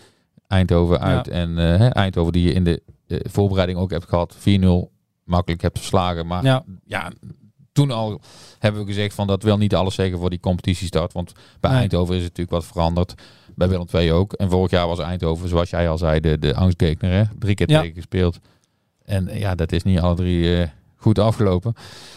Eindhoven 0.47 1.01
uit 1.01 1.29
en 1.29 1.59
eh, 1.59 1.97
Eindhoven 1.97 2.33
die 2.33 2.43
je 2.43 2.53
in 2.53 2.65
de 2.65 2.83
eh, 3.07 3.19
voorbereiding 3.23 3.79
ook 3.79 3.91
hebt 3.91 4.09
gehad. 4.09 4.37
4-0 4.39 4.91
makkelijk 5.25 5.63
hebt 5.63 5.79
verslagen. 5.79 6.27
Maar 6.27 6.45
ja. 6.45 6.65
Ja, 6.85 7.13
toen 7.73 7.91
al 7.91 8.21
hebben 8.59 8.81
we 8.81 8.87
gezegd 8.87 9.15
van 9.15 9.27
dat 9.27 9.43
wil 9.43 9.57
niet 9.59 9.75
alles 9.75 9.95
zeggen 9.95 10.19
voor 10.19 10.31
die 10.31 10.41
competitiestart. 10.41 11.13
Want 11.13 11.33
bij 11.61 11.71
Nee. 11.71 11.81
Eindhoven 11.81 12.15
is 12.17 12.23
het 12.25 12.29
natuurlijk 12.37 12.65
wat 12.65 12.73
veranderd. 12.73 13.15
Bij 13.55 13.69
Willem 13.69 13.87
II 13.95 14.13
ook. 14.13 14.33
En 14.33 14.51
vorig 14.51 14.71
jaar 14.71 14.87
was 14.87 14.99
Eindhoven, 14.99 15.49
zoals 15.49 15.71
jij 15.71 15.89
al 15.89 15.99
zei, 15.99 16.21
de, 16.21 16.39
de 16.39 16.55
angstgekner. 16.55 17.11
Hè? 17.11 17.23
Drie 17.39 17.55
keer 17.55 17.71
Ja. 17.71 17.81
tegen 17.81 17.95
gespeeld. 17.95 18.39
En 19.05 19.39
ja, 19.39 19.55
dat 19.55 19.73
is 19.73 19.83
niet 19.83 19.99
alle 20.01 20.15
drie 20.15 20.67
goed 20.97 21.19
afgelopen. 21.19 21.75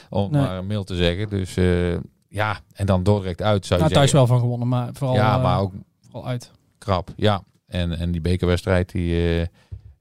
Om 0.09 0.31
Nee. 0.31 0.41
maar 0.41 0.57
een 0.57 0.67
mail 0.67 0.83
te 0.83 0.95
zeggen. 0.95 1.29
Dus 1.29 1.55
ja, 2.35 2.59
en 2.73 2.85
dan 2.85 3.03
Dordrecht 3.03 3.41
uit 3.41 3.65
zou 3.65 3.79
je 3.79 3.85
nou, 3.85 3.95
thuis 3.97 4.11
zeggen. 4.11 4.27
wel 4.29 4.37
van 4.37 4.45
gewonnen, 4.45 4.67
maar 4.67 4.89
vooral, 4.93 5.15
ja, 5.15 5.35
eh, 5.37 5.43
maar 5.43 5.59
ook 5.59 5.73
vooral 6.01 6.27
uit. 6.27 6.51
krap. 6.77 7.13
Ja, 7.15 7.43
en, 7.67 7.97
en 7.97 8.11
die 8.11 8.21
bekerwedstrijd, 8.21 8.91
die, 8.91 9.13
eh, 9.15 9.41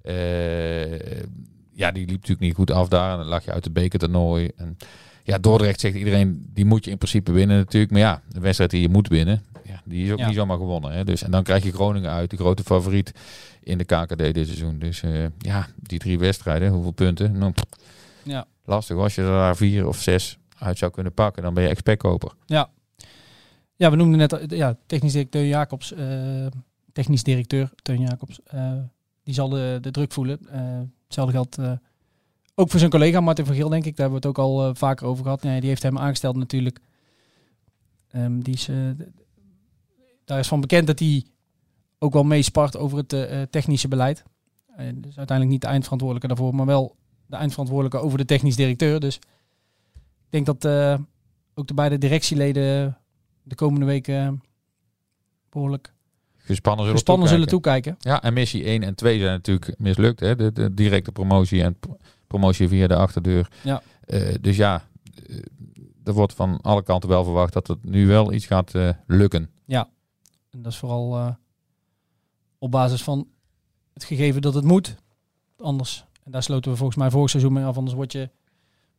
eh, 0.02 1.24
ja, 1.72 1.90
die 1.90 2.02
liep 2.06 2.14
natuurlijk 2.14 2.40
niet 2.40 2.54
goed 2.54 2.70
af 2.70 2.88
daar. 2.88 3.12
En 3.12 3.18
dan 3.18 3.26
lag 3.26 3.44
je 3.44 3.52
uit 3.52 3.64
de 3.64 3.70
bekertoernooi. 3.70 4.50
En 4.56 4.76
ja, 5.22 5.38
Dordrecht 5.38 5.80
zegt 5.80 5.94
iedereen, 5.94 6.46
die 6.52 6.64
moet 6.64 6.84
je 6.84 6.90
in 6.90 6.98
principe 6.98 7.32
winnen 7.32 7.56
natuurlijk. 7.56 7.92
Maar 7.92 8.00
ja, 8.00 8.22
de 8.28 8.40
wedstrijd 8.40 8.70
die 8.70 8.80
je 8.80 8.88
moet 8.88 9.08
winnen, 9.08 9.44
ja, 9.64 9.82
die 9.84 10.04
is 10.06 10.12
ook 10.12 10.18
Ja. 10.18 10.26
niet 10.26 10.36
zomaar 10.36 10.56
gewonnen. 10.58 10.92
Hè? 10.92 11.04
Dus, 11.04 11.22
en 11.22 11.30
dan 11.30 11.42
krijg 11.42 11.64
je 11.64 11.72
Groningen 11.72 12.10
uit, 12.10 12.30
de 12.30 12.36
grote 12.36 12.62
favoriet 12.62 13.12
in 13.62 13.78
de 13.78 13.84
KKD 13.84 14.18
dit 14.18 14.46
seizoen. 14.46 14.78
Dus 14.78 15.02
ja, 15.38 15.66
die 15.76 15.98
drie 15.98 16.18
wedstrijden, 16.18 16.70
hoeveel 16.72 16.90
punten? 16.92 17.38
Nou, 17.38 17.52
pff, 17.52 17.64
Ja. 18.22 18.46
Lastig. 18.64 18.96
Als 18.96 19.14
je 19.14 19.22
daar 19.22 19.56
vier 19.56 19.86
of 19.88 20.00
zes 20.00 20.38
uit 20.58 20.78
zou 20.78 20.90
kunnen 20.90 21.14
pakken, 21.14 21.42
dan 21.42 21.54
ben 21.54 21.62
je 21.62 21.68
expertkoper. 21.68 22.32
Ja, 23.76 23.90
we 23.90 23.96
noemden 23.96 24.18
net 24.18 24.44
ja, 24.50 24.76
technisch 24.86 25.12
directeur 25.12 25.46
Jacobs, 25.46 25.92
eh, 25.92 26.46
technisch 26.92 27.22
directeur 27.22 27.72
Teun 27.82 28.00
Jacobs, 28.00 28.40
eh, 28.44 28.72
die 29.22 29.34
zal 29.34 29.48
de, 29.48 29.78
de 29.80 29.90
druk 29.90 30.12
voelen. 30.12 30.38
Eh, 30.48 30.80
hetzelfde 31.04 31.32
geldt 31.32 31.58
ook 32.54 32.70
voor 32.70 32.78
zijn 32.78 32.90
collega 32.90 33.20
Martin 33.20 33.46
van 33.46 33.54
Geel, 33.54 33.68
denk 33.68 33.84
ik. 33.84 33.96
Daar 33.96 34.10
hebben 34.10 34.22
we 34.22 34.28
het 34.28 34.38
ook 34.38 34.44
al 34.44 34.74
vaker 34.74 35.06
over 35.06 35.24
gehad. 35.24 35.42
Nee, 35.42 35.60
die 35.60 35.68
heeft 35.68 35.82
hem 35.82 35.98
aangesteld 35.98 36.36
natuurlijk. 36.36 36.80
Ehm, 38.10 38.40
die 38.40 38.54
is, 38.54 38.68
daar 40.24 40.38
is 40.38 40.48
van 40.48 40.60
bekend 40.60 40.86
dat 40.86 40.98
hij 40.98 41.24
ook 41.98 42.12
wel 42.12 42.24
meespart 42.24 42.76
over 42.76 42.98
het 42.98 43.52
technische 43.52 43.88
beleid. 43.88 44.22
Dus 44.76 45.16
uiteindelijk 45.16 45.48
niet 45.48 45.60
de 45.60 45.66
eindverantwoordelijke 45.66 46.34
daarvoor, 46.34 46.54
maar 46.54 46.66
wel 46.66 46.96
de 47.26 47.36
eindverantwoordelijke 47.36 48.06
over 48.06 48.18
de 48.18 48.24
technisch 48.24 48.56
directeur. 48.56 49.00
Dus 49.00 49.18
denk 50.34 50.46
dat 50.46 50.64
eh, 50.64 50.98
ook 51.54 51.66
de 51.66 51.74
beide 51.74 51.98
directieleden 51.98 52.98
de 53.42 53.54
komende 53.54 53.86
weken 53.86 54.42
behoorlijk 55.50 55.92
Gespannen 56.36 56.80
zullen, 56.84 56.98
gespannen 57.00 57.28
zullen 57.28 57.48
toekijken. 57.48 57.92
toekijken. 57.92 58.20
Ja, 58.20 58.28
en 58.28 58.34
missie 58.34 58.64
1 58.64 58.82
en 58.82 58.94
2 58.94 59.18
zijn 59.20 59.32
natuurlijk 59.32 59.74
mislukt. 59.78 60.20
Hè? 60.20 60.36
De, 60.36 60.52
de 60.52 60.74
directe 60.74 61.12
promotie 61.12 61.62
en 61.62 61.78
pro- 61.78 61.96
promotie 62.26 62.68
via 62.68 62.86
de 62.86 62.96
achterdeur. 62.96 63.50
Ja. 63.62 63.82
Eh, 64.04 64.34
dus 64.40 64.56
ja, 64.56 64.82
eh, 65.28 65.36
er 66.04 66.12
wordt 66.12 66.32
van 66.34 66.60
alle 66.60 66.82
kanten 66.82 67.08
wel 67.08 67.24
verwacht 67.24 67.52
dat 67.52 67.66
het 67.66 67.84
nu 67.84 68.06
wel 68.06 68.32
iets 68.32 68.46
gaat 68.46 68.74
eh, 68.74 68.88
lukken. 69.06 69.50
En 69.66 70.62
dat 70.62 70.72
is 70.72 70.78
vooral 70.78 71.16
eh, 71.16 71.28
op 72.58 72.70
basis 72.70 73.02
van 73.02 73.28
het 73.92 74.04
gegeven 74.04 74.42
dat 74.42 74.54
het 74.54 74.64
moet. 74.64 74.94
Anders, 75.58 76.04
en 76.22 76.30
daar 76.30 76.42
sloten 76.42 76.70
we 76.70 76.76
volgens 76.76 76.98
mij 76.98 77.10
vorig 77.10 77.30
seizoen 77.30 77.52
mee 77.52 77.64
af, 77.64 77.76
anders 77.76 77.96
word 77.96 78.12
je 78.12 78.30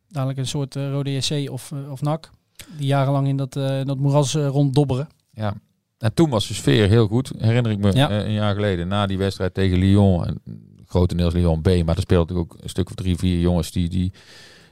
dadelijk 0.08 0.38
een 0.38 0.46
soort 0.46 0.76
eh, 0.76 0.90
rode 0.90 1.20
SC 1.20 1.32
of, 1.50 1.72
eh, 1.72 1.90
of 1.90 2.00
NAC. 2.00 2.30
Die 2.78 2.86
jarenlang 2.86 3.28
in 3.28 3.36
dat, 3.36 3.56
eh, 3.56 3.84
dat 3.84 3.98
moeras 3.98 4.34
ronddobberen. 4.34 5.08
Ja. 5.30 5.54
En 5.98 6.14
toen 6.14 6.30
was 6.30 6.48
de 6.48 6.54
sfeer 6.54 6.88
heel 6.88 7.06
goed, 7.06 7.32
herinner 7.38 7.72
ik 7.72 7.78
me 7.78 7.92
Ja. 7.92 8.10
een 8.10 8.32
jaar 8.32 8.54
geleden. 8.54 8.88
Na 8.88 9.06
die 9.06 9.18
wedstrijd 9.18 9.54
tegen 9.54 9.78
Lyon, 9.78 10.26
en 10.26 10.40
grotendeels 10.86 11.34
Lyon 11.34 11.60
B. 11.60 11.66
Maar 11.66 11.96
er 11.96 12.00
speelden 12.02 12.26
natuurlijk 12.26 12.54
ook 12.54 12.62
een 12.62 12.68
stuk 12.68 12.88
of 12.88 12.94
drie, 12.94 13.16
vier 13.16 13.40
jongens 13.40 13.70
die, 13.70 13.88
die, 13.88 14.12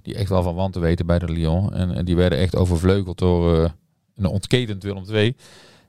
die 0.03 0.15
echt 0.15 0.29
wel 0.29 0.43
van 0.43 0.55
wanten 0.55 0.81
weten 0.81 1.07
bij 1.07 1.19
de 1.19 1.29
Lyon. 1.33 1.73
En, 1.75 1.95
en 1.95 2.05
die 2.05 2.17
werden 2.17 2.39
echt 2.39 2.57
overvleugeld 2.57 3.19
door 3.19 3.75
een 4.15 4.27
ontketend 4.27 4.83
Willem 4.83 5.05
II. 5.11 5.37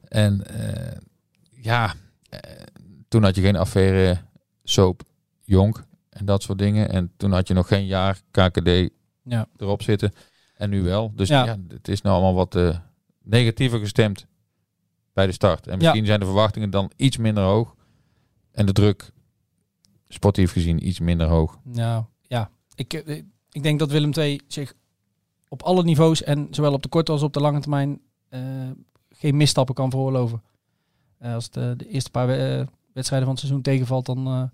En 0.08 0.44
ja, 1.62 1.94
toen 3.08 3.24
had 3.24 3.36
je 3.36 3.42
geen 3.42 3.56
affaire 3.56 4.18
soap 4.64 5.02
Jonk 5.44 5.84
en 6.10 6.26
dat 6.26 6.44
soort 6.44 6.60
dingen. 6.60 6.90
En 6.90 7.12
toen 7.18 7.32
had 7.32 7.48
je 7.48 7.54
nog 7.54 7.68
geen 7.68 7.86
jaar 7.86 8.22
KKD 8.32 8.90
Ja. 9.26 9.48
erop 9.58 9.82
zitten. 9.82 10.14
En 10.56 10.70
nu 10.70 10.82
wel. 10.82 11.12
Dus 11.16 11.28
ja, 11.28 11.46
Ja. 11.46 11.58
het 11.68 11.88
is 11.88 12.02
nou 12.02 12.16
allemaal 12.16 12.34
wat 12.34 12.56
eh, 12.56 12.78
negatiever 13.24 13.80
gestemd 13.80 14.26
bij 15.14 15.26
de 15.26 15.32
start. 15.32 15.68
En 15.68 15.78
misschien 15.78 16.06
zijn 16.06 16.20
de 16.20 16.26
verwachtingen 16.26 16.70
dan 16.70 16.92
iets 16.96 17.18
minder 17.18 17.44
hoog. 17.44 17.76
En 18.52 18.66
de 18.66 18.72
druk, 18.72 19.12
sportief 20.08 20.52
gezien, 20.52 20.88
iets 20.88 21.00
minder 21.00 21.28
hoog. 21.28 21.58
Nou 21.64 22.04
ja, 22.22 22.50
ik, 22.76 22.94
eh, 22.94 23.22
ik 23.52 23.64
denk 23.64 23.80
dat 23.80 23.92
Willem 23.92 24.12
II 24.18 24.40
zich 24.48 24.74
op 25.48 25.64
alle 25.64 25.84
niveaus 25.84 26.24
en 26.24 26.48
zowel 26.52 26.74
op 26.74 26.84
de 26.84 26.90
korte 26.90 27.12
als 27.12 27.22
op 27.24 27.34
de 27.34 27.40
lange 27.40 27.60
termijn 27.60 28.02
eh, 28.30 28.42
geen 29.10 29.38
misstappen 29.38 29.76
kan 29.76 29.90
veroorloven. 29.90 30.42
Als 31.20 31.50
de, 31.50 31.74
de 31.78 31.88
eerste 31.88 32.12
paar, 32.12 32.28
wedstrijden 32.94 33.28
van 33.28 33.30
het 33.30 33.40
seizoen 33.40 33.62
tegenvalt, 33.62 34.06
dan, 34.06 34.52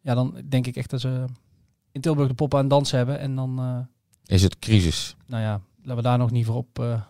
ja, 0.00 0.14
dan 0.14 0.42
denk 0.48 0.66
ik 0.66 0.76
echt 0.76 0.90
dat 0.90 1.00
ze 1.00 1.24
in 1.92 2.00
Tilburg 2.00 2.28
de 2.28 2.34
poppen 2.34 2.58
aan 2.58 2.64
het 2.64 2.72
dansen 2.74 2.96
hebben. 2.96 3.18
En 3.18 3.34
dan, 3.34 3.58
eh, 3.58 3.78
Is 4.36 4.42
het 4.42 4.58
crisis? 4.58 5.16
nou 5.26 5.42
ja, 5.42 5.60
laten 5.78 5.96
we 5.96 6.02
daar 6.02 6.18
nog 6.18 6.30
niet 6.30 6.46
voor 6.46 6.56
op 6.56 6.78
eh, 6.78 7.02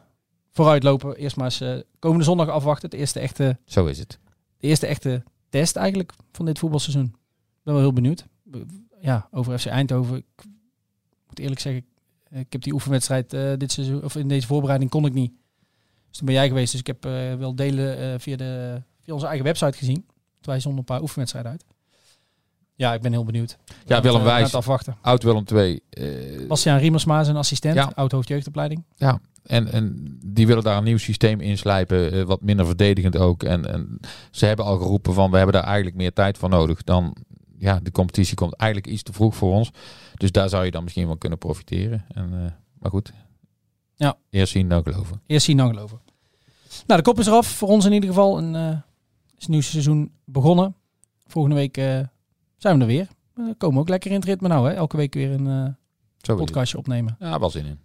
vooruit 0.52 0.82
lopen. 0.82 1.16
Eerst 1.16 1.36
maar 1.36 1.44
eens 1.44 1.60
eh, 1.60 1.78
komende 1.98 2.24
zondag 2.24 2.48
afwachten. 2.48 2.90
Het 2.90 2.98
eerste 2.98 3.20
echte, 3.20 3.58
Zo 3.64 3.86
is 3.86 3.98
het. 3.98 4.18
de 4.58 4.66
eerste 4.66 4.86
echte 4.86 5.22
test 5.48 5.76
eigenlijk 5.76 6.12
van 6.32 6.44
dit 6.46 6.58
voetbalseizoen. 6.58 7.04
Ik 7.04 7.62
ben 7.62 7.74
wel 7.74 7.82
heel 7.82 7.92
benieuwd. 7.92 8.26
Ja, 9.00 9.28
over 9.30 9.58
FC 9.58 9.66
Eindhoven. 9.66 10.16
Ik 10.16 10.44
moet 11.26 11.38
eerlijk 11.38 11.60
zeggen, 11.60 11.84
ik 12.30 12.52
heb 12.52 12.62
die 12.62 12.72
oefenwedstrijd 12.72 13.30
dit 13.60 13.72
seizoen, 13.72 14.04
of 14.04 14.16
in 14.16 14.28
deze 14.28 14.46
voorbereiding 14.46 14.90
kon 14.90 15.06
ik 15.06 15.12
niet. 15.12 15.32
Dus 16.08 16.16
toen 16.20 16.26
ben 16.26 16.34
jij 16.36 16.48
geweest. 16.48 16.70
Dus 16.70 16.80
ik 16.80 16.86
heb 16.86 17.04
eh, 17.04 17.34
wel 17.34 17.54
delen 17.54 18.20
via, 18.20 18.36
de, 18.36 18.82
via 19.00 19.14
onze 19.14 19.26
eigen 19.26 19.44
website 19.44 19.78
gezien. 19.78 20.06
Wij 20.40 20.60
zonden 20.60 20.80
een 20.80 20.86
paar 20.86 21.00
oefenwedstrijden 21.00 21.50
uit. 21.52 21.64
Ja, 22.74 22.94
ik 22.94 23.00
ben 23.02 23.12
heel 23.12 23.24
benieuwd. 23.24 23.58
Ja, 23.86 24.00
Willem 24.02 24.20
eh, 24.20 24.26
Wijs, 24.26 24.54
afwachten. 24.54 24.96
oud 25.00 25.22
Willem 25.22 25.44
2. 25.44 25.82
eh 25.90 26.46
Bastiaan 26.48 26.78
Riemersma 26.78 27.24
zijn 27.24 27.36
assistent, 27.36 27.74
Ja. 27.74 27.92
oud 27.94 28.12
hoofdjeugdopleiding. 28.12 28.84
en, 29.42 29.72
en 29.72 30.18
die 30.26 30.46
willen 30.46 30.62
daar 30.62 30.76
een 30.76 30.84
nieuw 30.84 30.96
systeem 30.98 31.40
inslijpen, 31.40 32.12
eh, 32.12 32.22
wat 32.22 32.42
minder 32.42 32.66
verdedigend 32.66 33.16
ook. 33.16 33.42
En, 33.42 33.72
en 33.72 33.98
ze 34.30 34.46
hebben 34.46 34.64
al 34.64 34.76
geroepen 34.78 35.14
van 35.14 35.30
we 35.30 35.36
hebben 35.36 35.54
daar 35.54 35.64
eigenlijk 35.64 35.96
meer 35.96 36.12
tijd 36.12 36.38
voor 36.38 36.48
nodig. 36.48 36.82
Dan, 36.82 37.16
ja, 37.58 37.80
de 37.82 37.90
competitie 37.90 38.34
komt 38.36 38.54
eigenlijk 38.54 38.92
iets 38.92 39.02
te 39.02 39.12
vroeg 39.12 39.36
voor 39.36 39.52
ons. 39.52 39.70
Dus 40.14 40.32
daar 40.32 40.48
zou 40.48 40.64
je 40.64 40.70
dan 40.70 40.82
misschien 40.82 41.06
wel 41.06 41.16
kunnen 41.18 41.38
profiteren. 41.38 42.04
En, 42.08 42.54
maar 42.78 42.90
goed, 42.90 43.12
Ja. 43.94 44.16
eerst 44.30 44.52
zien 44.52 44.68
dan 44.68 44.82
geloven. 44.82 45.20
Eerst 45.26 45.44
zien 45.46 45.56
dan 45.56 45.68
geloven. 45.68 46.00
Nou, 46.86 47.00
de 47.02 47.06
kop 47.08 47.18
is 47.18 47.26
eraf. 47.26 47.46
Voor 47.46 47.68
ons 47.68 47.84
in 47.84 47.92
ieder 47.92 48.08
geval. 48.08 48.38
Een, 48.38 48.54
is 48.54 49.38
het 49.38 49.48
nieuwe 49.48 49.64
seizoen 49.64 50.12
begonnen. 50.24 50.74
Volgende 51.26 51.56
week 51.56 51.76
zijn 52.62 52.74
we 52.74 52.80
er 52.80 52.86
weer. 52.86 53.08
We 53.34 53.54
komen 53.58 53.80
ook 53.80 53.88
lekker 53.88 54.10
in 54.10 54.16
het 54.16 54.24
ritme 54.24 54.48
nou. 54.48 54.68
Hè? 54.68 54.74
Elke 54.74 54.96
week 54.96 55.14
weer 55.14 55.30
een 55.30 55.46
het. 55.46 56.36
podcastje 56.36 56.78
opnemen. 56.78 57.16
Ja, 57.18 57.38
wel 57.38 57.50
zin 57.50 57.66
in. 57.66 57.78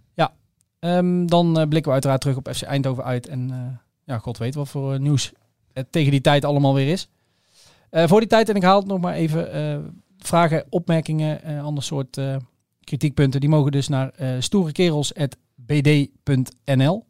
Ehm, 0.79 1.25
dan 1.25 1.59
eh, 1.59 1.67
blikken 1.67 1.85
we 1.85 1.91
uiteraard 1.91 2.21
terug 2.21 2.37
op 2.37 2.49
FC 2.53 2.61
Eindhoven 2.61 3.03
uit. 3.03 3.27
En 3.27 3.51
eh, 3.51 3.57
ja, 4.03 4.17
god 4.17 4.37
weet 4.37 4.55
wat 4.55 4.69
voor 4.69 4.99
nieuws 4.99 5.31
het 5.73 5.91
tegen 5.91 6.11
die 6.11 6.21
tijd 6.21 6.45
allemaal 6.45 6.73
weer 6.73 6.91
is. 6.91 7.09
Voor 7.91 8.19
die 8.19 8.29
tijd, 8.29 8.49
en 8.49 8.55
ik 8.55 8.63
haal 8.63 8.79
het 8.79 8.87
nog 8.87 8.99
maar 8.99 9.13
even, 9.13 9.99
vragen, 10.17 10.65
opmerkingen, 10.69 11.43
eh 11.43 11.63
ander 11.63 11.83
soort 11.83 12.21
kritiekpunten. 12.83 13.39
Die 13.39 13.49
mogen 13.49 13.71
dus 13.71 13.87
naar 13.87 14.09
eh 14.09 14.35
stoerekerels.bd.nl 14.39 17.05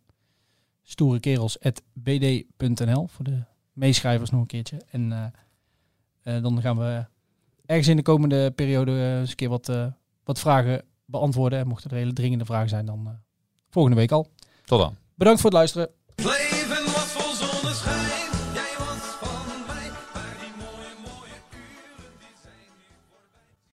stoerekerels.bd.nl 0.84 3.07
voor 3.07 3.26
de 3.26 3.43
meeschrijvers 3.74 4.30
nog 4.30 4.41
een 4.41 4.47
keertje. 4.47 4.82
En 4.91 5.34
dan 6.24 6.61
gaan 6.61 6.78
we 6.78 7.05
ergens 7.68 7.88
in 7.88 7.95
de 7.95 8.01
komende 8.01 8.51
periode 8.51 8.91
eh, 8.91 9.20
eens 9.20 9.30
een 9.30 9.36
keer 9.36 9.49
wat, 9.49 9.70
eh, 9.70 9.86
wat 10.24 10.39
vragen 10.39 10.84
beantwoorden. 11.05 11.59
En 11.59 11.68
mochten 11.68 11.89
er 11.89 11.97
hele 11.97 12.13
dringende 12.13 12.45
vragen 12.45 12.70
zijn, 12.70 12.86
dan 12.86 13.01
eh, 13.05 13.13
volgende 13.70 13.97
week 13.97 14.11
al. 14.11 14.28
Tot 14.65 14.80
dan. 14.80 14.95
Bedankt 15.15 15.41
voor 15.41 15.49
het 15.49 15.59
luisteren. 15.59 15.89
Play 16.15 16.57